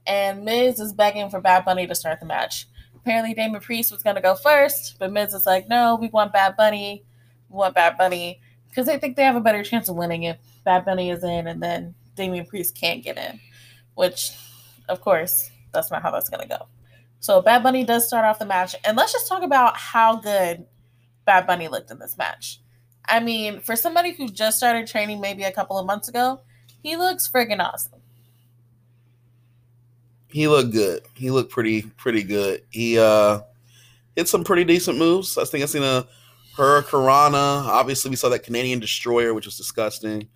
and 0.08 0.44
Miz 0.44 0.80
is 0.80 0.92
begging 0.92 1.30
for 1.30 1.40
Bad 1.40 1.64
Bunny 1.64 1.86
to 1.86 1.94
start 1.94 2.18
the 2.18 2.26
match. 2.26 2.66
Apparently, 2.96 3.32
Damian 3.32 3.60
Priest 3.60 3.92
was 3.92 4.02
going 4.02 4.16
to 4.16 4.22
go 4.22 4.34
first, 4.34 4.98
but 4.98 5.12
Miz 5.12 5.34
is 5.34 5.46
like, 5.46 5.68
"No, 5.68 5.94
we 6.00 6.08
want 6.08 6.32
Bad 6.32 6.56
Bunny. 6.56 7.04
We 7.48 7.58
want 7.58 7.76
Bad 7.76 7.96
Bunny," 7.96 8.40
because 8.68 8.86
they 8.86 8.98
think 8.98 9.14
they 9.14 9.22
have 9.22 9.36
a 9.36 9.40
better 9.40 9.62
chance 9.62 9.88
of 9.88 9.94
winning 9.94 10.24
if 10.24 10.36
Bad 10.64 10.84
Bunny 10.84 11.10
is 11.10 11.22
in, 11.22 11.46
and 11.46 11.62
then 11.62 11.94
Damian 12.16 12.46
Priest 12.46 12.74
can't 12.74 13.04
get 13.04 13.16
in. 13.16 13.38
Which, 13.96 14.30
of 14.88 15.00
course, 15.00 15.50
that's 15.74 15.90
not 15.90 16.02
how 16.02 16.12
that's 16.12 16.28
going 16.30 16.42
to 16.42 16.48
go. 16.48 16.68
So 17.18 17.42
Bad 17.42 17.64
Bunny 17.64 17.82
does 17.82 18.06
start 18.06 18.24
off 18.24 18.38
the 18.38 18.46
match, 18.46 18.76
and 18.84 18.96
let's 18.96 19.12
just 19.12 19.26
talk 19.26 19.42
about 19.42 19.76
how 19.76 20.16
good 20.16 20.64
Bad 21.24 21.48
Bunny 21.48 21.66
looked 21.66 21.90
in 21.90 21.98
this 21.98 22.16
match. 22.16 22.60
I 23.04 23.18
mean, 23.18 23.60
for 23.60 23.74
somebody 23.74 24.12
who 24.12 24.28
just 24.28 24.58
started 24.58 24.86
training 24.86 25.20
maybe 25.20 25.42
a 25.42 25.52
couple 25.52 25.78
of 25.78 25.86
months 25.86 26.08
ago, 26.08 26.40
he 26.82 26.96
looks 26.96 27.28
friggin' 27.28 27.58
awesome. 27.58 28.00
he 30.36 30.48
looked 30.48 30.72
good. 30.72 31.02
He 31.14 31.30
looked 31.30 31.50
pretty 31.50 31.82
pretty 31.82 32.22
good. 32.22 32.62
He 32.70 32.98
uh 32.98 33.40
hit 34.14 34.28
some 34.28 34.44
pretty 34.44 34.64
decent 34.64 34.98
moves. 34.98 35.38
I 35.38 35.44
think 35.44 35.62
I 35.62 35.66
seen 35.66 35.82
a 35.82 36.06
Hurricanrana. 36.56 37.64
Obviously, 37.66 38.10
we 38.10 38.16
saw 38.16 38.28
that 38.28 38.40
Canadian 38.42 38.78
destroyer, 38.78 39.32
which 39.32 39.46
was 39.46 39.56
disgusting. 39.56 40.28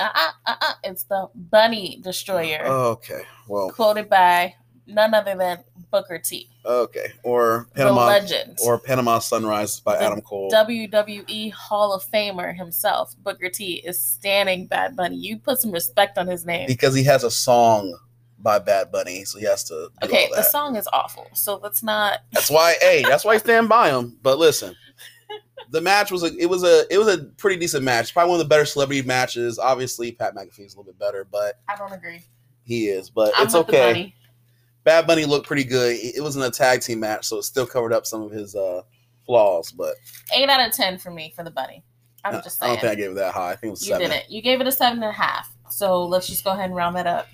Uh 0.00 0.08
uh 0.14 0.30
uh 0.46 0.54
uh. 0.60 0.72
It's 0.84 1.04
the 1.04 1.28
Bunny 1.34 2.00
Destroyer, 2.02 2.64
Okay, 2.66 3.22
well, 3.48 3.70
quoted 3.70 4.08
by 4.08 4.54
none 4.86 5.14
other 5.14 5.34
than 5.36 5.58
Booker 5.90 6.18
T, 6.18 6.48
okay, 6.64 7.12
or 7.22 7.66
the 7.74 7.82
Panama 7.84 8.06
legend, 8.06 8.58
or 8.64 8.78
Panama 8.78 9.18
Sunrise 9.18 9.80
by 9.80 9.96
The 9.96 10.04
Adam 10.04 10.20
Cole. 10.22 10.50
WWE 10.50 11.52
Hall 11.52 11.92
of 11.92 12.04
Famer 12.04 12.56
himself. 12.56 13.14
Booker 13.22 13.48
T 13.50 13.74
is 13.84 14.00
standing 14.00 14.66
Bad 14.66 14.96
Bunny. 14.96 15.16
You 15.16 15.38
put 15.38 15.60
some 15.60 15.70
respect 15.72 16.16
on 16.18 16.26
his 16.26 16.44
name. 16.46 16.66
because 16.66 16.94
he 16.94 17.04
has 17.04 17.22
a 17.24 17.30
song 17.30 17.96
by 18.38 18.58
Bad 18.58 18.90
Bunny, 18.90 19.24
so 19.24 19.38
he 19.38 19.44
has 19.44 19.62
to 19.64 19.88
Okay, 20.02 20.28
the 20.34 20.42
song 20.42 20.74
is 20.76 20.88
awful, 20.92 21.28
so 21.34 21.60
let's 21.62 21.82
not. 21.82 22.20
That's 22.32 22.50
why, 22.50 22.74
hey, 22.80 23.02
that's 23.02 23.24
why 23.24 23.34
I 23.34 23.38
stand 23.38 23.68
by 23.68 23.90
him. 23.90 24.18
But 24.22 24.38
listen, 24.38 24.74
the 25.70 25.80
match 25.80 26.10
was 26.10 26.22
a 26.22 26.36
it 26.38 26.46
was 26.46 26.62
a 26.64 26.84
it 26.92 26.98
was 26.98 27.08
a 27.08 27.24
pretty 27.38 27.58
decent 27.58 27.84
match. 27.84 28.12
Probably 28.12 28.30
one 28.30 28.40
of 28.40 28.46
the 28.46 28.48
better 28.48 28.64
celebrity 28.64 29.02
matches. 29.02 29.58
Obviously, 29.58 30.12
Pat 30.12 30.34
McAfee's 30.34 30.74
a 30.74 30.78
little 30.78 30.84
bit 30.84 30.98
better, 30.98 31.26
but 31.30 31.60
I 31.68 31.76
don't 31.76 31.92
agree. 31.92 32.22
he 32.64 32.86
is. 32.88 33.10
But 33.10 33.32
I'm 33.36 33.44
it's 33.46 33.54
with 33.54 33.68
okay. 33.68 33.92
Bunny. 33.92 34.14
Bad 34.84 35.06
Bunny 35.06 35.24
looked 35.24 35.46
pretty 35.46 35.64
good. 35.64 35.96
It 36.00 36.20
wasn't 36.22 36.44
a 36.44 36.50
tag 36.50 36.80
team 36.80 37.00
match, 37.00 37.24
so 37.26 37.38
it 37.38 37.44
still 37.44 37.66
covered 37.66 37.92
up 37.92 38.04
some 38.06 38.22
of 38.22 38.30
his 38.32 38.54
uh 38.54 38.82
flaws. 39.26 39.70
But 39.72 39.94
Eight 40.34 40.48
out 40.48 40.66
of 40.66 40.72
ten 40.74 40.98
for 40.98 41.10
me 41.10 41.32
for 41.36 41.44
the 41.44 41.50
Bunny. 41.50 41.84
I'm 42.24 42.36
I 42.36 42.40
just 42.40 42.62
I 42.62 42.66
saying. 42.66 42.74
don't 42.74 42.80
think 42.80 42.92
I 42.92 42.94
gave 42.96 43.10
it 43.12 43.14
that 43.14 43.34
high. 43.34 43.50
I 43.52 43.56
think 43.56 43.68
it 43.68 43.70
was 43.70 43.86
You 43.86 43.94
seven. 43.94 44.10
didn't. 44.10 44.30
You 44.30 44.42
gave 44.42 44.60
it 44.60 44.66
a 44.66 44.72
seven 44.72 45.02
and 45.02 45.10
a 45.10 45.12
half. 45.12 45.54
So 45.70 46.04
let's 46.04 46.26
just 46.26 46.44
go 46.44 46.50
ahead 46.50 46.66
and 46.66 46.74
round 46.76 46.96
that 46.96 47.06
up. 47.06 47.28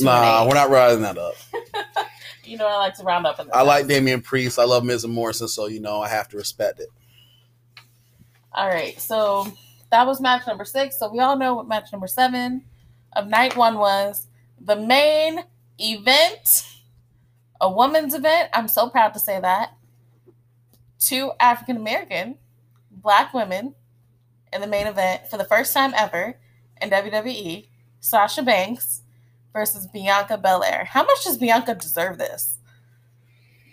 Nah, 0.00 0.46
we're 0.46 0.54
not 0.54 0.70
rounding 0.70 1.02
that 1.02 1.18
up. 1.18 1.34
You 2.46 2.58
know 2.58 2.66
I 2.66 2.76
like 2.76 2.94
to 2.96 3.04
round 3.04 3.24
up. 3.26 3.40
I 3.54 3.62
like 3.62 3.86
Damian 3.86 4.20
Priest. 4.20 4.58
I 4.58 4.64
love 4.64 4.84
Miz 4.84 5.02
and 5.04 5.14
Morrison, 5.14 5.48
so 5.48 5.66
you 5.66 5.80
know 5.80 6.02
I 6.02 6.08
have 6.10 6.28
to 6.28 6.36
respect 6.36 6.78
it. 6.78 6.88
All 8.54 8.68
right, 8.68 9.00
so 9.00 9.48
that 9.90 10.06
was 10.06 10.20
match 10.20 10.46
number 10.46 10.64
six. 10.64 10.96
So 10.98 11.10
we 11.10 11.18
all 11.18 11.36
know 11.36 11.54
what 11.54 11.66
match 11.66 11.90
number 11.92 12.06
seven 12.06 12.62
of 13.14 13.26
night 13.26 13.56
one 13.56 13.78
was. 13.78 14.28
The 14.60 14.76
main 14.76 15.40
event, 15.78 16.64
a 17.60 17.70
woman's 17.70 18.14
event. 18.14 18.50
I'm 18.52 18.68
so 18.68 18.88
proud 18.88 19.12
to 19.14 19.18
say 19.18 19.40
that. 19.40 19.74
Two 21.00 21.32
African 21.40 21.76
American 21.76 22.36
black 22.90 23.34
women 23.34 23.74
in 24.52 24.60
the 24.60 24.66
main 24.68 24.86
event 24.86 25.26
for 25.28 25.36
the 25.36 25.44
first 25.44 25.74
time 25.74 25.92
ever 25.96 26.38
in 26.80 26.90
WWE. 26.90 27.66
Sasha 27.98 28.42
Banks 28.42 29.02
versus 29.52 29.86
Bianca 29.88 30.38
Belair. 30.38 30.84
How 30.84 31.04
much 31.04 31.24
does 31.24 31.38
Bianca 31.38 31.74
deserve 31.74 32.18
this? 32.18 32.58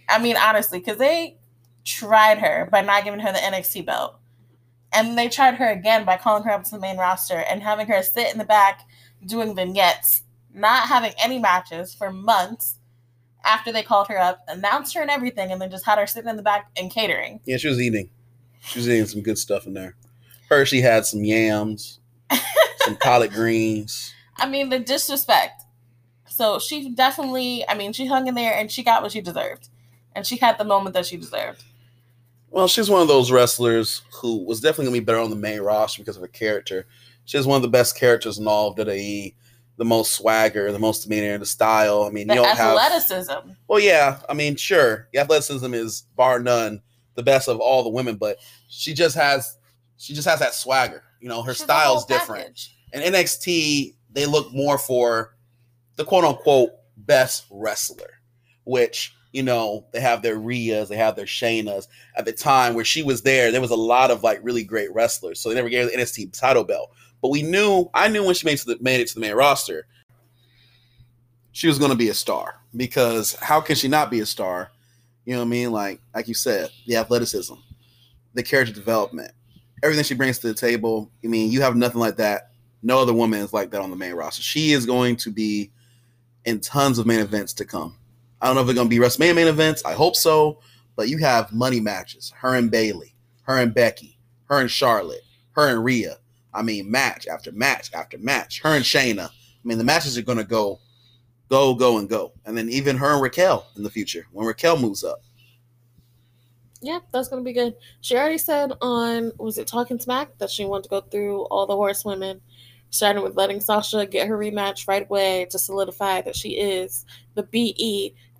I 0.09 0.19
mean, 0.19 0.37
honestly, 0.37 0.79
because 0.79 0.97
they 0.97 1.37
tried 1.85 2.39
her 2.39 2.67
by 2.71 2.81
not 2.81 3.03
giving 3.03 3.19
her 3.19 3.31
the 3.31 3.37
NXT 3.37 3.85
belt. 3.85 4.20
And 4.93 5.17
they 5.17 5.29
tried 5.29 5.55
her 5.55 5.69
again 5.69 6.05
by 6.05 6.17
calling 6.17 6.43
her 6.43 6.51
up 6.51 6.63
to 6.65 6.71
the 6.71 6.79
main 6.79 6.97
roster 6.97 7.37
and 7.37 7.63
having 7.63 7.87
her 7.87 8.03
sit 8.03 8.31
in 8.31 8.37
the 8.37 8.45
back 8.45 8.81
doing 9.25 9.55
vignettes, 9.55 10.23
not 10.53 10.87
having 10.87 11.13
any 11.23 11.39
matches 11.39 11.93
for 11.93 12.11
months 12.11 12.77
after 13.43 13.71
they 13.71 13.83
called 13.83 14.07
her 14.07 14.19
up, 14.19 14.43
announced 14.47 14.93
her 14.93 15.01
and 15.01 15.09
everything, 15.09 15.51
and 15.51 15.61
then 15.61 15.71
just 15.71 15.85
had 15.85 15.97
her 15.97 16.07
sitting 16.07 16.29
in 16.29 16.35
the 16.35 16.43
back 16.43 16.69
and 16.77 16.91
catering. 16.91 17.39
Yeah, 17.45 17.57
she 17.57 17.67
was 17.67 17.81
eating. 17.81 18.09
She 18.61 18.79
was 18.79 18.89
eating 18.89 19.07
some 19.07 19.21
good 19.21 19.37
stuff 19.37 19.65
in 19.65 19.73
there. 19.73 19.95
Her, 20.49 20.65
she 20.65 20.81
had 20.81 21.05
some 21.05 21.23
yams, 21.23 21.99
some 22.79 22.97
collard 22.97 23.31
greens. 23.31 24.13
I 24.37 24.47
mean, 24.47 24.69
the 24.69 24.79
disrespect. 24.79 25.63
So 26.25 26.59
she 26.59 26.89
definitely, 26.89 27.65
I 27.67 27.75
mean, 27.75 27.93
she 27.93 28.07
hung 28.07 28.27
in 28.27 28.35
there 28.35 28.53
and 28.53 28.71
she 28.71 28.83
got 28.83 29.01
what 29.01 29.11
she 29.11 29.21
deserved. 29.21 29.69
And 30.13 30.25
she 30.25 30.37
had 30.37 30.57
the 30.57 30.65
moment 30.65 30.93
that 30.95 31.05
she 31.05 31.17
deserved. 31.17 31.63
Well, 32.51 32.67
she's 32.67 32.89
one 32.89 33.01
of 33.01 33.07
those 33.07 33.31
wrestlers 33.31 34.01
who 34.13 34.43
was 34.45 34.59
definitely 34.59 34.85
gonna 34.85 34.99
be 34.99 35.05
better 35.05 35.19
on 35.19 35.29
the 35.29 35.35
main 35.35 35.61
roster 35.61 36.01
because 36.01 36.17
of 36.17 36.21
her 36.21 36.27
character. 36.27 36.85
She's 37.25 37.47
one 37.47 37.55
of 37.55 37.61
the 37.61 37.69
best 37.69 37.95
characters 37.97 38.37
in 38.37 38.47
all 38.47 38.69
of 38.69 38.75
WWE. 38.77 39.35
The 39.77 39.85
most 39.85 40.11
swagger, 40.11 40.71
the 40.71 40.77
most 40.77 41.03
demeanor, 41.03 41.37
the 41.37 41.45
style. 41.45 42.03
I 42.03 42.09
mean, 42.11 42.27
The 42.27 42.35
you 42.35 42.41
don't 42.43 42.57
have. 42.57 42.77
athleticism. 42.77 43.51
Well, 43.67 43.79
yeah. 43.79 44.19
I 44.29 44.33
mean, 44.33 44.55
sure. 44.57 45.07
The 45.13 45.19
athleticism 45.19 45.73
is 45.73 46.03
bar 46.15 46.39
none 46.39 46.81
the 47.15 47.23
best 47.23 47.47
of 47.47 47.59
all 47.59 47.83
the 47.83 47.89
women, 47.89 48.15
but 48.17 48.37
she 48.69 48.93
just 48.93 49.15
has 49.15 49.57
she 49.97 50.13
just 50.13 50.27
has 50.27 50.39
that 50.39 50.53
swagger. 50.53 51.03
You 51.19 51.29
know, 51.29 51.41
her 51.41 51.53
She's 51.53 51.63
style's 51.63 52.05
different. 52.05 52.67
And 52.93 53.03
NXT, 53.15 53.95
they 54.11 54.25
look 54.25 54.51
more 54.53 54.77
for 54.77 55.35
the 55.95 56.03
quote 56.03 56.25
unquote 56.25 56.71
best 56.97 57.45
wrestler, 57.49 58.19
which 58.65 59.15
you 59.31 59.43
know, 59.43 59.85
they 59.93 60.01
have 60.01 60.21
their 60.21 60.37
Rias, 60.37 60.89
they 60.89 60.97
have 60.97 61.15
their 61.15 61.25
Shaynas. 61.25 61.87
At 62.17 62.25
the 62.25 62.31
time 62.31 62.73
where 62.73 62.85
she 62.85 63.03
was 63.03 63.21
there, 63.21 63.51
there 63.51 63.61
was 63.61 63.71
a 63.71 63.75
lot 63.75 64.11
of 64.11 64.23
like 64.23 64.39
really 64.43 64.63
great 64.63 64.93
wrestlers. 64.93 65.39
So 65.39 65.49
they 65.49 65.55
never 65.55 65.69
gave 65.69 65.85
her 65.85 65.91
the 65.91 65.97
NXT 65.97 66.37
title 66.37 66.63
belt. 66.63 66.91
But 67.21 67.29
we 67.29 67.43
knew, 67.43 67.89
I 67.93 68.07
knew 68.07 68.25
when 68.25 68.35
she 68.35 68.45
made, 68.45 68.57
the, 68.59 68.77
made 68.81 68.99
it 68.99 69.07
to 69.09 69.13
the 69.15 69.19
main 69.19 69.35
roster, 69.35 69.87
she 71.51 71.67
was 71.67 71.79
going 71.79 71.91
to 71.91 71.97
be 71.97 72.09
a 72.09 72.13
star. 72.13 72.55
Because 72.75 73.35
how 73.35 73.61
can 73.61 73.75
she 73.75 73.87
not 73.87 74.11
be 74.11 74.21
a 74.21 74.25
star? 74.25 74.71
You 75.25 75.33
know 75.33 75.39
what 75.39 75.45
I 75.45 75.49
mean? 75.49 75.71
Like, 75.71 76.01
like 76.15 76.27
you 76.27 76.33
said, 76.33 76.71
the 76.87 76.97
athleticism, 76.97 77.53
the 78.33 78.43
character 78.43 78.73
development, 78.73 79.31
everything 79.83 80.03
she 80.03 80.15
brings 80.15 80.39
to 80.39 80.47
the 80.47 80.53
table. 80.53 81.11
I 81.23 81.27
mean, 81.27 81.51
you 81.51 81.61
have 81.61 81.75
nothing 81.75 81.99
like 81.99 82.17
that. 82.17 82.51
No 82.83 82.99
other 82.99 83.13
woman 83.13 83.41
is 83.41 83.53
like 83.53 83.71
that 83.71 83.81
on 83.81 83.91
the 83.91 83.95
main 83.95 84.13
roster. 84.13 84.41
She 84.41 84.71
is 84.71 84.85
going 84.85 85.15
to 85.17 85.31
be 85.31 85.71
in 86.45 86.59
tons 86.59 86.97
of 86.97 87.05
main 87.05 87.19
events 87.19 87.53
to 87.53 87.65
come. 87.65 87.95
I 88.41 88.47
don't 88.47 88.55
know 88.55 88.61
if 88.61 88.67
they're 88.67 88.75
going 88.75 88.89
to 88.89 88.95
be 88.95 89.03
WrestleMania 89.03 89.35
main 89.35 89.47
events. 89.47 89.85
I 89.85 89.93
hope 89.93 90.15
so. 90.15 90.59
But 90.95 91.09
you 91.09 91.17
have 91.19 91.53
money 91.53 91.79
matches. 91.79 92.33
Her 92.35 92.55
and 92.55 92.69
Bayley, 92.69 93.15
her 93.43 93.57
and 93.57 93.73
Becky, 93.73 94.17
her 94.45 94.59
and 94.59 94.69
Charlotte, 94.69 95.21
her 95.51 95.69
and 95.69 95.83
Rhea. 95.83 96.17
I 96.53 96.61
mean, 96.61 96.91
match 96.91 97.27
after 97.27 97.51
match 97.51 97.93
after 97.93 98.17
match. 98.17 98.61
Her 98.61 98.75
and 98.75 98.83
Shayna. 98.83 99.27
I 99.27 99.31
mean, 99.63 99.77
the 99.77 99.83
matches 99.83 100.17
are 100.17 100.23
going 100.23 100.37
to 100.37 100.43
go, 100.43 100.79
go, 101.49 101.73
go, 101.75 101.97
and 101.97 102.09
go. 102.09 102.33
And 102.45 102.57
then 102.57 102.69
even 102.69 102.97
her 102.97 103.13
and 103.13 103.21
Raquel 103.21 103.67
in 103.77 103.83
the 103.83 103.89
future 103.89 104.25
when 104.31 104.45
Raquel 104.45 104.77
moves 104.77 105.03
up. 105.03 105.21
Yeah, 106.81 106.99
that's 107.11 107.27
gonna 107.27 107.43
be 107.43 107.53
good. 107.53 107.75
She 108.01 108.17
already 108.17 108.39
said 108.39 108.73
on 108.81 109.31
was 109.37 109.59
it 109.59 109.67
Talking 109.67 109.99
Smack 109.99 110.35
that 110.39 110.49
she 110.49 110.65
wanted 110.65 110.83
to 110.83 110.89
go 110.89 111.01
through 111.01 111.43
all 111.43 111.67
the 111.67 111.75
horsewomen, 111.75 112.41
starting 112.89 113.21
with 113.21 113.37
letting 113.37 113.61
Sasha 113.61 114.07
get 114.07 114.27
her 114.27 114.37
rematch 114.37 114.87
right 114.87 115.03
away 115.03 115.45
to 115.51 115.59
solidify 115.59 116.21
that 116.21 116.35
she 116.35 116.57
is 116.57 117.05
the 117.35 117.43
B 117.43 117.75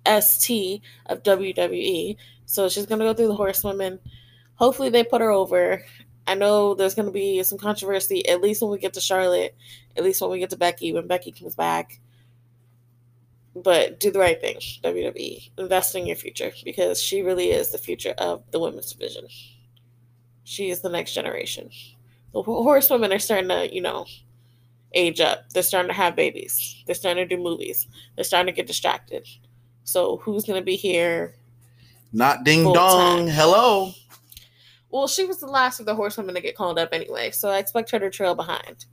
E 0.06 0.10
S 0.10 0.38
T 0.38 0.82
of 1.06 1.22
WWE. 1.22 2.16
So 2.46 2.68
she's 2.68 2.86
gonna 2.86 3.04
go 3.04 3.14
through 3.14 3.28
the 3.28 3.34
horsewomen. 3.34 3.98
Hopefully 4.56 4.90
they 4.90 5.04
put 5.04 5.20
her 5.20 5.30
over. 5.30 5.84
I 6.26 6.34
know 6.34 6.74
there's 6.74 6.94
gonna 6.94 7.10
be 7.10 7.42
some 7.42 7.58
controversy, 7.58 8.28
at 8.28 8.40
least 8.40 8.62
when 8.62 8.70
we 8.70 8.78
get 8.78 8.94
to 8.94 9.00
Charlotte, 9.00 9.54
at 9.96 10.04
least 10.04 10.20
when 10.20 10.30
we 10.30 10.38
get 10.38 10.50
to 10.50 10.56
Becky, 10.56 10.92
when 10.92 11.06
Becky 11.06 11.32
comes 11.32 11.54
back. 11.54 12.00
But 13.54 14.00
do 14.00 14.10
the 14.10 14.18
right 14.18 14.40
thing, 14.40 14.56
WWE. 14.82 15.50
Invest 15.58 15.94
in 15.94 16.06
your 16.06 16.16
future 16.16 16.52
because 16.64 17.02
she 17.02 17.22
really 17.22 17.50
is 17.50 17.70
the 17.70 17.78
future 17.78 18.14
of 18.16 18.42
the 18.50 18.58
women's 18.58 18.92
division. 18.92 19.26
She 20.44 20.70
is 20.70 20.80
the 20.80 20.88
next 20.88 21.12
generation. 21.12 21.70
The 22.32 22.42
horsewomen 22.42 23.12
are 23.12 23.18
starting 23.18 23.50
to, 23.50 23.72
you 23.72 23.82
know, 23.82 24.06
age 24.94 25.20
up. 25.20 25.50
They're 25.50 25.62
starting 25.62 25.90
to 25.90 25.96
have 25.96 26.16
babies. 26.16 26.82
They're 26.86 26.94
starting 26.94 27.28
to 27.28 27.36
do 27.36 27.42
movies. 27.42 27.86
They're 28.14 28.24
starting 28.24 28.52
to 28.52 28.56
get 28.56 28.66
distracted. 28.66 29.28
So 29.84 30.18
who's 30.18 30.44
going 30.44 30.60
to 30.60 30.64
be 30.64 30.76
here? 30.76 31.34
Not 32.12 32.44
ding 32.44 32.64
dong. 32.72 33.26
Hello. 33.28 33.92
Well, 34.90 35.08
she 35.08 35.24
was 35.24 35.40
the 35.40 35.46
last 35.46 35.80
of 35.80 35.86
the 35.86 35.94
horsewomen 35.94 36.34
to 36.34 36.40
get 36.40 36.54
called 36.54 36.78
up 36.78 36.90
anyway, 36.92 37.30
so 37.30 37.48
I 37.48 37.58
expect 37.58 37.90
her 37.90 37.98
to 37.98 38.10
trail 38.10 38.34
behind. 38.34 38.84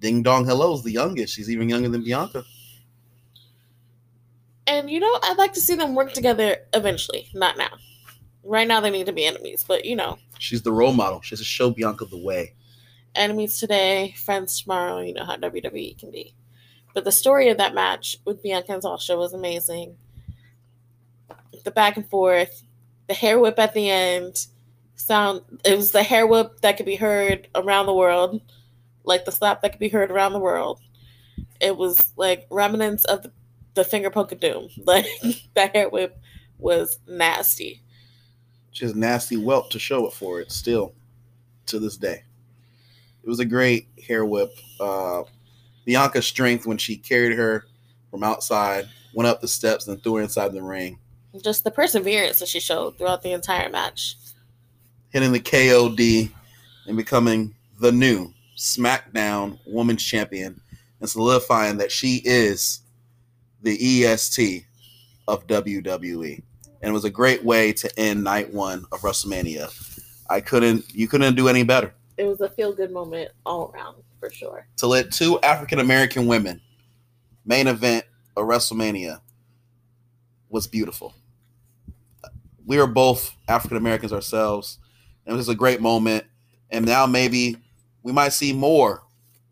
Ding 0.00 0.22
dong. 0.22 0.44
Hello 0.44 0.74
is 0.74 0.82
the 0.82 0.90
youngest. 0.90 1.34
She's 1.34 1.48
even 1.48 1.68
younger 1.68 1.88
than 1.88 2.02
Bianca. 2.02 2.44
And 4.66 4.90
you 4.90 4.98
know, 4.98 5.18
I'd 5.22 5.38
like 5.38 5.52
to 5.52 5.60
see 5.60 5.76
them 5.76 5.94
work 5.94 6.12
together 6.12 6.56
eventually. 6.72 7.28
Not 7.32 7.56
now. 7.56 7.70
Right 8.42 8.68
now, 8.68 8.80
they 8.80 8.90
need 8.90 9.06
to 9.06 9.12
be 9.12 9.24
enemies, 9.24 9.64
but 9.66 9.84
you 9.84 9.96
know. 9.96 10.18
She's 10.38 10.62
the 10.62 10.72
role 10.72 10.92
model. 10.92 11.22
She 11.22 11.30
has 11.30 11.38
to 11.38 11.44
show 11.44 11.70
Bianca 11.70 12.04
the 12.06 12.18
way. 12.18 12.54
Enemies 13.14 13.58
today, 13.58 14.14
friends 14.18 14.60
tomorrow. 14.60 15.00
You 15.00 15.14
know 15.14 15.24
how 15.24 15.36
WWE 15.36 15.96
can 15.98 16.10
be. 16.10 16.34
But 16.94 17.04
the 17.04 17.12
story 17.12 17.48
of 17.48 17.58
that 17.58 17.74
match 17.74 18.16
with 18.24 18.42
Bianca 18.42 18.72
and 18.72 18.82
Sasha 18.82 19.16
was 19.16 19.32
amazing. 19.32 19.96
The 21.64 21.70
back 21.70 21.96
and 21.96 22.08
forth, 22.08 22.62
the 23.08 23.14
hair 23.14 23.38
whip 23.38 23.58
at 23.58 23.74
the 23.74 23.90
end, 23.90 24.46
sound. 24.96 25.42
It 25.64 25.76
was 25.76 25.90
the 25.90 26.02
hair 26.02 26.26
whip 26.26 26.60
that 26.60 26.76
could 26.76 26.86
be 26.86 26.96
heard 26.96 27.48
around 27.54 27.86
the 27.86 27.94
world, 27.94 28.40
like 29.04 29.24
the 29.24 29.32
slap 29.32 29.60
that 29.62 29.72
could 29.72 29.80
be 29.80 29.88
heard 29.88 30.10
around 30.10 30.32
the 30.32 30.38
world. 30.38 30.80
It 31.60 31.76
was 31.76 32.12
like 32.16 32.46
remnants 32.50 33.04
of 33.04 33.22
the 33.22 33.32
the 33.74 33.84
finger 33.84 34.10
poke 34.10 34.32
of 34.32 34.40
doom. 34.40 34.68
Like 34.84 35.06
that 35.54 35.74
hair 35.74 35.88
whip 35.88 36.18
was 36.58 36.98
nasty. 37.06 37.82
Just 38.72 38.96
nasty 38.96 39.36
whelp 39.36 39.70
to 39.70 39.78
show 39.78 40.06
it 40.06 40.12
for 40.12 40.40
it 40.40 40.50
still 40.50 40.94
to 41.66 41.78
this 41.78 41.96
day. 41.96 42.22
It 43.22 43.28
was 43.28 43.40
a 43.40 43.44
great 43.44 43.88
hair 44.06 44.24
whip. 44.24 44.52
Uh, 44.80 45.22
Bianca's 45.84 46.26
strength 46.26 46.66
when 46.66 46.78
she 46.78 46.96
carried 46.96 47.36
her 47.36 47.66
from 48.10 48.22
outside, 48.22 48.88
went 49.12 49.26
up 49.26 49.40
the 49.40 49.48
steps, 49.48 49.86
and 49.86 50.02
threw 50.02 50.16
her 50.16 50.22
inside 50.22 50.52
the 50.52 50.62
ring. 50.62 50.98
Just 51.42 51.64
the 51.64 51.70
perseverance 51.70 52.38
that 52.38 52.48
she 52.48 52.60
showed 52.60 52.96
throughout 52.96 53.22
the 53.22 53.32
entire 53.32 53.68
match. 53.68 54.16
Hitting 55.10 55.32
the 55.32 55.40
KOD 55.40 56.30
and 56.86 56.96
becoming 56.96 57.54
the 57.80 57.92
new 57.92 58.32
SmackDown 58.56 59.58
Women's 59.66 60.02
Champion 60.02 60.60
and 61.00 61.08
solidifying 61.08 61.76
that 61.78 61.90
she 61.90 62.22
is 62.24 62.80
the 63.62 64.04
EST 64.04 64.64
of 65.26 65.46
WWE. 65.46 66.42
And 66.82 66.90
it 66.90 66.92
was 66.92 67.04
a 67.04 67.10
great 67.10 67.44
way 67.44 67.72
to 67.72 67.98
end 67.98 68.22
night 68.22 68.52
one 68.52 68.84
of 68.92 69.00
WrestleMania. 69.00 69.72
I 70.30 70.40
couldn't, 70.40 70.84
you 70.94 71.08
couldn't 71.08 71.34
do 71.34 71.48
any 71.48 71.64
better. 71.64 71.94
It 72.16 72.24
was 72.24 72.40
a 72.40 72.48
feel 72.48 72.72
good 72.72 72.92
moment 72.92 73.30
all 73.44 73.72
around 73.74 73.96
for 74.24 74.34
sure. 74.34 74.66
To 74.78 74.86
let 74.86 75.12
two 75.12 75.40
African 75.40 75.78
American 75.78 76.26
women 76.26 76.60
main 77.44 77.66
event 77.66 78.04
a 78.36 78.40
WrestleMania 78.40 79.20
was 80.48 80.66
beautiful. 80.66 81.14
We 82.66 82.78
are 82.78 82.86
both 82.86 83.34
African 83.48 83.76
Americans 83.76 84.12
ourselves. 84.12 84.78
And 85.26 85.34
it 85.34 85.36
was 85.36 85.48
a 85.48 85.54
great 85.54 85.80
moment. 85.80 86.24
And 86.70 86.86
now 86.86 87.06
maybe 87.06 87.56
we 88.02 88.12
might 88.12 88.32
see 88.32 88.52
more 88.52 89.02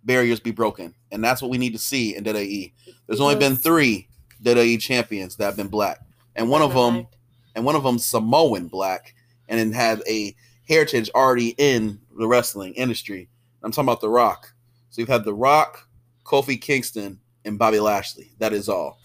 barriers 0.04 0.40
be 0.40 0.50
broken. 0.50 0.94
And 1.10 1.22
that's 1.22 1.42
what 1.42 1.50
we 1.50 1.58
need 1.58 1.72
to 1.74 1.78
see 1.78 2.16
in 2.16 2.24
WWE. 2.24 2.72
There's 3.06 3.20
only 3.20 3.36
been 3.36 3.56
three 3.56 4.08
WWE 4.42 4.80
champions 4.80 5.36
that 5.36 5.44
have 5.44 5.56
been 5.56 5.68
black. 5.68 6.00
And 6.34 6.48
one 6.48 6.62
of 6.62 6.72
them 6.72 7.06
and 7.54 7.64
one 7.64 7.76
of 7.76 7.82
them 7.82 7.98
Samoan 7.98 8.68
black 8.68 9.14
and 9.48 9.60
then 9.60 9.72
had 9.72 10.02
a 10.08 10.34
heritage 10.66 11.10
already 11.14 11.54
in 11.58 12.00
the 12.18 12.26
wrestling 12.26 12.72
industry. 12.74 13.28
I'm 13.62 13.70
talking 13.70 13.86
about 13.86 14.00
The 14.00 14.08
Rock. 14.08 14.52
So 14.92 15.00
you've 15.00 15.08
had 15.08 15.24
The 15.24 15.32
Rock, 15.32 15.88
Kofi 16.22 16.60
Kingston, 16.60 17.18
and 17.46 17.58
Bobby 17.58 17.80
Lashley. 17.80 18.32
That 18.38 18.52
is 18.52 18.68
all. 18.68 19.00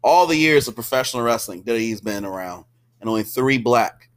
All 0.00 0.24
the 0.24 0.36
years 0.36 0.68
of 0.68 0.76
professional 0.76 1.24
wrestling, 1.24 1.64
that 1.64 1.80
he's 1.80 2.00
been 2.00 2.24
around, 2.24 2.64
and 3.00 3.10
only 3.10 3.24
three 3.24 3.58
black 3.58 4.08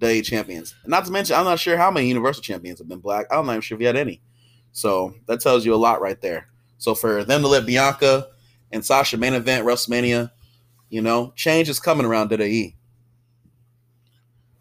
WWE 0.00 0.22
champions. 0.22 0.74
Not 0.84 1.06
to 1.06 1.10
mention, 1.10 1.36
I'm 1.36 1.46
not 1.46 1.58
sure 1.58 1.78
how 1.78 1.90
many 1.90 2.08
Universal 2.08 2.42
champions 2.42 2.80
have 2.80 2.88
been 2.88 2.98
black. 2.98 3.24
I'm 3.30 3.46
not 3.46 3.52
even 3.52 3.62
sure 3.62 3.76
if 3.76 3.80
you 3.80 3.86
had 3.86 3.96
any. 3.96 4.20
So 4.72 5.14
that 5.24 5.40
tells 5.40 5.64
you 5.64 5.72
a 5.72 5.76
lot 5.76 6.02
right 6.02 6.20
there. 6.20 6.48
So 6.76 6.94
for 6.94 7.24
them 7.24 7.40
to 7.40 7.48
let 7.48 7.64
Bianca 7.64 8.26
and 8.70 8.84
Sasha 8.84 9.16
main 9.16 9.32
event 9.32 9.66
WrestleMania, 9.66 10.32
you 10.90 11.00
know, 11.00 11.32
change 11.34 11.70
is 11.70 11.80
coming 11.80 12.04
around 12.04 12.28
WWE. 12.28 12.74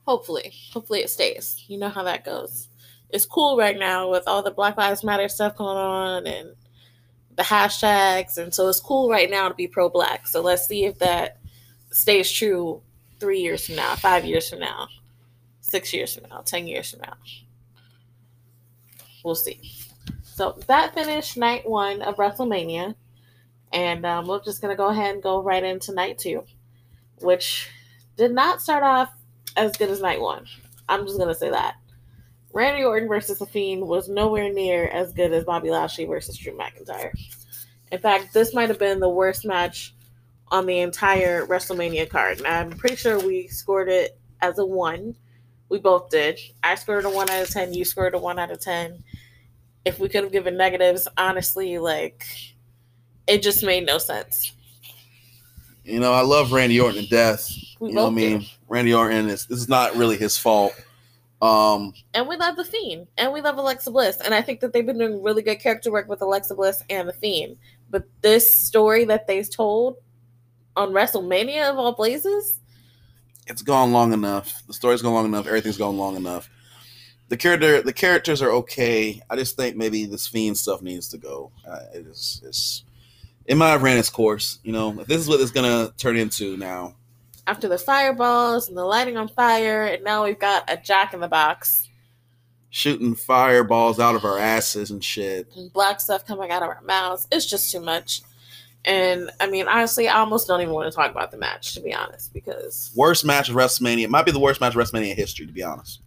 Hopefully, 0.05 0.53
hopefully 0.71 1.01
it 1.01 1.09
stays. 1.09 1.65
You 1.67 1.79
know 1.79 1.89
how 1.89 2.03
that 2.03 2.23
goes. 2.23 2.69
It's 3.13 3.25
cool 3.25 3.57
right 3.57 3.77
now 3.77 4.09
with 4.11 4.23
all 4.27 4.43
the 4.43 4.51
Black 4.51 4.75
Lives 4.75 5.03
Matter 5.03 5.29
stuff 5.29 5.55
going 5.55 5.77
on 5.77 6.27
and 6.27 6.55
the 7.35 7.43
hashtags, 7.43 8.37
and 8.37 8.53
so 8.53 8.67
it's 8.67 8.79
cool 8.79 9.09
right 9.09 9.29
now 9.29 9.47
to 9.47 9.53
be 9.53 9.67
pro-black. 9.67 10.27
So 10.27 10.41
let's 10.41 10.67
see 10.67 10.83
if 10.85 10.99
that 10.99 11.37
stays 11.91 12.29
true 12.31 12.81
three 13.19 13.39
years 13.39 13.65
from 13.65 13.75
now, 13.75 13.95
five 13.95 14.25
years 14.25 14.49
from 14.49 14.59
now, 14.59 14.87
six 15.61 15.93
years 15.93 16.13
from 16.13 16.27
now, 16.29 16.41
ten 16.41 16.67
years 16.67 16.91
from 16.91 17.01
now. 17.01 17.13
We'll 19.23 19.35
see. 19.35 19.61
So 20.23 20.59
that 20.67 20.93
finished 20.93 21.37
night 21.37 21.69
one 21.69 22.01
of 22.01 22.17
WrestleMania. 22.17 22.95
And 23.71 24.05
um, 24.05 24.27
we're 24.27 24.43
just 24.43 24.61
going 24.61 24.71
to 24.71 24.77
go 24.77 24.89
ahead 24.89 25.15
and 25.15 25.23
go 25.23 25.41
right 25.41 25.63
into 25.63 25.93
night 25.93 26.19
two, 26.19 26.43
which 27.21 27.71
did 28.17 28.31
not 28.31 28.61
start 28.61 28.83
off 28.83 29.09
as 29.57 29.75
good 29.77 29.89
as 29.89 29.99
night 29.99 30.21
one. 30.21 30.45
I'm 30.87 31.07
just 31.07 31.17
going 31.17 31.29
to 31.29 31.35
say 31.35 31.49
that. 31.49 31.73
Randy 32.53 32.83
Orton 32.83 33.09
versus 33.09 33.39
The 33.39 33.47
Fiend 33.47 33.87
was 33.87 34.07
nowhere 34.07 34.53
near 34.53 34.87
as 34.87 35.11
good 35.11 35.33
as 35.33 35.43
Bobby 35.43 35.71
Lashley 35.71 36.05
versus 36.05 36.37
Drew 36.37 36.55
McIntyre. 36.55 37.11
In 37.91 37.99
fact, 37.99 38.31
this 38.33 38.53
might 38.53 38.69
have 38.69 38.79
been 38.79 38.99
the 38.99 39.09
worst 39.09 39.43
match 39.43 39.93
on 40.49 40.67
the 40.67 40.79
entire 40.79 41.47
WrestleMania 41.47 42.07
card. 42.07 42.37
And 42.37 42.47
I'm 42.47 42.71
pretty 42.71 42.95
sure 42.95 43.19
we 43.19 43.47
scored 43.47 43.89
it 43.89 44.19
as 44.41 44.59
a 44.59 44.65
one. 44.65 45.15
We 45.69 45.79
both 45.79 46.09
did. 46.09 46.39
I 46.61 46.75
scored 46.75 47.05
a 47.05 47.09
one 47.09 47.29
out 47.31 47.41
of 47.41 47.49
10. 47.49 47.73
You 47.73 47.83
scored 47.83 48.13
a 48.13 48.19
one 48.19 48.37
out 48.37 48.51
of 48.51 48.59
10. 48.59 49.03
If 49.85 49.97
we 49.97 50.07
could 50.07 50.23
have 50.23 50.31
given 50.31 50.55
negatives, 50.55 51.07
honestly, 51.17 51.79
like 51.79 52.23
it 53.25 53.41
just 53.41 53.63
made 53.63 53.85
no 53.85 53.97
sense. 53.97 54.53
You 55.83 55.99
know, 55.99 56.13
I 56.13 56.21
love 56.21 56.51
Randy 56.51 56.79
Orton 56.79 57.03
to 57.03 57.09
death. 57.09 57.49
We 57.79 57.89
you 57.89 57.95
know 57.95 58.03
what 58.03 58.11
I 58.11 58.15
mean? 58.15 58.39
Do. 58.39 58.45
Randy 58.69 58.93
Orton 58.93 59.27
is 59.27 59.47
this 59.47 59.59
is 59.59 59.67
not 59.67 59.95
really 59.95 60.17
his 60.17 60.37
fault. 60.37 60.73
Um, 61.43 61.93
and 62.13 62.25
we 62.25 62.37
love 62.37 62.55
the 62.55 62.63
Fiend, 62.63 63.07
and 63.17 63.33
we 63.33 63.41
love 63.41 63.57
Alexa 63.57 63.91
Bliss, 63.91 64.21
and 64.23 64.33
I 64.33 64.41
think 64.41 64.61
that 64.61 64.71
they've 64.71 64.85
been 64.85 64.97
doing 64.97 65.21
really 65.21 65.41
good 65.41 65.59
character 65.59 65.91
work 65.91 66.07
with 66.07 66.21
Alexa 66.21 66.55
Bliss 66.55 66.81
and 66.89 67.09
the 67.09 67.11
Fiend. 67.11 67.57
But 67.89 68.05
this 68.21 68.49
story 68.49 69.03
that 69.05 69.27
they've 69.27 69.49
told 69.49 69.97
on 70.77 70.91
WrestleMania 70.91 71.69
of 71.69 71.77
all 71.77 71.95
places, 71.95 72.61
it's 73.45 73.61
gone 73.61 73.91
long 73.91 74.13
enough. 74.13 74.63
The 74.67 74.73
story's 74.73 75.01
gone 75.01 75.13
long 75.13 75.25
enough. 75.25 75.45
Everything's 75.45 75.77
gone 75.77 75.97
long 75.97 76.15
enough. 76.15 76.49
The 77.27 77.35
character, 77.35 77.81
the 77.81 77.91
characters 77.91 78.41
are 78.41 78.51
okay. 78.51 79.21
I 79.29 79.35
just 79.35 79.57
think 79.57 79.75
maybe 79.75 80.05
this 80.05 80.25
fiend 80.25 80.57
stuff 80.57 80.81
needs 80.81 81.09
to 81.09 81.17
go. 81.17 81.51
Uh, 81.67 81.79
it 81.93 82.07
is, 82.07 82.41
it's, 82.45 82.83
it 83.45 83.55
might 83.55 83.71
have 83.71 83.83
ran 83.83 83.97
its 83.97 84.09
course. 84.09 84.59
You 84.63 84.71
know, 84.71 84.97
if 84.97 85.07
this 85.07 85.19
is 85.19 85.27
what 85.27 85.41
it's 85.41 85.51
gonna 85.51 85.93
turn 85.97 86.15
into 86.15 86.55
now. 86.55 86.95
After 87.45 87.67
the 87.67 87.77
fireballs 87.77 88.69
and 88.69 88.77
the 88.77 88.85
lighting 88.85 89.17
on 89.17 89.27
fire, 89.27 89.83
and 89.83 90.03
now 90.03 90.23
we've 90.23 90.39
got 90.39 90.63
a 90.71 90.77
Jack 90.77 91.13
in 91.13 91.19
the 91.19 91.27
Box 91.27 91.89
shooting 92.75 93.13
fireballs 93.13 93.99
out 93.99 94.15
of 94.15 94.25
our 94.25 94.39
asses 94.39 94.89
and 94.89 95.03
shit. 95.03 95.47
and 95.55 95.71
black 95.71 96.01
stuff 96.01 96.25
coming 96.25 96.49
out 96.49 96.63
of 96.63 96.69
our 96.69 96.81
mouths. 96.81 97.27
It's 97.31 97.45
just 97.45 97.71
too 97.71 97.79
much. 97.79 98.23
And 98.83 99.29
I 99.39 99.47
mean, 99.47 99.67
honestly, 99.67 100.07
I 100.07 100.17
almost 100.17 100.47
don't 100.47 100.59
even 100.59 100.73
want 100.73 100.91
to 100.91 100.95
talk 100.95 101.11
about 101.11 101.29
the 101.29 101.37
match, 101.37 101.75
to 101.75 101.81
be 101.81 101.93
honest, 101.93 102.33
because 102.33 102.91
Worst 102.95 103.25
match 103.25 103.47
of 103.47 103.55
WrestleMania. 103.55 104.05
It 104.05 104.09
might 104.09 104.25
be 104.25 104.31
the 104.31 104.39
worst 104.39 104.59
match 104.59 104.75
of 104.75 104.81
WrestleMania 104.81 105.13
history, 105.13 105.45
to 105.45 105.53
be 105.53 105.61
honest. 105.61 106.01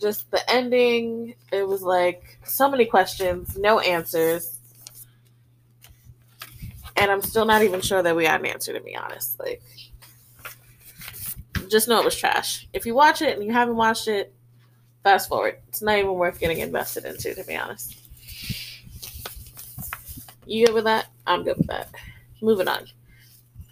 just 0.00 0.30
the 0.30 0.48
ending, 0.48 1.34
it 1.50 1.66
was 1.66 1.82
like 1.82 2.38
so 2.44 2.70
many 2.70 2.84
questions, 2.84 3.58
no 3.58 3.80
answers. 3.80 4.60
And 6.96 7.10
I'm 7.10 7.22
still 7.22 7.44
not 7.44 7.62
even 7.64 7.80
sure 7.80 8.02
that 8.04 8.14
we 8.14 8.22
got 8.22 8.38
an 8.38 8.46
answer, 8.46 8.72
to 8.72 8.80
be 8.80 8.94
honest. 8.94 9.40
Like, 9.40 9.62
just 11.70 11.88
know 11.88 12.00
it 12.00 12.04
was 12.04 12.16
trash. 12.16 12.66
If 12.72 12.86
you 12.86 12.94
watch 12.94 13.22
it 13.22 13.36
and 13.36 13.44
you 13.44 13.52
haven't 13.52 13.76
watched 13.76 14.08
it, 14.08 14.32
fast 15.02 15.28
forward. 15.28 15.58
It's 15.68 15.82
not 15.82 15.98
even 15.98 16.14
worth 16.14 16.40
getting 16.40 16.58
invested 16.58 17.04
into, 17.04 17.34
to 17.34 17.44
be 17.44 17.56
honest. 17.56 17.96
You 20.46 20.66
good 20.66 20.74
with 20.74 20.84
that? 20.84 21.06
I'm 21.26 21.44
good 21.44 21.56
with 21.58 21.68
that. 21.68 21.88
Moving 22.40 22.68
on. 22.68 22.86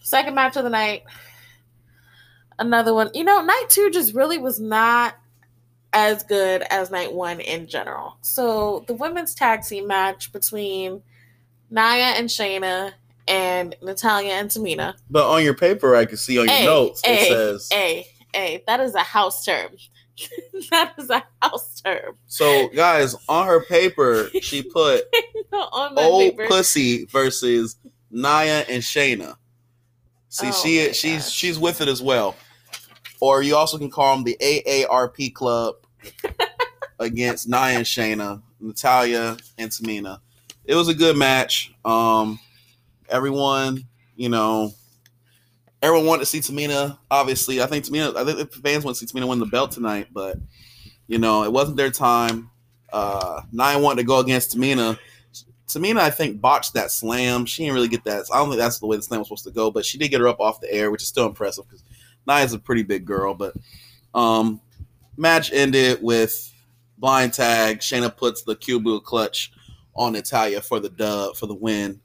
Second 0.03 0.35
match 0.35 0.57
of 0.57 0.65
the 0.65 0.71
night. 0.71 1.05
Another 2.59 2.95
one. 2.95 3.11
You 3.15 3.25
know, 3.25 3.43
night 3.43 3.67
two 3.69 3.91
just 3.91 4.15
really 4.15 4.39
was 4.39 4.61
not 4.61 5.17
as 5.93 6.23
good 6.23 6.63
as 6.71 6.91
night 6.91 7.13
one 7.13 7.41
in 7.41 7.67
general. 7.67 8.17
So 8.23 8.85
the 8.87 8.95
women's 8.95 9.35
tag 9.35 9.63
team 9.63 9.87
match 9.87 10.33
between 10.33 11.03
Nia 11.71 12.15
and 12.17 12.29
Shayna 12.29 12.93
and 13.29 13.75
Natalya 13.83 14.33
and 14.33 14.49
Tamina. 14.51 14.95
But 15.11 15.29
on 15.31 15.43
your 15.45 15.55
paper, 15.55 15.95
I 15.97 16.05
can 16.05 16.17
see 16.17 16.39
on 16.39 16.47
your 16.47 16.55
Hey, 16.55 16.65
notes 16.65 17.03
hey, 17.05 17.15
it 17.15 17.29
says. 17.29 17.69
Hey, 17.73 18.07
hey, 18.35 18.65
that 18.67 18.81
is 18.81 18.95
a 18.95 19.01
house 19.01 19.45
term. 19.45 19.71
that 20.71 20.95
is 20.99 21.09
a 21.11 21.25
house 21.41 21.81
term. 21.81 22.17
So, 22.27 22.69
guys, 22.69 23.15
on 23.29 23.47
her 23.47 23.65
paper, 23.65 24.29
she 24.41 24.63
put 24.73 25.05
On 25.53 25.97
old 25.99 26.33
paper. 26.37 26.47
pussy 26.49 27.07
versus 27.07 27.77
Nia 28.11 28.61
and 28.69 28.83
Shayna. 28.83 29.37
See, 30.29 30.49
Oh 30.49 30.53
she 30.53 30.93
she's 30.93 31.25
gosh. 31.25 31.31
she's 31.33 31.59
with 31.59 31.81
it 31.81 31.89
as 31.89 32.01
well. 32.03 32.37
Or 33.21 33.43
you 33.43 33.55
also 33.57 33.79
can 33.79 33.91
call 33.91 34.17
them 34.17 34.25
the 34.25 34.37
AARP 34.41 35.33
club 35.35 35.77
against 36.99 37.49
Nia 37.49 37.59
and 37.79 37.85
Shayna, 37.87 38.43
Natalya 38.61 39.37
and 39.59 39.71
Tamina. 39.71 40.19
It 40.65 40.75
was 40.75 40.89
a 40.89 40.95
good 40.95 41.17
match. 41.17 41.73
Um, 41.85 42.39
everyone, 43.13 43.85
you 44.17 44.29
know, 44.29 44.73
everyone 45.83 46.07
wanted 46.07 46.21
to 46.21 46.27
see 46.27 46.41
Tamina. 46.41 46.99
Obviously, 47.11 47.63
I 47.63 47.67
think 47.67 47.85
Tamina. 47.85 48.17
I 48.17 48.25
think 48.25 48.39
the 48.39 48.61
fans 48.61 48.85
want 48.85 48.97
to 48.97 49.07
see 49.07 49.13
Tamina 49.13 49.29
win 49.29 49.39
the 49.39 49.47
belt 49.47 49.71
tonight, 49.71 50.09
but 50.13 50.39
you 51.07 51.19
know, 51.19 51.45
it 51.45 51.53
wasn't 51.53 51.77
their 51.77 51.91
time. 51.91 52.51
Uh, 52.93 53.43
Nia 53.53 53.79
wanted 53.79 54.03
to 54.03 54.07
go 54.07 54.19
against 54.19 54.57
Tamina. 54.57 54.99
Tamina, 55.67 55.99
I 55.99 56.11
think, 56.11 56.41
botched 56.41 56.75
that 56.75 56.91
slam. 56.91 57.47
She 57.47 57.63
didn't 57.63 57.75
really 57.75 57.89
get 57.89 58.05
that. 58.05 58.27
I 58.33 58.39
don't 58.39 58.49
think 58.49 58.59
that's 58.59 58.79
the 58.79 58.87
way 58.87 58.97
the 58.97 59.03
slam 59.03 59.21
was 59.21 59.29
supposed 59.29 59.45
to 59.45 59.51
go, 59.51 59.71
but 59.71 59.87
she 59.87 59.97
did 59.97 60.09
get 60.09 60.21
her 60.21 60.29
up 60.29 60.41
off 60.41 60.61
the 60.61 60.73
air, 60.73 60.91
which 60.91 61.03
is 61.03 61.09
still 61.09 61.27
impressive 61.27 61.65
because 61.67 61.83
Nia's 62.27 62.53
a 62.53 62.59
pretty 62.59 62.83
big 62.83 63.05
girl. 63.07 63.35
But 63.35 63.55
um, 64.15 64.61
match 65.17 65.53
ended 65.53 66.03
with 66.03 66.53
blind 66.99 67.33
tag. 67.33 67.79
Shayna 67.79 68.15
puts 68.15 68.43
the 68.43 68.55
Cuba 68.55 69.01
clutch 69.01 69.53
on 69.95 70.13
Natalya 70.13 70.61
for 70.61 70.81
the 70.81 70.89
dub 70.91 71.37
for 71.37 71.47
the 71.47 71.55
win, 71.55 72.01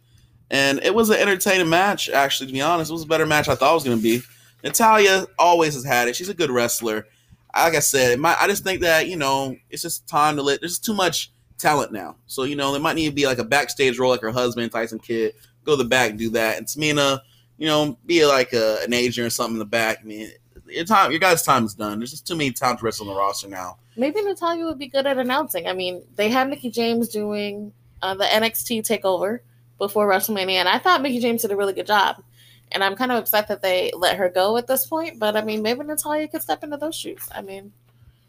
and 0.50 0.80
it 0.84 0.94
was 0.94 1.10
an 1.10 1.18
entertaining 1.18 1.70
match. 1.70 2.10
Actually, 2.10 2.48
to 2.48 2.54
be 2.54 2.62
honest, 2.62 2.90
it 2.90 2.94
was 2.94 3.04
a 3.04 3.08
better 3.08 3.26
match 3.26 3.48
I 3.50 3.56
thought 3.56 3.72
it 3.72 3.76
was 3.76 3.84
going 3.84 3.98
to 3.98 4.04
be. 4.04 4.22
Natalya 4.64 5.26
always 5.38 5.74
has 5.76 5.84
had 5.84 6.08
it. 6.08 6.16
She's 6.16 6.30
a 6.30 6.34
good 6.34 6.50
wrestler. 6.50 7.08
Like 7.56 7.76
I 7.76 7.80
said, 7.80 8.20
I 8.24 8.48
just 8.48 8.64
think 8.64 8.82
that 8.82 9.08
you 9.08 9.16
know 9.16 9.56
it's 9.70 9.82
just 9.82 10.08
time 10.08 10.36
to 10.36 10.44
let. 10.44 10.60
There's 10.60 10.80
too 10.80 10.94
much 10.94 11.32
talent 11.58 11.92
now, 11.92 12.16
so 12.28 12.44
you 12.44 12.56
know 12.56 12.72
there 12.72 12.82
might 12.82 12.96
need 12.96 13.10
to 13.10 13.16
be 13.16 13.26
like 13.26 13.40
a 13.40 13.44
backstage 13.44 13.98
role, 13.98 14.12
like 14.12 14.22
her 14.22 14.32
husband 14.32 14.72
Tyson 14.72 15.00
Kidd, 15.00 15.34
go 15.64 15.74
to 15.74 15.84
the 15.84 15.90
back, 15.90 16.18
do 16.18 16.30
that, 16.32 16.58
and 16.58 16.68
Tamina, 16.68 17.22
you 17.58 17.68
know, 17.68 17.98
be 18.06 18.26
like 18.26 18.54
a, 18.54 18.80
an 18.84 18.94
agent 18.94 19.26
or 19.26 19.30
something 19.30 19.56
in 19.56 19.60
the 19.60 19.66
back. 19.66 20.00
I 20.02 20.06
mean, 20.06 20.30
your 20.68 20.86
time, 20.86 21.12
your 21.12 21.20
guys' 21.20 21.42
time 21.42 21.66
is 21.66 21.74
done. 21.74 22.00
There's 22.00 22.12
just 22.12 22.28
too 22.28 22.36
many 22.36 22.52
talented 22.52 22.84
wrestlers 22.84 23.08
on 23.10 23.14
the 23.14 23.20
roster 23.20 23.48
now. 23.48 23.78
Maybe 23.96 24.22
Natalya 24.22 24.66
would 24.66 24.78
be 24.78 24.88
good 24.88 25.08
at 25.08 25.18
announcing. 25.18 25.68
I 25.68 25.74
mean, 25.74 26.04
they 26.16 26.30
had 26.30 26.50
Mickie 26.50 26.70
James 26.70 27.10
doing 27.10 27.74
uh, 28.02 28.14
the 28.14 28.26
NXT 28.26 28.82
takeover 28.88 29.40
before 29.78 30.10
WrestleMania, 30.10 30.56
and 30.56 30.70
I 30.70 30.80
thought 30.80 31.02
Mickie 31.02 31.20
James 31.20 31.42
did 31.42 31.52
a 31.52 31.56
really 31.56 31.74
good 31.74 31.88
job. 31.88 32.24
And 32.72 32.84
I'm 32.84 32.96
kind 32.96 33.14
of 33.14 33.20
upset 33.20 33.48
that 33.48 33.62
they 33.62 33.92
let 33.96 34.18
her 34.18 34.28
go 34.30 34.58
at 34.58 34.68
this 34.68 34.86
point, 34.86 35.20
but 35.20 35.38
I 35.38 35.42
mean, 35.42 35.62
maybe 35.62 35.86
Natalya 35.86 36.28
could 36.28 36.42
step 36.42 36.66
into 36.66 36.76
those 36.76 36.96
shoes. 36.96 37.26
I 37.34 37.42
mean, 37.42 37.72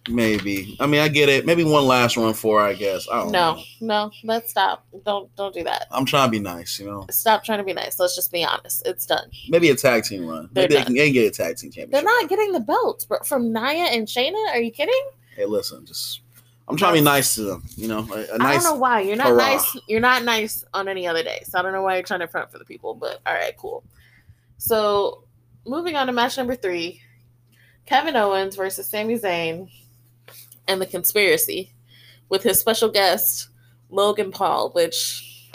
Maybe. 0.09 0.77
I 0.81 0.87
mean, 0.87 1.01
I 1.01 1.09
get 1.09 1.29
it. 1.29 1.45
Maybe 1.47 1.65
one 1.65 1.87
last 1.87 2.17
run 2.17 2.35
for 2.35 2.61
her, 2.61 2.67
I 2.67 2.75
guess. 2.75 3.07
I 3.11 3.17
don't 3.17 3.33
no, 3.33 3.55
know. 3.55 3.63
no, 3.81 4.11
let's 4.25 4.51
stop. 4.51 4.87
Don't 5.05 5.35
don't 5.37 5.55
do 5.55 5.63
that. 5.65 5.87
I'm 5.91 6.05
trying 6.05 6.29
to 6.29 6.31
be 6.31 6.41
nice, 6.41 6.79
you 6.81 6.87
know. 6.87 7.07
Stop 7.11 7.45
trying 7.45 7.59
to 7.59 7.65
be 7.65 7.73
nice. 7.73 7.99
Let's 7.99 8.15
just 8.15 8.33
be 8.33 8.45
honest. 8.45 8.87
It's 8.87 9.07
done. 9.07 9.31
Maybe 9.49 9.71
a 9.71 9.75
tag 9.75 10.05
team 10.05 10.27
run. 10.27 10.49
They're 10.53 10.65
Maybe 10.65 10.75
they 10.75 10.79
done. 10.79 10.87
can, 10.87 10.95
they 10.95 11.05
can 11.07 11.13
get 11.15 11.27
a 11.27 11.31
tag 11.31 11.57
team 11.57 11.71
championship. 11.71 11.93
They're 11.93 12.03
not 12.03 12.29
getting 12.29 12.53
the 12.53 12.61
belts 12.61 13.07
from 13.25 13.53
Nia 13.53 13.87
and 13.87 14.07
Shayna. 14.07 14.53
Are 14.53 14.61
you 14.61 14.71
kidding? 14.71 15.11
Hey, 15.37 15.45
listen, 15.45 15.85
just 15.85 16.21
I'm 16.69 16.77
trying 16.77 16.95
to 16.95 17.01
be 17.01 17.05
nice 17.05 17.35
to 17.37 17.43
them. 17.43 17.65
You 17.77 17.89
know, 17.89 18.07
a, 18.13 18.19
a 18.19 18.35
I 18.35 18.37
nice. 18.37 18.63
don't 18.63 18.75
know 18.75 18.81
why 18.81 19.01
you're 19.01 19.17
not 19.17 19.29
hurrah. 19.29 19.37
nice. 19.37 19.77
You're 19.87 20.01
not 20.01 20.25
nice 20.25 20.65
on 20.75 20.87
any 20.89 21.07
other 21.07 21.23
day. 21.23 21.43
So 21.45 21.59
I 21.59 21.63
don't 21.63 21.73
know 21.73 21.83
why 21.83 21.95
you're 21.95 22.03
trying 22.03 22.21
to 22.21 22.29
front 22.29 22.53
for 22.53 22.59
the 22.59 22.65
people. 22.65 22.95
But 22.95 23.21
all 23.27 23.35
right, 23.35 23.57
cool. 23.57 23.85
So 24.59 25.25
moving 25.67 25.97
on 25.97 26.07
to 26.09 26.13
match 26.13 26.37
number 26.37 26.55
three, 26.55 27.01
Kevin 27.87 28.17
Owens 28.17 28.57
versus 28.57 28.87
Sami 28.87 29.19
Zayn, 29.19 29.71
and 30.67 30.81
the 30.81 30.87
Conspiracy, 30.87 31.73
with 32.29 32.43
his 32.43 32.61
special 32.61 32.91
guest 32.91 33.49
Logan 33.89 34.31
Paul. 34.31 34.71
Which 34.71 35.51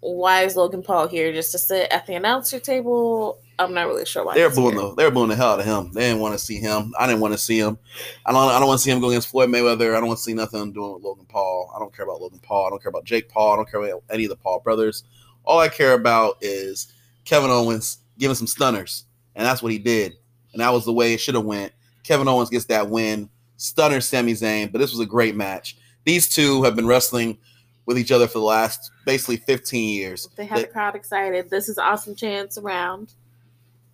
why 0.00 0.44
is 0.44 0.56
Logan 0.56 0.82
Paul 0.82 1.08
here? 1.08 1.32
Just 1.32 1.52
to 1.52 1.58
sit 1.58 1.90
at 1.90 2.06
the 2.06 2.14
announcer 2.14 2.58
table? 2.58 3.38
I'm 3.60 3.74
not 3.74 3.86
really 3.86 4.06
sure 4.06 4.24
why. 4.24 4.34
They're 4.34 4.48
he's 4.48 4.56
booing 4.56 4.76
the 4.76 4.94
they're 4.94 5.10
booing 5.10 5.28
the 5.28 5.36
hell 5.36 5.52
out 5.52 5.60
of 5.60 5.66
him. 5.66 5.92
They 5.92 6.00
didn't 6.00 6.20
want 6.20 6.32
to 6.32 6.38
see 6.38 6.56
him. 6.56 6.94
I 6.98 7.06
didn't 7.06 7.20
want 7.20 7.34
to 7.34 7.38
see 7.38 7.58
him. 7.58 7.78
I 8.24 8.32
don't 8.32 8.50
I 8.50 8.58
don't 8.58 8.68
want 8.68 8.78
to 8.78 8.84
see 8.84 8.90
him 8.90 9.00
go 9.00 9.10
against 9.10 9.28
Floyd 9.28 9.50
Mayweather. 9.50 9.94
I 9.94 10.00
don't 10.00 10.06
want 10.06 10.18
to 10.18 10.24
see 10.24 10.32
nothing 10.32 10.72
doing 10.72 10.94
with 10.94 11.02
Logan 11.02 11.26
Paul. 11.26 11.70
I 11.74 11.78
don't 11.78 11.94
care 11.94 12.04
about 12.04 12.20
Logan 12.20 12.40
Paul. 12.42 12.66
I 12.66 12.70
don't 12.70 12.82
care 12.82 12.88
about 12.88 13.04
Jake 13.04 13.28
Paul. 13.28 13.52
I 13.52 13.56
don't 13.56 13.70
care 13.70 13.82
about 13.82 14.02
any 14.10 14.24
of 14.24 14.30
the 14.30 14.36
Paul 14.36 14.60
brothers. 14.60 15.04
All 15.44 15.58
I 15.58 15.68
care 15.68 15.92
about 15.92 16.38
is 16.40 16.92
Kevin 17.24 17.50
Owens 17.50 17.98
giving 18.18 18.34
some 18.34 18.46
stunners, 18.46 19.04
and 19.34 19.44
that's 19.44 19.62
what 19.62 19.72
he 19.72 19.78
did. 19.78 20.14
And 20.52 20.62
that 20.62 20.72
was 20.72 20.84
the 20.84 20.92
way 20.92 21.12
it 21.12 21.20
should 21.20 21.34
have 21.34 21.44
went. 21.44 21.72
Kevin 22.02 22.28
Owens 22.28 22.50
gets 22.50 22.64
that 22.66 22.88
win, 22.88 23.28
stunner 23.56 24.00
Sami 24.00 24.32
Zayn. 24.32 24.72
But 24.72 24.78
this 24.78 24.90
was 24.90 25.00
a 25.00 25.06
great 25.06 25.36
match. 25.36 25.76
These 26.04 26.28
two 26.28 26.62
have 26.62 26.74
been 26.74 26.86
wrestling 26.86 27.38
with 27.86 27.98
each 27.98 28.12
other 28.12 28.26
for 28.26 28.38
the 28.38 28.44
last 28.44 28.90
basically 29.04 29.36
15 29.36 29.94
years. 29.94 30.28
They 30.36 30.46
had 30.46 30.62
the 30.62 30.66
crowd 30.66 30.94
excited. 30.94 31.50
This 31.50 31.68
is 31.68 31.78
awesome 31.78 32.14
chance 32.14 32.56
around. 32.56 33.14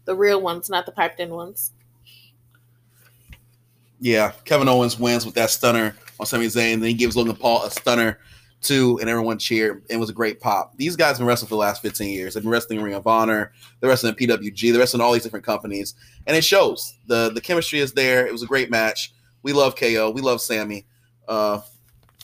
The 0.07 0.15
real 0.15 0.41
ones, 0.41 0.71
not 0.71 0.87
the 0.87 0.93
piped 0.93 1.21
in 1.21 1.31
ones. 1.31 1.73
Yeah, 4.01 4.33
Kevin 4.45 4.69
Owens 4.69 4.99
wins 4.99 5.25
with 5.25 5.35
that 5.35 5.51
stunner 5.51 5.95
on 6.19 6.27
Sami 6.27 6.47
Zayn. 6.47 6.81
Then 6.81 6.83
he 6.83 6.95
gives 6.95 7.17
Logan 7.17 7.37
Paul 7.37 7.65
a 7.65 7.71
stunner 7.71 8.19
too, 8.61 8.99
and 9.01 9.09
everyone 9.09 9.39
cheered. 9.39 9.83
It 9.89 9.97
was 9.97 10.11
a 10.11 10.15
great 10.15 10.41
pop. 10.41 10.77
These 10.77 10.97
guys 10.97 11.11
have 11.11 11.19
been 11.19 11.27
wrestling 11.27 11.49
for 11.49 11.55
the 11.55 11.61
last 11.61 11.83
15 11.83 12.11
years. 12.11 12.35
They've 12.35 12.43
been 12.43 12.51
wrestling 12.51 12.79
in 12.79 12.85
Ring 12.85 12.95
of 12.95 13.07
Honor. 13.07 13.53
They're 13.81 13.89
wrestling 13.89 14.15
in 14.19 14.29
PWG. 14.29 14.73
They're 14.73 14.81
wrestling 14.81 15.01
in 15.01 15.07
all 15.07 15.13
these 15.13 15.23
different 15.23 15.45
companies, 15.45 15.95
and 16.27 16.37
it 16.37 16.45
shows. 16.45 16.99
the 17.07 17.31
The 17.31 17.41
chemistry 17.41 17.81
is 17.81 17.93
there. 17.93 18.27
It 18.27 18.33
was 18.33 18.43
a 18.43 18.47
great 18.47 18.71
match. 18.71 19.13
We 19.43 19.53
love 19.53 19.77
KO. 19.77 20.11
We 20.11 20.21
love 20.21 20.41
Sami. 20.41 20.87
Uh, 21.27 21.61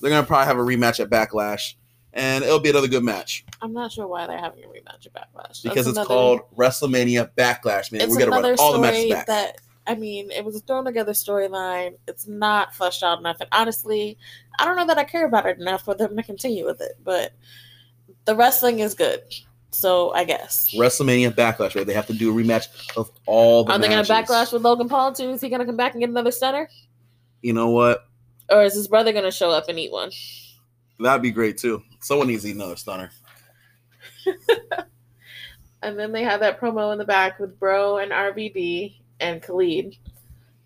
they're 0.01 0.11
gonna 0.11 0.27
probably 0.27 0.47
have 0.47 0.59
a 0.59 0.61
rematch 0.61 1.01
at 1.01 1.11
Backlash, 1.11 1.75
and 2.13 2.45
it'll 2.45 2.59
be 2.59 2.71
another 2.71 2.89
good 2.89 3.05
match 3.05 3.45
I'm 3.63 3.73
not 3.73 3.93
sure 3.93 4.07
why 4.09 4.27
they're 4.27 4.39
having 4.39 4.65
a 4.65 4.67
rematch 4.67 5.07
at 5.07 5.13
Backlash. 5.15 5.63
because 5.63 5.87
That's 5.87 5.89
it's 5.89 5.97
another- 5.97 6.07
called 6.09 6.41
WrestleMania 6.57 7.31
Backlash. 7.37 7.93
Man, 7.93 8.11
we're 8.11 8.19
gonna 8.19 8.33
another 8.33 8.51
run 8.51 8.59
all 8.59 8.73
the 8.73 8.79
matches 8.81 9.11
back. 9.13 9.27
that 9.27 9.59
I 9.87 9.95
mean, 9.95 10.31
it 10.31 10.45
was 10.45 10.55
a 10.57 10.61
thrown 10.61 10.85
together 10.85 11.13
storyline. 11.13 11.95
It's 12.07 12.27
not 12.29 12.75
fleshed 12.75 13.03
out 13.03 13.19
enough, 13.21 13.37
and 13.41 13.49
honestly, 13.53 14.19
I 14.59 14.65
don't 14.65 14.77
know 14.77 14.87
that 14.87 14.99
I 14.99 15.05
care 15.05 15.27
about 15.27 15.47
it 15.47 15.59
enough 15.59 15.85
for 15.85 15.95
them 15.95 16.17
to 16.17 16.23
continue 16.23 16.65
with 16.67 16.81
it. 16.81 16.93
But 17.03 17.33
the 18.27 18.37
wrestling 18.37 18.79
is 18.81 18.95
good, 18.95 19.23
so 19.71 20.13
I 20.13 20.25
guess. 20.25 20.73
WrestleMania 20.75 21.33
Backlash, 21.35 21.75
right? 21.75 21.87
They 21.87 21.95
have 21.95 22.07
to 22.09 22.13
do 22.13 22.31
a 22.31 22.43
rematch 22.43 22.67
of 22.97 23.11
all 23.27 23.65
the 23.65 23.73
Are 23.73 23.79
they 23.79 23.89
going 23.89 24.05
to 24.05 24.13
backlash 24.13 24.53
with 24.53 24.63
Logan 24.63 24.89
Paul 24.89 25.13
too? 25.13 25.31
Is 25.31 25.41
he 25.41 25.49
going 25.49 25.61
to 25.61 25.67
come 25.67 25.77
back 25.77 25.93
and 25.95 26.01
get 26.01 26.11
another 26.11 26.31
stunner, 26.33 26.69
You 27.43 27.53
know 27.53 27.71
what? 27.71 28.07
or 28.51 28.63
is 28.65 28.75
his 28.75 28.87
brother 28.87 29.13
going 29.13 29.25
to 29.25 29.31
show 29.31 29.51
up 29.51 29.69
and 29.69 29.79
eat 29.79 29.91
one? 29.91 30.11
That'd 31.01 31.23
be 31.23 31.31
great 31.33 31.59
too. 31.59 31.83
Someone 32.01 32.29
needs 32.29 32.43
to 32.45 32.51
eat 32.51 32.55
another 32.55 32.77
stunner. 32.77 33.11
And 35.83 35.99
then 35.99 36.13
they 36.13 36.23
had 36.23 36.41
that 36.43 36.61
promo 36.61 36.93
in 36.93 36.99
the 36.99 37.05
back 37.05 37.41
with 37.41 37.59
Bro 37.59 37.99
and 37.99 38.13
RVD, 38.13 38.95
and 39.19 39.43
Khali, 39.43 39.99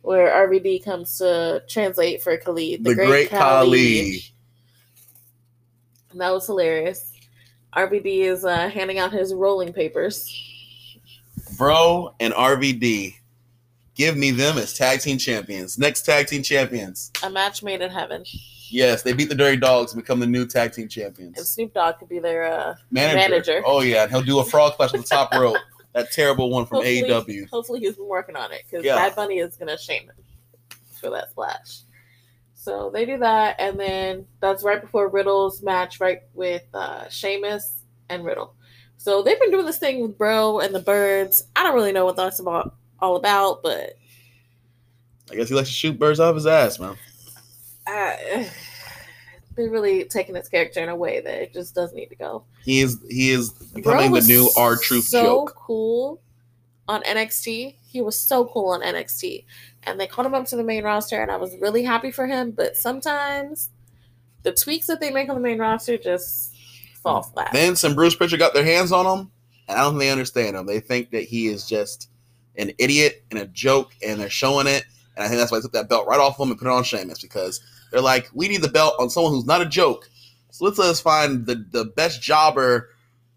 where 0.03 0.47
RVD 0.47 0.85
comes 0.85 1.19
to 1.19 1.63
translate 1.69 2.23
for 2.23 2.37
Khali, 2.37 2.77
The, 2.77 2.95
great, 2.95 3.31
Khali. 3.31 4.23
And 6.11 6.21
that 6.21 6.31
was 6.31 6.47
hilarious. 6.47 7.13
RVD 7.75 8.21
is 8.21 8.45
uh, 8.45 8.69
handing 8.69 8.99
out 8.99 9.13
his 9.13 9.33
rolling 9.33 9.73
papers. 9.73 10.31
Bro 11.57 12.15
and 12.21 12.35
RVD. 12.35 13.15
Give 13.95 14.17
me 14.17 14.31
them 14.31 14.59
as 14.59 14.75
tag 14.75 15.01
team 15.01 15.17
champions. 15.17 15.79
Next 15.79 16.03
tag 16.03 16.27
team 16.27 16.43
champions. 16.43 17.11
A 17.23 17.31
match 17.31 17.63
made 17.63 17.81
in 17.81 17.91
heaven. 17.91 18.25
Yes, 18.71 19.03
they 19.03 19.13
beat 19.13 19.29
the 19.29 19.35
Dirty 19.35 19.57
Dawgs 19.57 19.93
and 19.93 20.03
become 20.03 20.21
the 20.21 20.27
new 20.27 20.47
tag 20.47 20.73
team 20.73 20.89
champions. 20.89 21.39
And. 21.39 21.47
Snoop 21.47 21.75
Dogg 21.75 21.99
could 21.99 22.09
be 22.09 22.19
their 22.19 22.45
uh, 22.45 22.75
Manager. 22.91 23.17
Manager. 23.17 23.63
Oh 23.65 23.81
yeah, 23.81 24.03
and 24.05 24.11
he'll 24.13 24.23
do 24.23 24.39
a 24.41 24.45
frog 24.45 24.75
splash 24.75 24.93
on 24.95 25.01
the 25.01 25.07
top 25.07 25.33
rope. 25.35 25.57
That 25.93 26.13
terrible 26.13 26.51
one 26.51 26.67
from 26.67 26.77
Hopefully- 26.85 27.03
AEW. 27.03 27.49
Hopefully, 27.49 27.81
he's 27.81 27.97
been 27.97 28.07
working 28.07 28.37
on 28.37 28.53
it 28.53 28.63
because 28.69 28.85
Yeah. 28.85 28.97
Bad 28.97 29.17
Bunny 29.17 29.39
is 29.39 29.57
gonna 29.57 29.79
shame 29.79 30.03
him 30.03 30.79
for 31.01 31.11
that 31.11 31.31
splash. 31.31 31.81
So 32.55 32.91
they 32.93 33.07
do 33.07 33.19
that, 33.19 33.57
and 33.59 33.79
then 33.79 34.27
that's 34.41 34.63
right 34.65 34.81
before 34.81 35.09
Riddle's 35.09 35.63
match, 35.63 36.01
right 36.01 36.23
with 36.35 36.65
uh, 36.75 37.09
Sheamus 37.09 37.83
and 38.09 38.25
Riddle. 38.25 38.55
So 38.99 39.23
they've 39.23 39.39
been 39.39 39.51
doing 39.53 39.67
this 39.67 39.79
thing 39.79 40.01
with 40.01 40.19
Bro 40.19 40.61
and 40.61 40.75
the 40.75 40.81
Birds. 40.81 41.45
I 41.55 41.63
don't 41.63 41.75
really 41.75 41.93
know 41.93 42.05
what 42.05 42.17
that's 42.17 42.41
about, 42.41 42.75
all 42.99 43.17
about, 43.17 43.63
but 43.63 43.97
I 45.31 45.37
guess 45.37 45.49
he 45.49 45.55
likes 45.55 45.69
to 45.69 45.75
shoot 45.75 45.99
birds 45.99 46.19
off 46.21 46.35
his 46.35 46.47
ass, 46.47 46.79
man. 46.79 46.97
Uh, 47.87 48.17
they're 49.57 49.71
really 49.71 50.05
taking 50.05 50.35
this 50.35 50.49
character 50.49 50.81
in 50.81 50.89
a 50.89 50.97
way 50.97 51.21
that 51.21 51.43
it 51.43 51.53
just 51.53 51.75
does 51.75 51.93
need 51.93 52.07
to 52.07 52.17
go. 52.17 52.45
He 52.65 52.81
is 52.81 52.99
he 53.09 53.31
is 53.31 53.51
becoming 53.51 54.13
the 54.13 54.21
new 54.21 54.51
R 54.57 54.77
Truth 54.77 55.11
joke. 55.11 55.11
so 55.11 55.23
joke. 55.23 55.55
cool 55.57 56.21
on 56.89 57.03
NXT. 57.03 57.75
He 57.89 58.01
was 58.01 58.19
so 58.19 58.45
cool 58.47 58.71
on 58.71 58.83
NXT, 58.83 59.45
and 59.85 59.99
they 59.99 60.07
called 60.07 60.27
him 60.27 60.35
up 60.35 60.47
to 60.47 60.57
the 60.57 60.65
main 60.65 60.85
roster, 60.85 61.21
and 61.21 61.31
I 61.31 61.37
was 61.37 61.57
really 61.61 61.83
happy 61.83 62.11
for 62.11 62.27
him. 62.27 62.51
But 62.51 62.77
sometimes 62.77 63.71
the 64.43 64.53
tweaks 64.53 64.87
that 64.87 65.01
they 65.01 65.11
make 65.11 65.29
on 65.29 65.35
the 65.35 65.41
main 65.41 65.59
roster 65.59 65.97
just 65.97 66.55
fall 67.03 67.23
flat. 67.23 67.53
Vince 67.53 67.85
and 67.85 67.95
Bruce 67.95 68.15
Pritchard 68.15 68.39
got 68.39 68.55
their 68.55 68.65
hands 68.65 68.93
on 68.93 69.07
him, 69.07 69.31
and 69.69 69.79
I 69.79 69.83
don't 69.83 69.93
think 69.93 70.01
they 70.01 70.11
understand 70.11 70.57
him. 70.57 70.67
They 70.67 70.81
think 70.81 71.11
that 71.11 71.25
he 71.25 71.47
is 71.49 71.67
just 71.67 72.11
an 72.57 72.73
idiot 72.79 73.25
and 73.31 73.41
a 73.41 73.47
joke, 73.47 73.93
and 74.05 74.21
they're 74.21 74.31
showing 74.31 74.67
it. 74.67 74.85
And 75.17 75.25
I 75.25 75.29
think 75.29 75.39
that's 75.39 75.51
why 75.51 75.59
they 75.59 75.63
took 75.63 75.73
that 75.73 75.89
belt 75.89 76.07
right 76.07 76.21
off 76.21 76.39
him 76.39 76.51
and 76.51 76.59
put 76.59 76.69
it 76.69 76.73
on 76.73 76.85
Sheamus 76.85 77.21
because 77.21 77.61
they're 77.91 78.01
like, 78.01 78.29
we 78.35 78.49
need 78.49 78.63
the 78.63 78.69
belt 78.69 78.95
on 78.99 79.11
someone 79.11 79.33
who's 79.33 79.47
not 79.47 79.63
a 79.63 79.67
joke. 79.67 80.09
So 80.51 80.65
let's 80.65 80.79
let 80.79 80.89
us 80.89 81.01
find 81.01 81.47
the, 81.47 81.65
the 81.71 81.85
best 81.85 82.23
jobber 82.23 82.91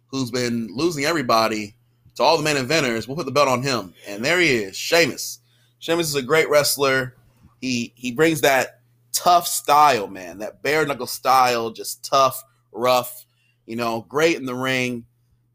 who's 0.08 0.32
been 0.32 0.70
losing 0.74 1.06
everybody 1.06 1.76
to 2.16 2.24
all 2.24 2.38
the 2.38 2.44
main 2.44 2.58
inventors. 2.58 3.08
We'll 3.08 3.18
put 3.18 3.26
the 3.26 3.32
belt 3.32 3.48
on 3.48 3.64
him. 3.64 3.94
And 4.08 4.24
there 4.24 4.40
he 4.40 4.50
is, 4.50 4.76
Sheamus. 4.76 5.40
Sheamus 5.80 6.08
is 6.08 6.16
a 6.16 6.22
great 6.22 6.50
wrestler. 6.50 7.16
He 7.62 7.94
he 7.96 8.12
brings 8.12 8.42
that 8.42 8.82
tough 9.12 9.48
style, 9.48 10.08
man. 10.08 10.40
That 10.40 10.62
bare 10.62 10.86
knuckle 10.86 11.08
style, 11.08 11.72
just 11.72 12.04
tough, 12.04 12.44
rough, 12.72 13.26
you 13.66 13.76
know, 13.76 14.06
great 14.08 14.38
in 14.38 14.46
the 14.46 14.56
ring 14.56 15.06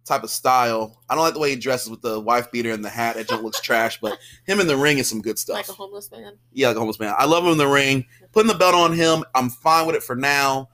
type 0.05 0.22
of 0.22 0.30
style. 0.30 1.01
I 1.09 1.14
don't 1.14 1.24
like 1.24 1.34
the 1.34 1.40
way 1.40 1.51
he 1.51 1.57
dresses 1.57 1.90
with 1.90 2.03
the 2.03 2.20
wife 2.20 2.53
beater 2.53 2.72
and 2.72 2.84
the 2.84 2.90
hat. 2.90 3.16
That 3.16 3.28
junk 3.28 3.42
looks 3.42 3.61
trash, 3.62 3.99
but 4.01 4.18
him 4.47 4.61
in 4.61 4.66
the 4.66 4.76
ring 4.76 4.99
is 4.99 5.09
some 5.09 5.22
good 5.22 5.38
stuff. 5.38 5.57
like 5.57 5.68
a 5.68 5.72
homeless 5.72 6.11
man. 6.11 6.36
yeah, 6.53 6.68
like 6.68 6.76
a 6.76 6.80
homeless 6.80 7.01
man. 7.01 7.14
I 7.16 7.24
love 7.24 7.45
him 7.45 7.53
in 7.53 7.59
the 7.59 7.66
ring. 7.66 8.07
Putting 8.35 8.49
the 8.49 8.59
belt 8.59 8.74
on 8.74 8.93
him, 8.93 9.24
I'm 9.35 9.49
fine 9.49 9.87
with 9.87 9.97
it 9.97 10.03
for 10.03 10.16
now. 10.16 10.68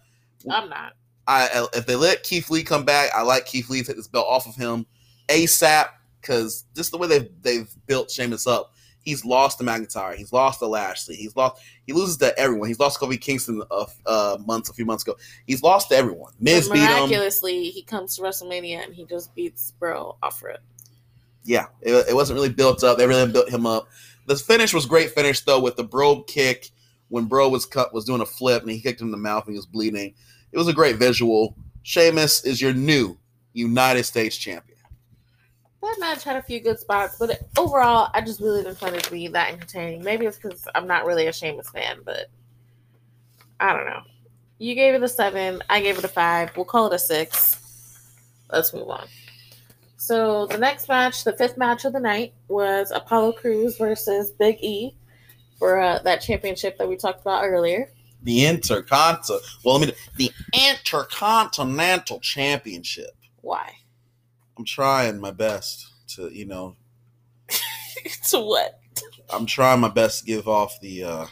I'm 0.50 0.68
not. 0.68 0.94
I 1.28 1.66
if 1.74 1.86
they 1.86 1.94
let 1.94 2.22
Keith 2.24 2.50
Lee 2.50 2.62
come 2.64 2.84
back, 2.84 3.11
I 3.14 3.22
like 3.22 3.46
Keith 3.46 3.68
Lee 3.70 3.80
to 3.80 3.86
take 3.86 3.96
this 3.96 4.08
belt 4.08 4.26
off 4.28 4.48
of 4.48 4.56
him 4.56 4.86
ASAP 5.28 5.88
because 6.20 6.64
just 6.74 6.90
the 6.90 6.98
way 6.98 7.06
they've 7.06 7.28
they've 7.42 7.70
built 7.86 8.11
Sheamus 8.11 8.46
up. 8.46 8.72
He's 9.02 9.24
lost 9.24 9.56
to 9.58 9.64
McIntyre. 9.64 10.14
He's 10.14 10.30
lost 10.30 10.58
to 10.58 10.66
Lashley. 10.66 11.16
He's 11.16 11.34
lost. 11.34 11.62
He 11.86 11.94
loses 11.94 12.18
to 12.18 12.38
everyone. 12.38 12.68
He's 12.68 12.78
lost 12.78 13.00
to 13.00 13.06
Kofi 13.06 13.18
Kingston 13.18 13.62
a 13.70 13.86
uh, 14.04 14.38
months, 14.44 14.68
a 14.68 14.74
few 14.74 14.84
months 14.84 15.04
ago. 15.04 15.16
He's 15.46 15.62
lost 15.62 15.88
to 15.88 15.96
everyone. 15.96 16.32
Miz 16.38 16.68
But 16.68 16.74
beat 16.74 16.80
him. 16.80 16.88
miraculously, 16.88 17.70
he 17.70 17.82
comes 17.82 18.16
to 18.16 18.22
WrestleMania 18.22 18.84
and 18.84 18.94
he 18.94 19.06
just 19.06 19.34
beats 19.34 19.72
Bro 19.78 20.16
off 20.22 20.42
rip. 20.42 20.61
yeah, 21.44 21.66
it, 21.80 21.92
it 22.11 22.14
wasn't 22.14 22.36
really 22.36 22.50
built 22.50 22.84
up. 22.84 22.98
They 22.98 23.06
really 23.06 23.30
built 23.32 23.48
him 23.48 23.64
up. 23.66 23.88
The 24.26 24.36
finish 24.36 24.74
was 24.74 24.84
great 24.84 25.11
finish 25.12 25.40
though 25.40 25.61
with 25.61 25.76
the 25.76 25.84
bro 25.84 26.22
kick 26.22 26.70
when 27.11 27.26
bro 27.26 27.48
was 27.48 27.66
cut 27.66 27.92
was 27.92 28.06
doing 28.06 28.22
a 28.22 28.26
flip 28.26 28.62
and 28.62 28.70
he 28.70 28.80
kicked 28.80 29.00
him 29.00 29.08
in 29.08 29.12
the 29.12 29.18
mouth 29.18 29.44
and 29.44 29.52
he 29.52 29.58
was 29.58 29.66
bleeding. 29.66 30.14
It 30.52 30.58
was 30.58 30.68
a 30.68 30.72
great 30.72 30.96
visual. 30.96 31.56
Sheamus 31.82 32.44
is 32.44 32.61
your 32.61 32.72
new 32.72 33.18
United 33.52 34.04
States 34.04 34.36
champion. 34.36 34.78
That 35.82 35.96
match 35.98 36.24
had 36.24 36.36
a 36.36 36.42
few 36.42 36.61
good 36.61 36.78
spots, 36.78 37.16
but 37.18 37.40
overall, 37.56 38.11
I 38.14 38.20
just 38.20 38.40
really 38.40 38.62
didn't 38.62 38.78
find 38.78 38.94
it 38.94 39.04
to 39.04 39.11
be 39.11 39.28
that 39.28 39.52
entertaining. 39.52 40.04
Maybe 40.04 40.26
it's 40.26 40.36
because 40.38 40.68
I'm 40.74 40.86
not 40.86 41.06
really 41.06 41.26
a 41.26 41.32
Sheamus 41.32 41.70
fan, 41.70 42.00
but 42.04 42.26
I 43.58 43.72
don't 43.72 43.86
know. 43.86 44.02
You 44.58 44.74
gave 44.74 44.94
it 44.94 45.02
a 45.02 45.08
seven. 45.08 45.62
I 45.70 45.80
gave 45.80 45.98
it 45.98 46.04
a 46.04 46.08
five. 46.08 46.54
We'll 46.54 46.66
call 46.66 46.86
it 46.88 46.94
a 46.94 46.98
six. 46.98 47.56
Let's 48.52 48.74
move 48.74 48.90
on. 48.90 49.06
So 49.96 50.46
the 50.46 50.58
next 50.58 50.86
match, 50.88 51.24
the 51.24 51.32
fifth 51.32 51.56
match 51.56 51.86
of 51.86 51.94
the 51.94 52.00
night, 52.00 52.34
was 52.48 52.90
Apollo 52.90 53.32
Crews 53.32 53.78
versus 53.78 54.32
Big 54.32 54.58
E 54.61 54.94
for 55.61 55.78
uh, 55.78 56.00
that 56.00 56.20
championship 56.20 56.76
that 56.78 56.88
we 56.88 56.96
talked 56.96 57.20
about 57.20 57.44
earlier. 57.44 57.92
The 58.24 58.46
Intercontinental. 58.46 59.38
Well, 59.64 59.78
let 59.78 59.88
me. 59.88 59.94
The 60.16 60.32
Intercontinental 60.52 62.18
Championship. 62.18 63.12
Why? 63.42 63.72
I'm 64.58 64.64
trying 64.64 65.20
my 65.20 65.30
best 65.30 65.86
to, 66.16 66.28
you 66.28 66.46
know, 66.46 66.74
to 68.30 68.40
what? 68.40 68.80
I'm 69.32 69.46
trying 69.46 69.80
my 69.80 69.88
best 69.88 70.20
to 70.20 70.26
give 70.26 70.48
off 70.48 70.80
the 70.80 71.04
uh, 71.04 71.26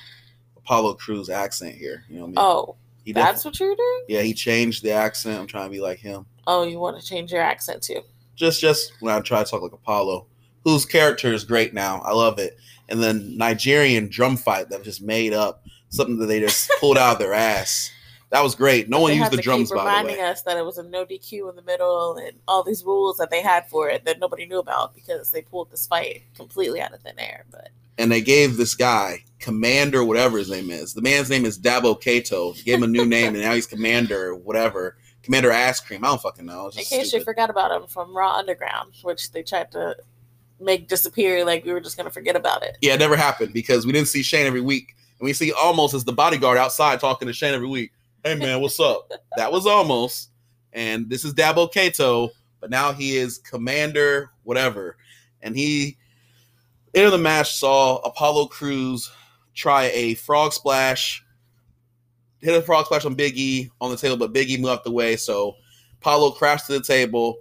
Apollo 0.56 0.94
Crews 0.94 1.28
accent 1.28 1.74
here. 1.74 2.04
You 2.08 2.18
know, 2.18 2.20
what 2.22 2.26
I 2.26 2.28
mean? 2.28 2.34
Oh, 2.38 2.76
he 3.04 3.12
that's 3.12 3.44
what 3.44 3.58
you're 3.58 3.74
doing? 3.74 4.04
yeah, 4.08 4.20
he 4.20 4.32
changed 4.32 4.84
the 4.84 4.92
accent. 4.92 5.40
I'm 5.40 5.46
trying 5.48 5.66
to 5.66 5.70
be 5.72 5.80
like 5.80 5.98
him. 5.98 6.24
Oh, 6.46 6.62
you 6.62 6.78
want 6.78 6.98
to 6.98 7.04
change 7.04 7.32
your 7.32 7.42
accent 7.42 7.82
too? 7.82 8.02
just 8.38 8.60
just 8.60 8.92
when 9.00 9.14
I 9.14 9.20
try 9.20 9.42
to 9.42 9.50
talk 9.50 9.62
like 9.62 9.72
Apollo, 9.72 10.26
whose 10.64 10.86
character 10.86 11.32
is 11.32 11.44
great 11.44 11.74
now. 11.74 12.00
I 12.04 12.12
love 12.12 12.38
it. 12.38 12.56
And 12.88 13.02
then 13.02 13.36
Nigerian 13.36 14.08
drum 14.08 14.36
fight 14.36 14.70
that 14.70 14.78
was 14.78 14.86
just 14.86 15.02
made 15.02 15.32
up, 15.32 15.64
something 15.90 16.18
that 16.18 16.26
they 16.26 16.40
just 16.40 16.70
pulled 16.80 16.98
out 16.98 17.14
of 17.14 17.18
their 17.18 17.34
ass. 17.34 17.90
That 18.30 18.42
was 18.42 18.54
great. 18.54 18.90
No 18.90 19.00
one 19.00 19.16
used 19.16 19.30
the 19.30 19.38
drums 19.38 19.70
keep 19.70 19.76
by 19.76 19.84
the 19.84 19.88
reminding 19.88 20.18
way. 20.18 20.22
us 20.22 20.42
that 20.42 20.58
it 20.58 20.64
was 20.64 20.76
a 20.76 20.82
no 20.82 21.06
DQ 21.06 21.48
in 21.48 21.56
the 21.56 21.62
middle 21.62 22.16
and 22.16 22.38
all 22.46 22.62
these 22.62 22.84
rules 22.84 23.16
that 23.16 23.30
they 23.30 23.40
had 23.40 23.66
for 23.68 23.88
it 23.88 24.04
that 24.04 24.18
nobody 24.18 24.44
knew 24.44 24.58
about 24.58 24.94
because 24.94 25.30
they 25.30 25.40
pulled 25.40 25.70
this 25.70 25.86
fight 25.86 26.24
completely 26.34 26.80
out 26.80 26.92
of 26.92 27.00
thin 27.00 27.18
air. 27.18 27.46
But 27.50 27.70
And 27.96 28.12
they 28.12 28.20
gave 28.20 28.56
this 28.56 28.74
guy 28.74 29.24
Commander, 29.38 30.04
whatever 30.04 30.36
his 30.36 30.50
name 30.50 30.70
is. 30.70 30.94
The 30.94 31.00
man's 31.00 31.30
name 31.30 31.44
is 31.44 31.58
Dabba-Kato. 31.58 32.54
Gave 32.64 32.74
him 32.74 32.82
a 32.82 32.86
new 32.88 33.06
name, 33.06 33.34
and 33.34 33.42
now 33.42 33.54
he's 33.54 33.66
Commander, 33.66 34.34
whatever. 34.34 34.96
Commander 35.22 35.50
Ass 35.50 35.80
Cream. 35.80 36.04
I 36.04 36.08
don't 36.08 36.20
fucking 36.20 36.46
know. 36.46 36.66
In 36.68 36.84
case 36.84 37.12
you 37.12 37.22
forgot 37.22 37.50
about 37.50 37.70
him 37.70 37.86
from 37.86 38.16
Raw 38.16 38.34
Underground, 38.36 38.94
which 39.02 39.30
they 39.32 39.42
tried 39.42 39.70
to 39.72 39.96
make 40.60 40.88
disappear, 40.88 41.44
like 41.44 41.64
we 41.64 41.72
were 41.72 41.80
just 41.80 41.96
gonna 41.96 42.10
forget 42.10 42.36
about 42.36 42.62
it. 42.62 42.76
Yeah, 42.80 42.94
it 42.94 43.00
never 43.00 43.16
happened 43.16 43.52
because 43.52 43.86
we 43.86 43.92
didn't 43.92 44.08
see 44.08 44.22
Shane 44.22 44.46
every 44.46 44.60
week. 44.60 44.94
And 45.18 45.26
we 45.26 45.32
see 45.32 45.52
almost 45.52 45.94
as 45.94 46.04
the 46.04 46.12
bodyguard 46.12 46.58
outside 46.58 47.00
talking 47.00 47.26
to 47.26 47.34
Shane 47.34 47.54
every 47.54 47.68
week. 47.68 47.92
Hey 48.24 48.34
man, 48.34 48.60
what's 48.60 48.80
up? 48.80 49.10
that 49.36 49.52
was 49.52 49.66
almost. 49.66 50.30
And 50.72 51.08
this 51.08 51.24
is 51.24 51.34
Dabba-Kato, 51.34 52.30
but 52.60 52.70
now 52.70 52.92
he 52.92 53.16
is 53.16 53.38
commander, 53.38 54.30
whatever. 54.44 54.96
And 55.42 55.56
he 55.56 55.96
into 56.94 57.10
the 57.10 57.18
match 57.18 57.54
saw 57.54 57.96
Apollo 57.98 58.46
Crews 58.46 59.10
try 59.54 59.84
a 59.94 60.14
frog 60.14 60.52
splash, 60.52 61.24
hit 62.40 62.54
a 62.54 62.62
frog 62.62 62.86
splash 62.86 63.04
on 63.04 63.14
Big 63.14 63.36
E 63.36 63.70
on 63.80 63.90
the 63.90 63.96
table, 63.96 64.16
but 64.16 64.32
Big 64.32 64.50
E 64.50 64.56
moved 64.56 64.72
out 64.72 64.84
the 64.84 64.90
way. 64.90 65.16
So 65.16 65.56
Apollo 66.00 66.32
crashed 66.32 66.66
to 66.66 66.72
the 66.72 66.82
table. 66.82 67.38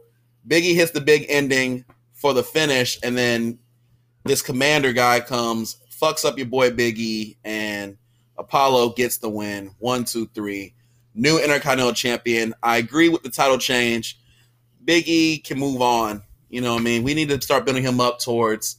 Big 0.48 0.66
E 0.66 0.74
hits 0.74 0.92
the 0.92 1.02
big 1.02 1.26
ending 1.30 1.86
for 2.18 2.34
the 2.34 2.44
finish, 2.44 3.00
and 3.04 3.18
then 3.18 3.58
this 4.26 4.42
commander 4.42 4.92
guy 4.92 5.20
comes, 5.22 5.78
fucks 5.90 6.26
up 6.26 6.38
your 6.38 6.48
boy 6.48 6.72
Big 6.72 7.00
E, 7.00 7.38
and 7.46 7.98
Apollo 8.38 8.90
gets 8.94 9.18
the 9.18 9.30
win. 9.30 9.72
One, 9.80 10.04
two, 10.04 10.28
three. 10.34 10.74
New 11.16 11.40
Intercontinental 11.40 11.94
Champion. 11.94 12.54
I 12.62 12.78
agree 12.78 13.10
with 13.10 13.24
the 13.24 13.30
title 13.30 13.58
change. 13.58 14.20
Big 14.84 15.08
E 15.08 15.40
can 15.40 15.58
move 15.58 15.82
on. 15.82 16.22
You 16.50 16.62
know 16.62 16.74
what 16.74 16.82
I 16.82 16.84
mean? 16.84 17.04
We 17.04 17.14
need 17.14 17.30
to 17.30 17.42
start 17.42 17.66
building 17.66 17.84
him 17.84 18.00
up 18.00 18.20
towards 18.20 18.78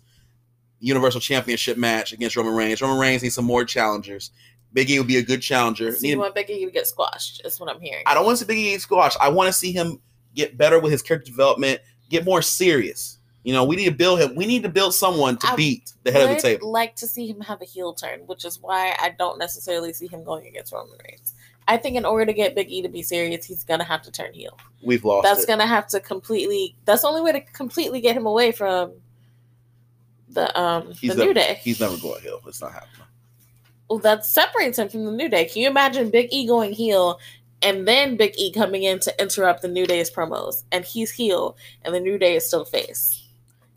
Universal 0.80 1.20
Championship 1.20 1.76
match 1.76 2.12
against 2.12 2.36
Roman 2.36 2.55
Reigns. 2.55 2.80
Roman 2.80 2.99
Reigns 2.99 3.22
needs 3.22 3.34
some 3.34 3.45
more 3.45 3.64
challengers. 3.64 4.30
Big 4.72 4.91
E 4.91 4.99
would 4.99 5.09
be 5.09 5.16
a 5.16 5.22
good 5.22 5.43
challenger. 5.43 5.93
So 5.93 6.01
Need 6.03 6.09
you 6.09 6.12
him- 6.14 6.18
want 6.20 6.34
Becky 6.34 6.64
to 6.64 6.70
get 6.70 6.86
squashed? 6.86 7.43
Is 7.45 7.59
what 7.59 7.68
I'm 7.74 7.80
hearing. 7.80 8.05
I 8.07 8.14
don't 8.14 8.24
want 8.24 8.39
to 8.39 8.45
see 8.45 8.53
Biggie 8.53 8.59
E 8.59 8.70
get 8.72 8.82
squashed. 8.82 9.16
I 9.20 9.28
want 9.30 9.49
to 9.49 9.53
see 9.53 9.72
him 9.72 10.01
get 10.34 10.57
better 10.57 10.78
with 10.78 10.93
his 10.93 11.03
character 11.03 11.30
development, 11.30 11.80
get 12.09 12.24
more 12.24 12.43
serious. 12.43 13.17
You 13.49 13.55
know, 13.55 13.64
we 13.64 13.76
need 13.76 13.86
to 13.86 13.92
build 13.92 14.20
him. 14.20 14.34
We 14.34 14.44
need 14.44 14.62
to 14.64 14.68
build 14.68 14.94
someone 14.94 15.38
to 15.38 15.46
I 15.46 15.57
beat 15.57 15.94
the 16.03 16.12
head 16.12 16.28
of 16.28 16.28
the 16.28 16.34
tape. 16.34 16.44
I 16.44 16.49
would 16.49 16.59
table. 16.59 16.70
like 16.70 16.94
to 16.96 17.07
see 17.07 17.26
him 17.26 17.40
have 17.40 17.62
a 17.62 17.64
heel 17.64 17.94
turn, 17.94 18.20
which 18.26 18.44
is 18.44 18.61
why 18.61 18.94
I 19.01 19.14
don't 19.18 19.38
necessarily 19.38 19.94
see 19.94 20.07
him 20.07 20.22
going 20.22 20.46
against 20.46 20.70
Roman 20.70 20.99
Reigns. 21.09 21.32
I 21.66 21.78
think 21.78 21.96
in 21.96 22.05
order 22.05 22.26
to 22.26 22.34
get 22.34 22.55
Big 22.55 22.70
E 22.70 22.82
to 22.82 22.90
be 22.90 23.03
serious, 23.03 23.46
he's 23.46 23.64
gonna 23.64 23.84
have 23.84 24.03
to 24.03 24.12
turn 24.12 24.34
heel. 24.34 24.59
We've 24.82 25.03
lost 25.03 25.24
That's 25.24 25.44
it. 25.44 25.46
gonna 25.46 25.66
have 25.66 25.86
to 25.88 26.01
completely. 26.01 26.76
That's 26.84 27.01
the 27.01 27.09
only 27.09 27.22
way 27.22 27.32
to 27.32 27.40
completely 27.40 28.03
get 28.03 28.14
him 28.14 28.26
away 28.26 28.53
from 28.53 28.92
the 30.28 30.61
um 30.61 30.92
He's 30.92 31.14
the 31.14 31.24
New 31.24 31.32
never, 31.32 31.32
Day. 31.32 31.59
He's 31.62 31.80
never 31.80 31.96
going 31.96 32.20
heel. 32.20 32.42
It's 32.46 32.61
not 32.61 32.72
happening. 32.72 33.07
Well, 33.88 33.99
that 34.01 34.26
separates 34.26 34.78
him 34.78 34.90
from 34.90 35.07
the 35.07 35.12
New 35.12 35.30
Day. 35.30 35.46
Can 35.46 35.62
you 35.62 35.68
imagine 35.68 36.11
Big 36.11 36.28
E 36.32 36.46
going 36.46 36.74
heel 36.74 37.18
and 37.62 37.88
then 37.88 38.16
Big 38.18 38.34
E 38.36 38.53
coming 38.53 38.82
in 38.82 38.99
to 39.01 39.22
interrupt 39.22 39.62
the 39.62 39.68
New 39.68 39.86
Day's 39.86 40.11
promos, 40.11 40.64
and 40.70 40.84
he's 40.84 41.11
heel, 41.11 41.57
and 41.82 41.94
the 41.94 42.01
New 42.01 42.18
Day 42.18 42.36
is 42.36 42.46
still 42.46 42.66
face, 42.66 43.28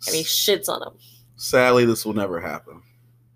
and 0.07 0.15
he 0.15 0.23
shits 0.23 0.69
on 0.69 0.81
him. 0.81 0.93
Sadly, 1.35 1.85
this 1.85 2.05
will 2.05 2.13
never 2.13 2.39
happen. 2.39 2.81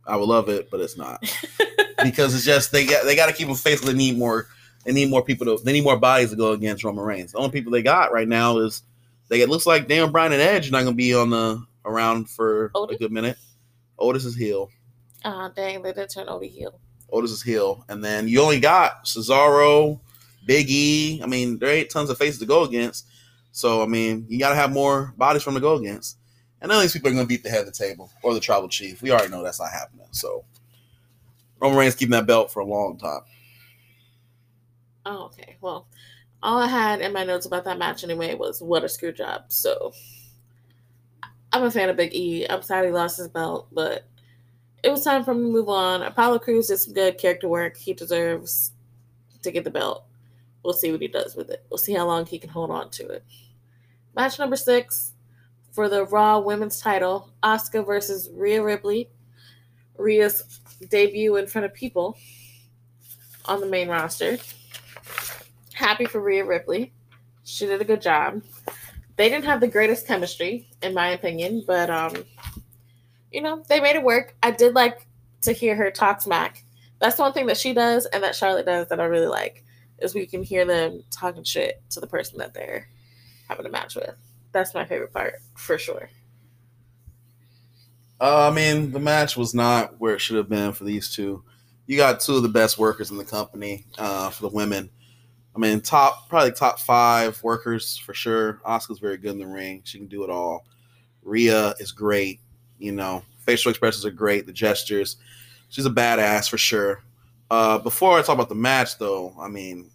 I 0.05 0.16
would 0.18 0.28
love 0.28 0.49
it, 0.49 0.70
but 0.70 0.80
it's 0.82 0.97
not 0.97 1.22
because 2.03 2.36
it's 2.36 2.45
just 2.45 2.72
they 2.72 2.86
got 2.86 3.05
they 3.05 3.16
got 3.16 3.28
to 3.28 3.34
keep 3.34 3.47
him 3.47 3.55
face. 3.55 3.82
They 3.82 3.93
need 3.93 4.18
more. 4.18 4.47
They 4.84 4.93
need 4.93 5.09
more 5.09 5.24
people 5.24 5.45
to. 5.57 5.63
They 5.63 5.74
need 5.74 5.84
more 5.84 5.97
bodies 5.97 6.30
to 6.30 6.36
go 6.36 6.51
against 6.51 6.84
Roman 6.84 7.03
Reigns. 7.03 7.32
The 7.32 7.39
only 7.39 7.49
people 7.49 7.72
they 7.72 7.82
got 7.82 8.13
right 8.13 8.28
now 8.28 8.59
is 8.59 8.84
they. 9.30 9.41
It 9.41 9.49
looks 9.49 9.66
like 9.66 9.88
Daniel 9.88 10.07
Bryan 10.07 10.34
and 10.34 10.41
Edge 10.41 10.68
are 10.68 10.72
not 10.72 10.84
going 10.84 10.93
to 10.93 10.97
be 10.97 11.16
on 11.16 11.32
the 11.32 11.66
around 11.84 12.30
for 12.30 12.72
Otis? 12.76 12.95
a 12.95 12.99
good 12.99 13.11
minute. 13.11 13.38
Otis 13.97 14.26
is 14.26 14.36
heel. 14.36 14.70
Ah, 15.24 15.49
dang, 15.55 15.82
they 15.82 15.93
did 15.93 16.09
turn 16.09 16.30
Otis 16.30 16.53
heel. 16.53 16.80
Otis 17.11 17.32
is 17.32 17.41
heel, 17.41 17.84
and 17.89 18.03
then 18.03 18.28
you 18.28 18.41
only 18.41 18.59
got 18.59 19.05
Cesaro, 19.05 19.99
Big 20.45 20.70
E. 20.70 21.22
I 21.24 21.26
mean, 21.26 21.57
there 21.57 21.70
ain't 21.70 21.89
tons 21.89 22.09
of 22.09 22.18
faces 22.18 22.39
to 22.39 22.45
go 22.45 22.63
against. 22.63 23.07
So 23.51 23.82
I 23.82 23.88
mean, 23.88 24.26
you 24.28 24.38
got 24.38 24.49
to 24.49 24.55
have 24.55 24.72
more 24.72 25.13
bodies 25.18 25.41
from 25.41 25.55
to 25.55 25.59
go 25.59 25.76
against. 25.76 26.18
And 26.61 26.69
none 26.69 26.77
of 26.77 26.81
these 26.81 26.93
people 26.93 27.09
are 27.09 27.13
going 27.13 27.25
to 27.25 27.27
beat 27.27 27.43
the 27.43 27.49
head 27.49 27.61
of 27.61 27.65
the 27.65 27.71
table 27.71 28.09
or 28.23 28.33
the 28.33 28.39
tribal 28.39 28.67
chief. 28.67 29.01
We 29.01 29.11
already 29.11 29.29
know 29.29 29.43
that's 29.43 29.59
not 29.59 29.71
happening. 29.71 30.07
So 30.11 30.45
Roman 31.59 31.77
Reigns 31.77 31.95
keeping 31.95 32.11
that 32.11 32.27
belt 32.27 32.51
for 32.51 32.61
a 32.61 32.65
long 32.65 32.97
time. 32.97 33.21
Oh, 35.05 35.25
okay. 35.25 35.57
Well, 35.61 35.87
all 36.41 36.59
I 36.59 36.67
had 36.67 37.01
in 37.01 37.13
my 37.13 37.23
notes 37.23 37.45
about 37.45 37.65
that 37.65 37.77
match 37.77 38.03
anyway 38.03 38.35
was 38.35 38.61
what 38.61 38.83
a 38.83 38.89
screw 38.89 39.11
job. 39.11 39.45
So 39.49 39.93
I'm 41.51 41.63
a 41.63 41.71
fan 41.71 41.89
of 41.89 41.97
Big 41.97 42.13
E. 42.13 42.45
I'm 42.45 42.61
sad 42.61 42.85
he 42.85 42.91
lost 42.91 43.17
his 43.17 43.27
belt, 43.27 43.67
but 43.71 44.05
it 44.83 44.89
was 44.89 45.03
time 45.03 45.23
for 45.23 45.31
him 45.31 45.43
to 45.43 45.49
move 45.49 45.69
on. 45.69 46.03
Apollo 46.03 46.39
Crews 46.39 46.67
did 46.67 46.77
some 46.77 46.93
good 46.93 47.17
character 47.17 47.47
work. 47.47 47.77
He 47.77 47.93
deserves 47.93 48.71
to 49.41 49.51
get 49.51 49.63
the 49.63 49.71
belt. 49.71 50.05
We'll 50.63 50.73
see 50.73 50.91
what 50.91 51.01
he 51.01 51.07
does 51.07 51.35
with 51.35 51.49
it. 51.49 51.65
We'll 51.69 51.77
see 51.77 51.93
how 51.93 52.05
long 52.05 52.25
he 52.25 52.39
can 52.39 52.49
hold 52.49 52.71
on 52.71 52.89
to 52.91 53.07
it. 53.07 53.23
Match 54.15 54.37
number 54.37 54.55
six 54.55 55.13
for 55.76 55.89
the 55.89 56.05
Raw 56.05 56.39
Women's 56.39 56.80
title 56.80 57.30
Asuka 57.43 57.86
versus 57.86 58.30
Rhea 58.34 58.63
Ripley. 58.63 59.09
Rhea's 59.97 60.61
debut 60.89 61.36
in 61.36 61.47
front 61.47 61.65
of 61.65 61.73
people 61.73 62.17
on 63.43 63.59
the 63.59 63.67
main 63.67 63.89
roster. 63.89 64.38
Happy 65.73 66.05
for 66.05 66.21
Rhea 66.21 66.45
Ripley. 66.45 66.93
She 67.43 67.65
did 67.65 67.82
a 67.82 67.86
good 67.86 68.01
job. 68.01 68.41
They 69.17 69.28
didn't 69.28 69.45
have 69.45 69.59
the 69.59 69.67
greatest 69.67 70.07
chemistry, 70.07 70.69
in 70.82 70.93
my 70.93 71.09
opinion, 71.09 71.63
but 71.67 71.89
um, 71.89 72.23
you 73.32 73.41
know, 73.41 73.61
they 73.67 73.82
made 73.82 73.97
it 73.97 74.03
work. 74.03 74.34
I 74.41 74.51
did 74.51 74.76
like 74.76 75.05
to 75.41 75.51
hear 75.51 75.76
her 75.76 75.91
talk 75.91 76.21
smack. 76.21 76.63
That's 77.01 77.19
one 77.19 77.34
thing 77.34 77.47
that 77.47 77.57
she 77.57 77.73
does 77.73 78.05
and 78.07 78.23
that 78.23 78.36
Charlotte 78.36 78.65
does 78.65 78.88
that 78.88 79.01
I 79.01 79.05
really 79.05 79.28
like 79.28 79.65
is 79.99 80.15
we 80.15 80.26
can 80.26 80.41
hear 80.41 80.63
them 80.63 81.03
talking 81.11 81.43
shit 81.43 81.82
to 81.89 81.99
the 81.99 82.07
person 82.07 82.38
that 82.38 82.53
they're 82.53 82.88
having 83.49 83.65
a 83.65 83.69
match 83.69 83.95
with. 83.95 84.15
That's 84.55 84.73
my 84.73 84.85
favorite 84.85 85.11
part 85.11 85.33
for 85.57 85.77
sure. 85.77 86.09
Uh, 88.21 88.47
I 88.49 88.55
mean, 88.55 88.93
the 88.93 89.01
match 89.01 89.35
was 89.35 89.53
not 89.53 89.99
where 89.99 90.15
it 90.15 90.21
should 90.21 90.37
have 90.37 90.47
been 90.47 90.71
for 90.71 90.85
these 90.85 91.13
two. 91.13 91.43
You 91.87 91.97
got 91.97 92.21
two 92.21 92.37
of 92.37 92.41
the 92.41 92.47
best 92.47 92.77
workers 92.77 93.11
in 93.11 93.17
the 93.17 93.25
company 93.25 93.83
uh, 93.97 94.29
for 94.29 94.43
the 94.43 94.55
women. 94.55 94.89
I 95.53 95.59
mean, 95.59 95.81
top 95.81 96.29
probably 96.29 96.53
top 96.53 96.79
five 96.79 97.43
workers 97.43 97.97
for 97.97 98.13
sure. 98.13 98.61
Asuka's 98.65 98.99
very 98.99 99.17
good 99.17 99.31
in 99.31 99.39
the 99.39 99.45
ring; 99.45 99.81
she 99.83 99.97
can 99.97 100.07
do 100.07 100.23
it 100.23 100.29
all. 100.29 100.65
Rhea 101.21 101.75
is 101.79 101.91
great. 101.91 102.39
You 102.79 102.93
know, 102.93 103.23
facial 103.39 103.71
expressions 103.71 104.05
are 104.05 104.11
great. 104.11 104.45
The 104.45 104.53
gestures, 104.53 105.17
she's 105.67 105.85
a 105.85 105.89
badass 105.89 106.49
for 106.49 106.57
sure. 106.57 107.03
Uh, 107.51 107.79
before 107.79 108.17
I 108.17 108.21
talk 108.21 108.35
about 108.35 108.47
the 108.47 108.55
match, 108.55 108.99
though, 108.99 109.35
I 109.37 109.49
mean, 109.49 109.91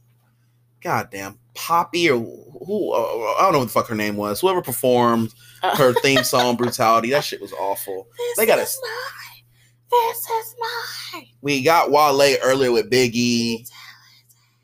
goddamn, 0.81 1.39
Poppy 1.55 2.11
or 2.11 2.19
who? 2.19 2.93
Uh, 2.93 3.35
I 3.39 3.43
don't 3.43 3.53
know 3.53 3.59
what 3.59 3.67
the 3.67 3.73
fuck 3.73 3.89
her 3.89 3.95
name 3.95 4.17
was. 4.17 4.41
Whoever 4.41 4.63
performed 4.63 5.35
her 5.63 5.93
theme 5.95 6.25
song, 6.25 6.57
"Brutality," 6.57 7.11
that 7.11 7.25
shit 7.25 7.41
was 7.41 7.53
awful. 7.55 8.07
This 8.17 8.47
They 8.47 8.53
is 8.53 8.79
mine. 8.83 9.45
This 9.91 10.19
is 10.19 10.57
mine. 11.15 11.27
we 11.43 11.63
got 11.63 11.91
Wale 11.91 12.37
earlier 12.43 12.71
with 12.73 12.89
Big 12.89 13.17
E, 13.17 13.67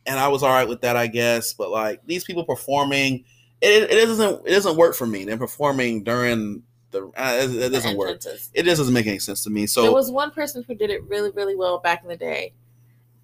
and 0.06 0.18
I 0.18 0.28
was 0.28 0.42
all 0.42 0.50
right 0.50 0.68
with 0.68 0.80
that, 0.82 0.96
I 0.96 1.08
guess. 1.08 1.52
But 1.52 1.70
like 1.70 2.00
these 2.06 2.24
people 2.24 2.44
performing, 2.44 3.24
it, 3.60 3.90
it 3.90 4.06
doesn't 4.06 4.46
it 4.46 4.50
doesn't 4.50 4.76
work 4.76 4.94
for 4.94 5.06
me. 5.06 5.24
They're 5.24 5.36
performing 5.36 6.04
during 6.04 6.62
the 6.92 7.06
uh, 7.16 7.38
it, 7.42 7.54
it 7.56 7.68
doesn't 7.70 7.96
work. 7.96 8.10
It 8.54 8.62
just 8.62 8.78
doesn't 8.78 8.94
make 8.94 9.06
any 9.06 9.18
sense 9.18 9.42
to 9.44 9.50
me. 9.50 9.66
So 9.66 9.82
there 9.82 9.92
was 9.92 10.10
one 10.10 10.30
person 10.30 10.62
who 10.66 10.74
did 10.74 10.90
it 10.90 11.02
really, 11.04 11.30
really 11.30 11.56
well 11.56 11.78
back 11.78 12.02
in 12.02 12.08
the 12.08 12.16
day, 12.16 12.52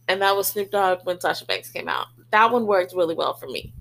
and 0.08 0.20
that 0.22 0.36
was 0.36 0.48
Snoop 0.48 0.70
Dogg 0.70 1.00
when 1.04 1.20
Sasha 1.20 1.46
Banks 1.46 1.70
came 1.70 1.88
out. 1.88 2.06
That 2.32 2.50
one 2.50 2.66
worked 2.66 2.92
really 2.94 3.14
well 3.14 3.34
for 3.34 3.46
me. 3.46 3.72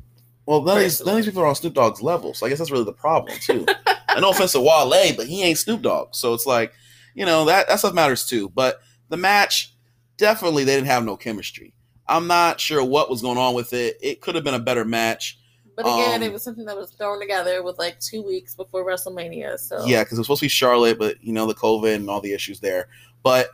well, 0.46 0.62
none 0.62 0.78
of, 0.78 0.84
these, 0.84 1.00
none 1.04 1.10
of 1.10 1.16
these 1.18 1.26
people 1.26 1.42
are 1.42 1.48
on 1.48 1.56
Snoop 1.56 1.74
Dogg's 1.74 2.02
level. 2.02 2.34
So 2.34 2.46
I 2.46 2.50
guess 2.50 2.60
that's 2.60 2.72
really 2.72 2.84
the 2.84 2.94
problem 2.94 3.38
too. 3.40 3.66
and 4.10 4.22
no 4.22 4.30
offense 4.30 4.52
to 4.52 4.60
Wale, 4.60 5.16
but 5.16 5.26
he 5.26 5.44
ain't 5.44 5.58
Snoop 5.58 5.82
Dogg. 5.82 6.14
So 6.14 6.34
it's 6.34 6.46
like, 6.46 6.74
you 7.16 7.26
know, 7.26 7.46
that 7.46 7.68
that 7.68 7.80
stuff 7.80 7.94
matters 7.94 8.28
too. 8.28 8.50
But 8.50 8.82
the 9.10 9.18
match, 9.18 9.74
definitely 10.18 10.64
they 10.64 10.76
didn't 10.76 10.88
have 10.88 11.06
no 11.06 11.18
chemistry. 11.18 11.74
I'm 12.08 12.28
not 12.28 12.60
sure 12.60 12.84
what 12.84 13.10
was 13.10 13.22
going 13.22 13.38
on 13.38 13.56
with 13.56 13.74
it. 13.74 13.98
It 14.02 14.22
could 14.22 14.36
have 14.36 14.44
been 14.44 14.54
a 14.54 14.60
better 14.60 14.84
match. 14.84 15.40
But 15.78 15.86
again, 15.86 16.22
Um, 16.22 16.24
it 16.24 16.34
was 16.34 16.44
something 16.44 16.66
that 16.66 16.76
was 16.78 16.92
thrown 16.92 17.20
together 17.22 17.64
with 17.64 17.80
like 17.80 18.00
two 18.00 18.22
weeks 18.22 18.54
before 18.54 18.86
WrestleMania. 18.86 19.58
So 19.58 19.86
Yeah, 19.86 20.04
because 20.04 20.18
it 20.18 20.22
was 20.22 20.28
supposed 20.28 20.42
to 20.42 20.46
be 20.46 20.50
Charlotte, 20.50 21.00
but 21.00 21.24
you 21.24 21.32
know 21.32 21.46
the 21.46 21.54
COVID 21.54 21.96
and 21.96 22.10
all 22.10 22.20
the 22.20 22.34
issues 22.34 22.60
there. 22.60 22.90
But 23.24 23.52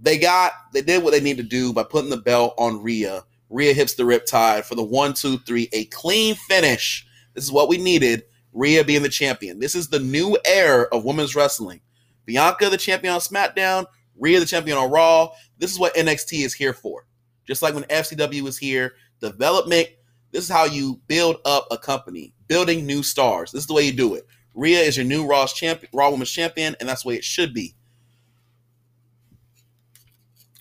they 0.00 0.18
got 0.18 0.52
they 0.72 0.82
did 0.82 1.02
what 1.02 1.12
they 1.12 1.20
needed 1.20 1.42
to 1.42 1.48
do 1.48 1.72
by 1.72 1.82
putting 1.82 2.10
the 2.10 2.18
belt 2.18 2.54
on 2.58 2.82
Rhea. 2.82 3.24
Rhea 3.48 3.72
hits 3.72 3.94
the 3.94 4.02
riptide 4.02 4.64
for 4.64 4.74
the 4.74 4.82
one, 4.84 5.14
two, 5.14 5.38
three, 5.38 5.68
a 5.72 5.84
clean 5.86 6.34
finish. 6.48 7.06
This 7.34 7.44
is 7.44 7.52
what 7.52 7.68
we 7.68 7.78
needed. 7.78 8.24
Rhea 8.52 8.84
being 8.84 9.02
the 9.02 9.08
champion. 9.08 9.58
This 9.58 9.74
is 9.74 9.88
the 9.88 10.00
new 10.00 10.36
era 10.46 10.86
of 10.92 11.04
women's 11.04 11.36
wrestling. 11.36 11.80
Bianca 12.24 12.70
the 12.70 12.76
champion 12.76 13.14
on 13.14 13.20
SmackDown, 13.20 13.86
Rhea 14.18 14.40
the 14.40 14.46
champion 14.46 14.78
on 14.78 14.90
Raw. 14.90 15.30
This 15.58 15.70
is 15.70 15.78
what 15.78 15.94
NXT 15.94 16.44
is 16.44 16.54
here 16.54 16.72
for. 16.72 17.06
Just 17.46 17.62
like 17.62 17.74
when 17.74 17.84
FCW 17.84 18.40
was 18.42 18.58
here, 18.58 18.94
development. 19.20 19.88
This 20.32 20.44
is 20.44 20.50
how 20.50 20.64
you 20.64 21.00
build 21.06 21.36
up 21.44 21.68
a 21.70 21.78
company, 21.78 22.34
building 22.48 22.84
new 22.84 23.02
stars. 23.02 23.52
This 23.52 23.62
is 23.62 23.66
the 23.66 23.74
way 23.74 23.84
you 23.84 23.92
do 23.92 24.14
it. 24.14 24.26
Rhea 24.54 24.80
is 24.80 24.96
your 24.96 25.06
new 25.06 25.26
Raw's 25.26 25.52
champion, 25.52 25.90
Raw 25.92 26.10
Women's 26.10 26.30
Champion, 26.30 26.74
and 26.80 26.88
that's 26.88 27.02
the 27.02 27.10
way 27.10 27.14
it 27.14 27.24
should 27.24 27.54
be. 27.54 27.74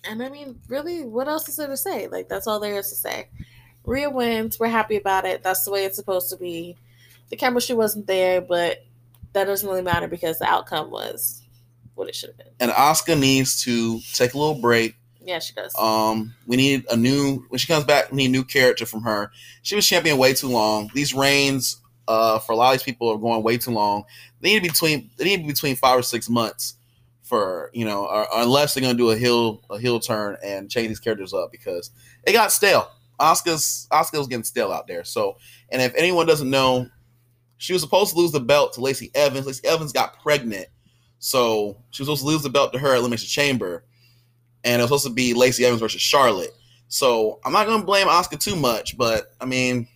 And 0.08 0.22
I 0.22 0.30
mean, 0.30 0.60
really, 0.68 1.04
what 1.04 1.28
else 1.28 1.50
is 1.50 1.58
there 1.58 1.68
to 1.68 1.78
say? 1.78 2.08
Like, 2.08 2.30
that's 2.30 2.48
all 2.48 2.60
there 2.60 2.78
is 2.78 2.90
to 2.90 2.96
say. 2.96 3.30
Rhea 3.86 4.10
wins. 4.10 4.60
We're 4.60 4.68
happy 4.68 4.98
about 4.98 5.26
it. 5.26 5.44
That's 5.44 5.66
the 5.66 5.72
way 5.72 5.86
it's 5.86 5.96
supposed 5.96 6.30
to 6.30 6.38
be. 6.38 6.76
The 7.30 7.36
chemistry 7.36 7.76
wasn't 7.76 8.08
there, 8.08 8.42
but 8.42 8.84
that 9.34 9.46
doesn't 9.46 9.68
really 9.68 9.82
matter 9.82 10.08
because 10.08 10.40
the 10.40 10.46
outcome 10.46 10.92
was 10.92 11.42
what 11.96 12.08
it 12.08 12.16
should 12.16 12.30
have 12.30 12.38
been. 12.38 12.48
And 12.60 12.72
Asuka 12.72 13.20
needs 13.20 13.64
to 13.64 14.00
take 14.14 14.34
a 14.34 14.38
little 14.38 14.62
break. 14.62 14.96
Yeah, 15.22 15.40
she 15.40 15.54
does. 15.54 15.74
Um, 15.76 16.36
we 16.46 16.56
need 16.56 16.86
a 16.92 16.96
new 16.96 17.46
when 17.50 17.58
she 17.58 17.68
comes 17.68 17.86
back. 17.86 18.12
We 18.12 18.18
need 18.18 18.28
a 18.28 18.32
new 18.32 18.44
character 18.44 18.86
from 18.86 19.02
her. 19.04 19.32
She 19.64 19.76
was 19.76 19.88
champion 19.88 20.18
way 20.20 20.34
too 20.34 20.50
long. 20.50 20.92
These 20.94 21.16
reigns, 21.16 21.78
uh, 22.08 22.38
for 22.40 22.52
a 22.52 22.56
lot 22.56 22.74
of 22.74 22.80
these 22.80 22.84
people 22.84 23.10
are 23.10 23.18
going 23.18 23.42
way 23.42 23.58
too 23.58 23.72
long. 23.72 24.04
They 24.42 24.50
need 24.50 24.58
to 24.58 24.62
be 24.62 24.70
between 24.70 25.10
they 25.18 25.26
need 25.26 25.38
to 25.38 25.44
be 25.44 25.48
between 25.48 25.76
five 25.76 25.98
or 25.98 26.04
six 26.04 26.30
months 26.30 26.75
for 27.26 27.72
you 27.74 27.86
know, 27.86 28.06
or, 28.06 28.32
or 28.32 28.42
unless 28.42 28.74
they're 28.74 28.82
gonna 28.82 28.94
do 28.94 29.10
a 29.10 29.18
heel 29.18 29.62
a 29.70 29.80
heel 29.80 30.00
turn 30.00 30.38
and 30.44 30.70
change 30.70 30.88
these 30.88 31.00
characters 31.00 31.34
up 31.34 31.52
because 31.52 31.92
it 32.24 32.34
got 32.34 32.52
stale. 32.52 32.90
Asuka's 33.20 33.88
Asuka's 33.92 34.28
getting 34.28 34.44
stale 34.44 34.72
out 34.72 34.88
there. 34.88 35.04
So, 35.04 35.38
and 35.70 35.82
if 35.82 35.94
anyone 35.96 36.28
doesn't 36.28 36.50
know, 36.50 36.88
she 37.58 37.74
was 37.74 37.82
supposed 37.82 38.14
to 38.14 38.20
lose 38.20 38.32
the 38.32 38.40
belt 38.40 38.74
to 38.74 38.82
Lacey 38.82 39.12
Evans. 39.16 39.48
Lacey 39.48 39.68
Evans 39.68 39.92
got 39.92 40.22
pregnant, 40.22 40.68
so 41.20 41.78
she 41.90 42.04
was 42.04 42.08
supposed 42.08 42.22
to 42.22 42.28
lose 42.28 42.44
the 42.44 42.50
belt 42.50 42.74
to 42.74 42.80
her 42.80 42.94
at 42.94 43.00
Elimination 43.00 43.28
Chamber, 43.28 43.86
and 44.64 44.80
it 44.80 44.84
was 44.84 44.90
supposed 44.90 45.08
to 45.08 45.14
be 45.14 45.34
Lacey 45.34 45.66
Evans 45.66 45.82
versus 45.82 46.02
Charlotte. 46.02 46.52
So 46.88 47.40
I'm 47.44 47.54
not 47.54 47.66
gonna 47.66 47.84
blame 47.84 48.08
Asuka 48.08 48.40
too 48.40 48.56
much, 48.56 48.98
but 48.98 49.34
I 49.42 49.46
mean, 49.46 49.88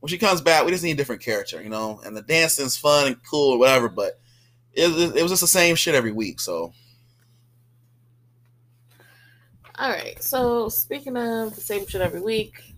when 0.00 0.08
she 0.08 0.18
comes 0.18 0.42
back, 0.42 0.64
we 0.64 0.72
just 0.72 0.84
need 0.84 0.92
a 0.92 0.96
different 0.96 1.22
character, 1.22 1.62
you 1.62 1.70
know. 1.70 2.00
And 2.04 2.14
the 2.14 2.22
dancing's 2.22 2.76
fun 2.76 3.06
and 3.06 3.16
cool 3.28 3.54
or 3.54 3.58
whatever, 3.58 3.88
but 3.88 4.19
it, 4.74 5.16
it 5.16 5.22
was 5.22 5.32
just 5.32 5.40
the 5.40 5.46
same 5.46 5.76
shit 5.76 5.94
every 5.94 6.12
week. 6.12 6.40
So 6.40 6.72
All 9.80 9.88
right. 9.88 10.22
So 10.22 10.68
speaking 10.68 11.16
of 11.16 11.54
the 11.54 11.60
same 11.62 11.86
shit 11.86 12.02
every 12.02 12.20
week, 12.20 12.74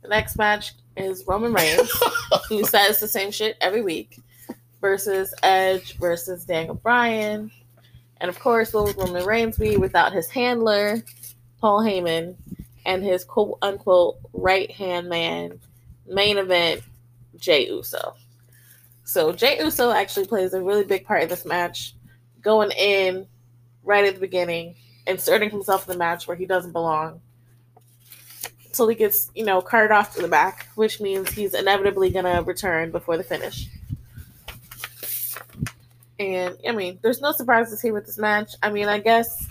the 0.00 0.08
next 0.08 0.38
match 0.38 0.72
is 0.96 1.26
Roman 1.26 1.52
Reigns, 1.52 1.92
who 2.48 2.64
says 2.64 2.98
the 2.98 3.06
same 3.06 3.30
shit 3.30 3.58
every 3.60 3.82
week, 3.82 4.18
versus 4.80 5.34
Edge 5.42 5.98
versus 5.98 6.46
Daniel 6.46 6.74
Bryan. 6.74 7.50
And 8.22 8.30
of 8.30 8.38
course, 8.38 8.72
what 8.72 8.84
would 8.86 8.96
Roman 8.96 9.26
Reigns 9.26 9.58
be 9.58 9.76
without 9.76 10.14
his 10.14 10.30
handler, 10.30 11.02
Paul 11.60 11.80
Heyman, 11.82 12.36
and 12.86 13.04
his 13.04 13.22
quote 13.22 13.58
unquote 13.60 14.16
right 14.32 14.70
hand 14.70 15.10
man, 15.10 15.60
main 16.06 16.38
event, 16.38 16.80
Jay 17.36 17.66
Uso. 17.68 18.14
So 19.06 19.32
Jay 19.32 19.60
Uso 19.60 19.92
actually 19.92 20.26
plays 20.26 20.52
a 20.52 20.60
really 20.60 20.82
big 20.82 21.06
part 21.06 21.22
in 21.22 21.28
this 21.28 21.46
match. 21.46 21.94
going 22.42 22.72
in 22.72 23.26
right 23.84 24.04
at 24.04 24.14
the 24.14 24.20
beginning, 24.20 24.74
inserting 25.06 25.50
himself 25.50 25.86
in 25.86 25.92
the 25.92 25.98
match 25.98 26.26
where 26.26 26.36
he 26.36 26.44
doesn't 26.44 26.72
belong. 26.72 27.20
Until 28.66 28.88
he 28.88 28.96
gets, 28.96 29.30
you 29.34 29.44
know, 29.44 29.60
carted 29.62 29.92
off 29.92 30.14
to 30.16 30.22
the 30.22 30.28
back, 30.28 30.68
which 30.74 31.00
means 31.00 31.30
he's 31.30 31.54
inevitably 31.54 32.10
gonna 32.10 32.42
return 32.42 32.90
before 32.90 33.16
the 33.16 33.22
finish. 33.22 33.68
And 36.18 36.56
I 36.68 36.72
mean, 36.72 36.98
there's 37.00 37.20
no 37.20 37.30
surprises 37.30 37.80
here 37.80 37.94
with 37.94 38.06
this 38.06 38.18
match. 38.18 38.54
I 38.62 38.70
mean, 38.70 38.88
I 38.88 38.98
guess 38.98 39.48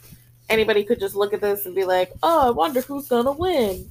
anybody 0.49 0.83
could 0.83 0.99
just 0.99 1.15
look 1.15 1.33
at 1.33 1.41
this 1.41 1.65
and 1.65 1.73
be 1.73 1.85
like, 1.85 2.11
"Oh, 2.21 2.47
I 2.47 2.49
wonder 2.49 2.81
who's 2.81 3.07
gonna 3.07 3.31
win." 3.31 3.89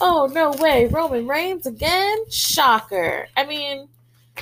Oh 0.00 0.30
no 0.32 0.52
way, 0.52 0.86
Roman 0.86 1.26
Reigns 1.26 1.66
again? 1.66 2.18
Shocker. 2.30 3.28
I 3.36 3.44
mean, 3.44 3.88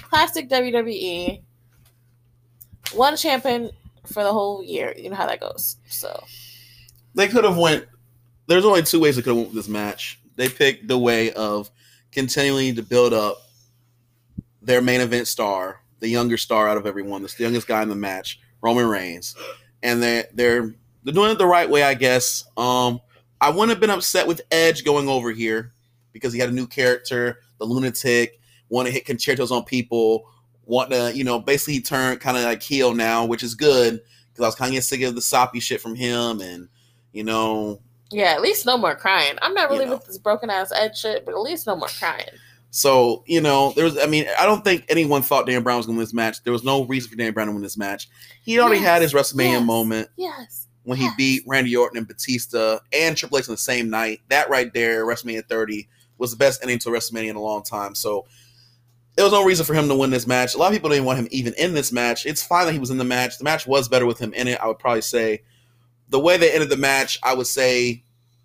classic 0.03 0.49
WWE. 0.49 1.43
One 2.95 3.17
champion 3.17 3.71
for 4.07 4.23
the 4.23 4.33
whole 4.33 4.63
year. 4.63 4.95
You 4.97 5.11
know 5.11 5.17
how 5.17 5.27
that 5.27 5.41
goes. 5.41 5.77
So 5.89 6.25
they 7.15 7.29
could 7.29 7.45
have 7.45 7.57
went. 7.57 7.87
There's 8.47 8.65
only 8.65 8.83
two 8.83 9.01
ways 9.01 9.17
they 9.17 9.23
could 9.23 9.31
have 9.31 9.37
went 9.37 9.49
with 9.49 9.57
this 9.57 9.69
match. 9.69 10.19
They 10.37 10.49
picked 10.49 10.89
the 10.89 10.99
way 10.99 11.33
of 11.33 11.71
continuing 12.13 12.77
to 12.77 12.83
build 12.83 13.13
up 13.13 13.43
their 14.63 14.81
main 14.81 15.01
event 15.01 15.27
star, 15.27 15.81
the 16.01 16.09
younger 16.09 16.37
star 16.37 16.69
out 16.69 16.77
of 16.77 16.87
everyone, 16.87 17.23
the 17.23 17.35
youngest 17.39 17.67
guy 17.67 17.83
in 17.83 17.89
the 17.89 17.95
match, 17.95 18.41
Roman 18.63 18.87
Reigns, 18.87 19.35
and 19.83 20.03
they 20.03 20.25
they're 20.33 20.75
they're 21.05 21.15
doing 21.15 21.31
it 21.31 21.39
the 21.39 21.47
right 21.47 21.69
way, 21.69 21.83
I 21.83 21.95
guess. 21.95 22.45
Um, 22.57 23.01
I 23.41 23.51
wouldn't 23.51 23.71
have 23.71 23.81
been 23.81 23.91
upset 23.91 24.27
with 24.27 24.41
Edge 24.51 24.85
going 24.85 25.09
over 25.09 25.31
here 25.31 25.73
because 26.13 26.33
he 26.33 26.41
had 26.41 26.49
a 26.49 26.53
new 26.53 26.67
character, 26.67 27.41
the 27.59 27.65
lunatic, 27.65 28.38
want 28.69 28.87
to 28.87 28.93
hit 28.93 29.07
con-chair-tos 29.07 29.51
on 29.51 29.64
people, 29.64 30.29
want 30.64 30.91
to, 30.91 31.12
you 31.14 31.25
know, 31.25 31.39
basically 31.39 31.81
turn 31.81 32.19
kind 32.19 32.37
of 32.37 32.45
like 32.45 32.62
heel 32.62 32.95
now, 32.95 33.25
which 33.25 33.43
is 33.43 33.55
good 33.55 34.01
because 34.31 34.45
I 34.45 34.49
was 34.49 34.55
kind 34.55 34.69
of 34.69 34.73
getting 34.73 34.83
sick 34.83 35.03
of 35.03 35.14
the 35.14 35.23
soppy 35.23 35.61
shit 35.61 35.81
from 35.81 35.95
him 35.95 36.41
and, 36.41 36.69
you 37.12 37.25
know. 37.25 37.81
Yeah, 38.11 38.33
at 38.33 38.41
least 38.41 38.66
no 38.66 38.79
more 38.79 38.95
crying. 38.95 39.39
I'm 39.43 39.55
not 39.55 39.71
really 39.71 39.85
you 39.85 39.91
know. 39.91 39.97
with 39.97 40.07
this 40.07 40.19
broken 40.19 40.51
ass 40.51 40.73
Edge 40.75 40.99
shit, 40.99 41.25
but 41.25 41.35
at 41.35 41.41
least 41.41 41.66
no 41.66 41.77
more 41.77 41.89
crying. 41.89 42.29
So, 42.71 43.25
you 43.27 43.41
know, 43.41 43.73
there 43.77 43.85
was, 43.85 43.99
I 43.99 44.07
mean, 44.07 44.27
I 44.39 44.45
don't 44.45 44.62
think 44.62 44.85
anyone 44.89 45.23
thought 45.23 45.47
Dan 45.47 45.62
Brown 45.62 45.79
was 45.79 45.87
going 45.87 45.97
to 45.97 45.99
win 45.99 46.05
this 46.05 46.14
match. 46.14 46.43
There 46.45 46.53
was 46.53 46.64
no 46.64 46.85
reason 46.85 47.11
for 47.11 47.16
Dan 47.16 47.33
Brown 47.33 47.47
to 47.47 47.53
win 47.53 47.62
this 47.62 47.79
match. 47.79 48.09
He 48.43 48.61
already 48.61 48.81
yes, 48.81 48.87
had 48.87 49.03
his 49.03 49.14
WrestleMania 49.14 49.53
yes, 49.53 49.64
moment. 49.64 50.09
Yes 50.16 50.69
when 50.89 50.97
he 50.97 51.07
beat 51.19 51.43
Randy 51.47 51.77
Orton 51.77 51.99
and 51.99 52.09
Batista 52.09 52.79
and 52.95 53.14
Triple 53.14 53.37
H 53.37 53.49
on 53.51 53.53
the 53.53 53.59
same 53.59 53.91
night. 53.91 54.23
That 54.31 54.49
right 54.49 54.73
there, 54.73 55.05
WrestleMania 55.05 55.47
30, 55.47 55.87
was 56.16 56.31
the 56.31 56.39
best 56.39 56.62
ending 56.62 56.79
to 56.79 56.89
WrestleMania 56.89 57.29
in 57.29 57.37
a 57.37 57.43
long 57.43 57.62
time. 57.62 57.95
So 57.95 58.25
there 59.19 59.25
was 59.25 59.33
no 59.33 59.43
reason 59.43 59.66
for 59.66 59.75
him 59.75 59.89
to 59.89 59.97
win 59.97 60.11
this 60.11 60.29
match. 60.29 60.55
A 60.55 60.59
lot 60.59 60.69
of 60.69 60.75
people 60.75 60.91
didn't 60.91 61.05
want 61.05 61.19
him 61.19 61.27
even 61.33 61.53
in 61.59 61.75
this 61.75 61.91
match. 61.91 62.25
It's 62.25 62.41
fine 62.41 62.66
that 62.66 62.73
he 62.73 62.79
was 62.79 62.91
in 62.91 62.99
the 62.99 63.05
match. 63.05 63.37
The 63.37 63.43
match 63.43 63.66
was 63.66 63.89
better 63.89 64.07
with 64.07 64.21
him 64.21 64.33
in 64.33 64.47
it, 64.47 64.61
I 64.61 64.69
would 64.69 64.79
probably 64.79 65.01
say. 65.01 65.43
The 66.09 66.21
way 66.21 66.37
they 66.37 66.53
ended 66.53 66.71
the 66.71 66.77
match, 66.77 67.19
I 67.25 67.35
would 67.35 67.49
say, 67.49 68.05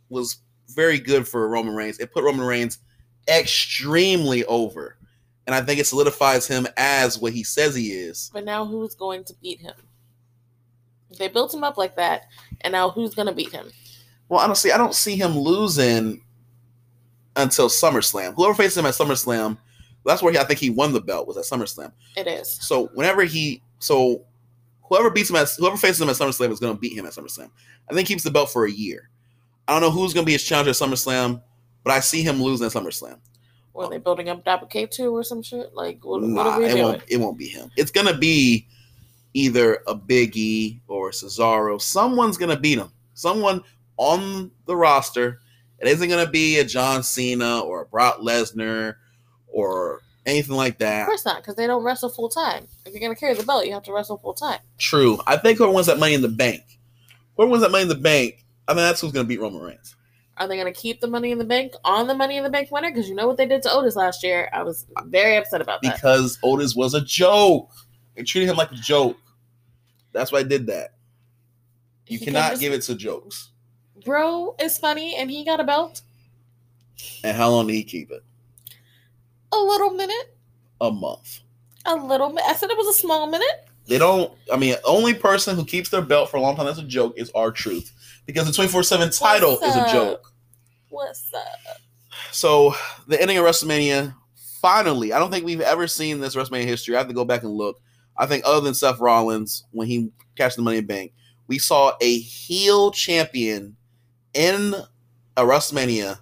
was 0.10 0.38
very 0.70 0.98
good 0.98 1.28
for 1.28 1.48
Roman 1.48 1.76
Reigns. 1.76 2.00
It 2.00 2.12
put 2.12 2.24
Roman 2.24 2.44
Reigns 2.44 2.80
extremely 3.28 4.46
over. 4.46 4.98
And 5.46 5.54
I 5.54 5.62
think 5.62 5.80
it 5.80 5.86
solidifies 5.86 6.48
him 6.48 6.66
as 6.76 7.20
what 7.20 7.34
he 7.34 7.44
says 7.44 7.76
he 7.76 7.92
is. 7.92 8.32
But 8.34 8.44
now 8.44 8.66
who's 8.66 8.96
going 8.96 9.26
to 9.26 9.36
beat 9.44 9.62
him? 9.62 9.76
They 11.20 11.28
built 11.28 11.54
him 11.54 11.64
up 11.64 11.78
like 11.78 11.98
that, 11.98 12.24
and 12.62 12.72
now 12.72 12.90
who's 12.90 13.14
gonna 13.14 13.32
beat 13.32 13.52
him? 13.52 13.72
Well, 14.28 14.40
honestly, 14.40 14.72
I 14.72 14.80
don't 14.80 14.96
see 14.96 15.16
him 15.16 15.38
losing 15.38 16.24
until 17.36 17.70
SummerSlam. 17.70 18.34
Whoever 18.34 18.56
faces 18.56 18.80
him 18.80 18.88
at 18.88 18.96
SummerSlam, 18.96 19.60
that's 20.06 20.22
where 20.22 20.32
he, 20.34 20.38
I 20.40 20.44
think 20.44 20.60
he 20.60 20.70
won 20.70 20.94
the 20.94 21.02
belt 21.02 21.28
was 21.28 21.38
at 21.38 21.46
SummerSlam. 21.46 21.92
It 22.16 22.28
is. 22.28 22.50
So 22.50 22.88
whenever 22.94 23.24
he, 23.24 23.62
so 23.80 24.26
whoever 24.84 25.10
beats 25.10 25.30
him 25.30 25.36
at 25.36 25.50
whoever 25.58 25.78
faces 25.78 26.02
him 26.02 26.10
at 26.10 26.16
SummerSlam 26.16 26.52
is 26.52 26.60
going 26.60 26.74
to 26.74 26.80
beat 26.80 26.98
him 26.98 27.06
at 27.06 27.14
SummerSlam. 27.14 27.50
I 27.90 27.94
think 27.94 28.08
he 28.08 28.14
keeps 28.14 28.24
the 28.24 28.32
belt 28.32 28.50
for 28.52 28.66
a 28.66 28.72
year. 28.72 29.10
I 29.68 29.74
don't 29.74 29.82
know 29.82 29.92
who's 29.92 30.14
going 30.14 30.26
to 30.26 30.28
be 30.28 30.34
his 30.34 30.44
challenger 30.44 30.72
at 30.72 30.76
SummerSlam, 30.76 31.42
but 31.84 31.92
I 31.94 32.00
see 32.00 32.22
him 32.22 32.42
losing 32.42 32.66
at 32.68 32.74
SummerSlam. 32.74 33.20
Were 33.74 33.90
they 33.90 33.98
building 33.98 34.30
up 34.30 34.46
Dabba-Kato 34.46 35.10
or 35.12 35.24
some 35.24 35.42
shit? 35.42 35.74
Like, 35.74 36.06
what, 36.06 36.22
nah, 36.22 36.36
what 36.36 36.48
are 36.48 36.60
we 36.60 36.66
it 36.66 36.70
doing? 36.74 36.84
Won't, 36.84 37.04
it 37.08 37.18
won't 37.18 37.38
be 37.40 37.48
him. 37.48 37.72
It's 37.76 37.90
going 37.90 38.06
to 38.06 38.18
be 38.18 38.68
either 39.34 39.80
a 39.88 39.96
Big 39.96 40.38
E 40.38 40.82
or 40.88 41.12
Cesaro. 41.12 41.82
Someone's 41.82 42.38
gonna 42.38 42.60
beat 42.60 42.78
him. 42.78 42.92
Someone 43.14 43.62
on 43.98 44.52
the 44.66 44.76
roster. 44.76 45.42
It 45.80 45.88
isn't 45.88 46.10
gonna 46.10 46.30
be 46.30 46.60
a 46.60 46.64
John 46.64 47.04
Cena 47.04 47.60
or 47.60 47.82
a 47.82 47.86
Brock 47.86 48.20
Lesnar 48.20 48.96
or 49.54 50.02
anything 50.26 50.56
like 50.56 50.80
that. 50.80 51.02
Of 51.02 51.08
course 51.08 51.26
not, 51.26 51.38
because 51.38 51.56
they 51.56 51.68
don't 51.68 51.84
wrestle 51.84 52.10
full 52.10 52.30
time. 52.30 52.68
If 52.86 52.94
you're 52.94 53.02
gonna 53.02 53.16
carry 53.16 53.34
the 53.34 53.44
belt, 53.44 53.66
you 53.66 53.74
have 53.74 53.84
to 53.84 53.94
wrestle 53.94 54.18
full 54.18 54.34
time. 54.34 54.60
True. 54.78 55.20
I 55.26 55.38
think 55.38 55.58
whoever 55.58 55.74
wins 55.74 55.88
that 55.88 56.00
Money 56.00 56.16
in 56.16 56.22
the 56.22 56.28
Bank, 56.28 56.64
whoever 57.38 57.52
wins 57.52 57.64
that 57.64 57.72
Money 57.72 57.84
in 57.84 57.90
the 57.90 57.96
Bank, 57.96 58.44
I 58.68 58.74
mean 58.74 58.84
that's 58.84 59.00
who's 59.00 59.14
gonna 59.14 59.28
beat 59.28 59.40
Roman 59.40 59.62
Reigns. 59.62 59.96
Are 60.38 60.48
they 60.48 60.56
going 60.56 60.72
to 60.72 60.80
keep 60.80 61.00
the 61.00 61.08
Money 61.08 61.32
in 61.32 61.38
the 61.38 61.46
Bank 61.46 61.74
on 61.84 62.08
the 62.08 62.16
Money 62.16 62.38
in 62.38 62.44
the 62.44 62.50
Bank 62.50 62.72
winner? 62.72 62.90
Because 62.90 63.08
you 63.08 63.14
know 63.14 63.28
what 63.28 63.38
they 63.38 63.46
did 63.46 63.62
to 63.64 63.72
Otis 63.72 63.96
last 63.96 64.24
year. 64.24 64.50
I 64.52 64.64
was 64.64 64.88
very 65.06 65.36
upset 65.36 65.62
about 65.62 65.84
that. 65.84 65.94
Because 65.94 66.40
Otis 66.42 66.76
was 66.76 66.96
a 66.96 67.02
joke. 67.02 67.70
They 68.16 68.24
treated 68.24 68.50
him 68.50 68.56
like 68.56 68.72
a 68.72 68.76
joke. 68.76 69.18
That's 70.12 70.32
why 70.32 70.40
I 70.40 70.44
did 70.44 70.68
that. 70.68 70.96
You 72.08 72.18
he 72.18 72.26
cannot 72.26 72.52
just, 72.52 72.62
give 72.62 72.74
it 72.74 72.82
to 72.84 72.96
jokes. 72.96 73.52
Bro 74.04 74.56
is 74.60 74.78
funny 74.78 75.16
and 75.16 75.30
he 75.30 75.46
got 75.46 75.60
a 75.60 75.64
belt. 75.64 76.02
And 77.24 77.38
how 77.38 77.50
long 77.50 77.68
did 77.68 77.74
he 77.74 77.84
keep 77.84 78.12
it? 78.12 78.24
A 79.54 79.60
little 79.60 79.92
minute. 79.92 80.36
A 80.82 80.92
month. 80.92 81.42
A 81.86 81.96
little 81.96 82.32
bit. 82.32 82.44
I 82.48 82.56
said 82.56 82.72
it 82.72 82.78
was 82.78 82.88
a 82.88 83.00
small 83.00 83.28
minute. 83.28 83.70
They 83.86 83.98
don't. 84.00 84.34
I 84.52 84.58
mean, 84.58 84.76
only 84.84 85.14
person 85.14 85.56
who 85.56 85.64
keeps 85.64 85.90
their 85.90 86.02
belt 86.02 86.32
for 86.32 86.38
a 86.38 86.42
long 86.42 86.56
time 86.56 86.66
that's 86.66 86.80
a 86.80 86.84
joke 86.84 87.14
is 87.18 87.32
R-Truth, 87.36 87.92
because 88.26 88.48
the 88.48 88.54
twenty 88.54 88.72
four 88.72 88.82
seven 88.82 89.12
title 89.12 89.60
is 89.60 89.76
a 89.76 89.92
joke. 89.92 90.34
What's 90.90 91.32
up? 91.34 91.78
So 92.32 92.74
the 93.08 93.22
ending 93.22 93.38
of 93.38 93.46
WrestleMania. 93.46 94.16
Finally, 94.62 95.12
I 95.12 95.20
don't 95.20 95.30
think 95.30 95.46
we've 95.46 95.60
ever 95.60 95.88
seen 95.88 96.22
this 96.22 96.36
WrestleMania 96.36 96.64
history. 96.64 96.96
I 96.96 97.00
have 97.00 97.10
to 97.10 97.14
go 97.14 97.26
back 97.26 97.44
and 97.44 97.52
look. 97.52 97.82
I 98.16 98.26
think 98.26 98.44
other 98.46 98.62
than 98.62 98.74
Seth 98.74 99.00
Rollins 99.00 99.66
when 99.72 99.88
he 99.88 100.10
cashed 100.38 100.56
the 100.56 100.62
Money 100.62 100.78
in 100.78 100.86
Bank, 100.86 101.12
we 101.48 101.60
saw 101.60 101.92
a 102.00 102.20
heel 102.20 102.92
champion 102.92 103.76
in 104.34 104.74
a 105.36 105.42
WrestleMania 105.42 106.20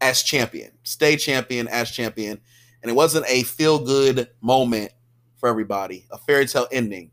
as 0.00 0.22
champion, 0.22 0.72
stay 0.82 1.16
champion 1.16 1.68
as 1.68 1.90
champion, 1.90 2.40
and 2.82 2.90
it 2.90 2.94
wasn't 2.94 3.26
a 3.28 3.42
feel 3.42 3.78
good 3.78 4.28
moment 4.40 4.92
for 5.36 5.48
everybody, 5.48 6.06
a 6.10 6.18
fairy 6.18 6.46
tale 6.46 6.68
ending. 6.70 7.10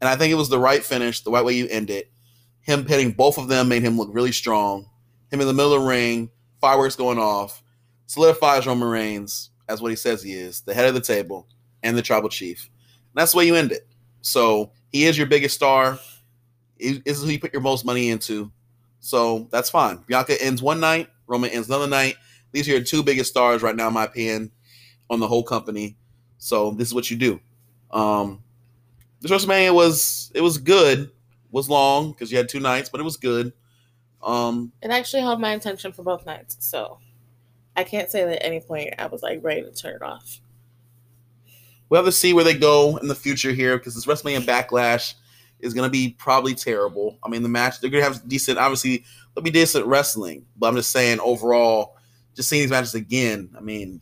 And 0.00 0.08
I 0.08 0.16
think 0.16 0.32
it 0.32 0.36
was 0.36 0.48
the 0.48 0.58
right 0.58 0.84
finish, 0.84 1.22
the 1.22 1.30
right 1.30 1.44
way 1.44 1.54
you 1.54 1.66
end 1.68 1.90
it. 1.90 2.10
Him 2.60 2.84
pitting 2.84 3.12
both 3.12 3.38
of 3.38 3.48
them 3.48 3.68
made 3.68 3.82
him 3.82 3.96
look 3.96 4.10
really 4.12 4.32
strong. 4.32 4.88
Him 5.30 5.40
in 5.40 5.46
the 5.46 5.52
middle 5.52 5.74
of 5.74 5.82
the 5.82 5.88
ring, 5.88 6.30
fireworks 6.60 6.96
going 6.96 7.18
off, 7.18 7.62
solidifies 8.06 8.66
Roman 8.66 8.88
Reigns 8.88 9.50
as 9.68 9.82
what 9.82 9.90
he 9.90 9.96
says 9.96 10.22
he 10.22 10.32
is, 10.32 10.62
the 10.62 10.74
head 10.74 10.86
of 10.86 10.94
the 10.94 11.00
table 11.00 11.46
and 11.82 11.96
the 11.96 12.02
tribal 12.02 12.28
chief. 12.28 12.64
And 12.64 13.20
that's 13.20 13.32
the 13.32 13.38
way 13.38 13.46
you 13.46 13.54
end 13.54 13.72
it. 13.72 13.86
So 14.22 14.72
he 14.90 15.04
is 15.04 15.16
your 15.16 15.26
biggest 15.26 15.54
star. 15.54 15.98
He 16.78 17.02
is 17.04 17.22
who 17.22 17.28
you 17.28 17.40
put 17.40 17.52
your 17.52 17.62
most 17.62 17.84
money 17.84 18.08
into. 18.10 18.50
So 19.00 19.48
that's 19.50 19.70
fine. 19.70 19.98
Bianca 20.06 20.40
ends 20.42 20.62
one 20.62 20.80
night, 20.80 21.08
Roman 21.28 21.50
ends 21.50 21.68
another 21.68 21.86
night. 21.86 22.16
These 22.52 22.68
are 22.68 22.72
your 22.72 22.82
two 22.82 23.02
biggest 23.02 23.30
stars 23.30 23.62
right 23.62 23.76
now, 23.76 23.88
in 23.88 23.94
my 23.94 24.04
opinion, 24.04 24.50
on 25.10 25.20
the 25.20 25.28
whole 25.28 25.42
company. 25.42 25.96
So 26.38 26.72
this 26.72 26.88
is 26.88 26.94
what 26.94 27.10
you 27.10 27.16
do. 27.16 27.40
Um 27.90 28.42
this 29.20 29.30
WrestleMania 29.30 29.74
was 29.74 30.32
it 30.34 30.40
was 30.40 30.58
good, 30.58 31.10
was 31.50 31.68
long 31.68 32.12
because 32.12 32.30
you 32.30 32.38
had 32.38 32.48
two 32.48 32.60
nights, 32.60 32.88
but 32.88 33.00
it 33.00 33.04
was 33.04 33.16
good. 33.16 33.52
Um 34.22 34.72
It 34.82 34.90
actually 34.90 35.22
held 35.22 35.40
my 35.40 35.52
attention 35.52 35.92
for 35.92 36.02
both 36.02 36.26
nights, 36.26 36.56
so 36.60 36.98
I 37.76 37.84
can't 37.84 38.10
say 38.10 38.24
that 38.24 38.42
at 38.42 38.46
any 38.46 38.60
point 38.60 38.94
I 38.98 39.06
was 39.06 39.22
like 39.22 39.44
ready 39.44 39.62
to 39.62 39.70
turn 39.70 39.94
it 39.94 40.02
off 40.02 40.40
we'll 41.88 41.98
have 41.98 42.06
to 42.06 42.12
see 42.12 42.32
where 42.32 42.44
they 42.44 42.54
go 42.54 42.96
in 42.98 43.08
the 43.08 43.14
future 43.14 43.52
here 43.52 43.78
because 43.78 43.94
this 43.94 44.06
WrestleMania 44.06 44.40
Backlash 44.40 45.14
is 45.60 45.74
going 45.74 45.86
to 45.86 45.90
be 45.90 46.14
probably 46.18 46.54
terrible. 46.54 47.18
I 47.24 47.28
mean, 47.28 47.42
the 47.42 47.48
match 47.48 47.80
they're 47.80 47.90
going 47.90 48.04
to 48.04 48.10
have 48.10 48.28
decent, 48.28 48.58
obviously 48.58 49.04
they'll 49.34 49.44
be 49.44 49.50
decent 49.50 49.86
wrestling, 49.86 50.46
but 50.56 50.68
I'm 50.68 50.76
just 50.76 50.90
saying 50.90 51.20
overall, 51.20 51.96
just 52.34 52.48
seeing 52.48 52.62
these 52.62 52.70
matches 52.70 52.94
again. 52.94 53.50
I 53.56 53.60
mean, 53.60 54.00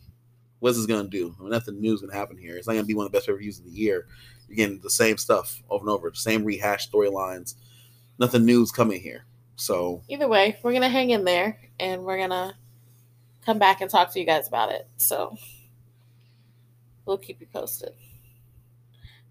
what's 0.59 0.77
this 0.77 0.87
going 0.87 1.05
to 1.05 1.11
do? 1.11 1.35
I 1.39 1.43
mean, 1.43 1.51
nothing 1.51 1.81
new 1.81 1.95
is 1.95 2.01
going 2.01 2.11
to 2.11 2.17
happen 2.17 2.37
here. 2.37 2.57
It's 2.57 2.67
not 2.67 2.75
going 2.75 2.85
to 2.85 2.89
be 2.89 2.95
one 2.95 3.07
of 3.07 3.13
the 3.13 3.17
best 3.17 3.29
reviews 3.29 3.59
of 3.59 3.65
the 3.65 3.71
year. 3.71 4.07
Getting 4.55 4.79
the 4.81 4.91
same 4.91 5.17
stuff 5.17 5.61
over 5.69 5.83
and 5.83 5.91
over, 5.91 6.13
same 6.15 6.45
rehashed 6.45 6.93
storylines. 6.93 7.55
Nothing 8.19 8.45
new 8.45 8.63
is 8.63 8.71
coming 8.71 9.01
here. 9.01 9.25
So 9.57 10.03
either 10.09 10.29
way, 10.29 10.59
we're 10.63 10.73
gonna 10.73 10.89
hang 10.89 11.11
in 11.11 11.25
there 11.25 11.59
and 11.81 12.05
we're 12.05 12.19
gonna 12.19 12.55
come 13.45 13.59
back 13.59 13.81
and 13.81 13.91
talk 13.91 14.13
to 14.13 14.21
you 14.21 14.27
guys 14.27 14.47
about 14.47 14.71
it. 14.71 14.87
So 14.99 15.37
we'll 17.07 17.19
keep 17.19 17.41
you 17.41 17.47
posted. 17.53 17.91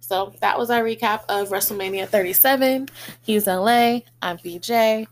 So 0.08 0.36
that 0.40 0.60
was 0.60 0.70
our 0.70 0.84
recap 0.84 1.22
of 1.30 1.50
WrestleMania 1.50 2.08
37. 2.08 2.90
He's 3.24 3.48
LA. 3.48 4.02
I'm 4.22 4.38
BJ. 4.38 5.08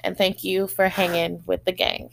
And 0.00 0.18
thank 0.18 0.44
you 0.44 0.66
for 0.66 0.86
hanging 0.88 1.42
with 1.46 1.64
the 1.64 1.72
gang. 1.72 2.10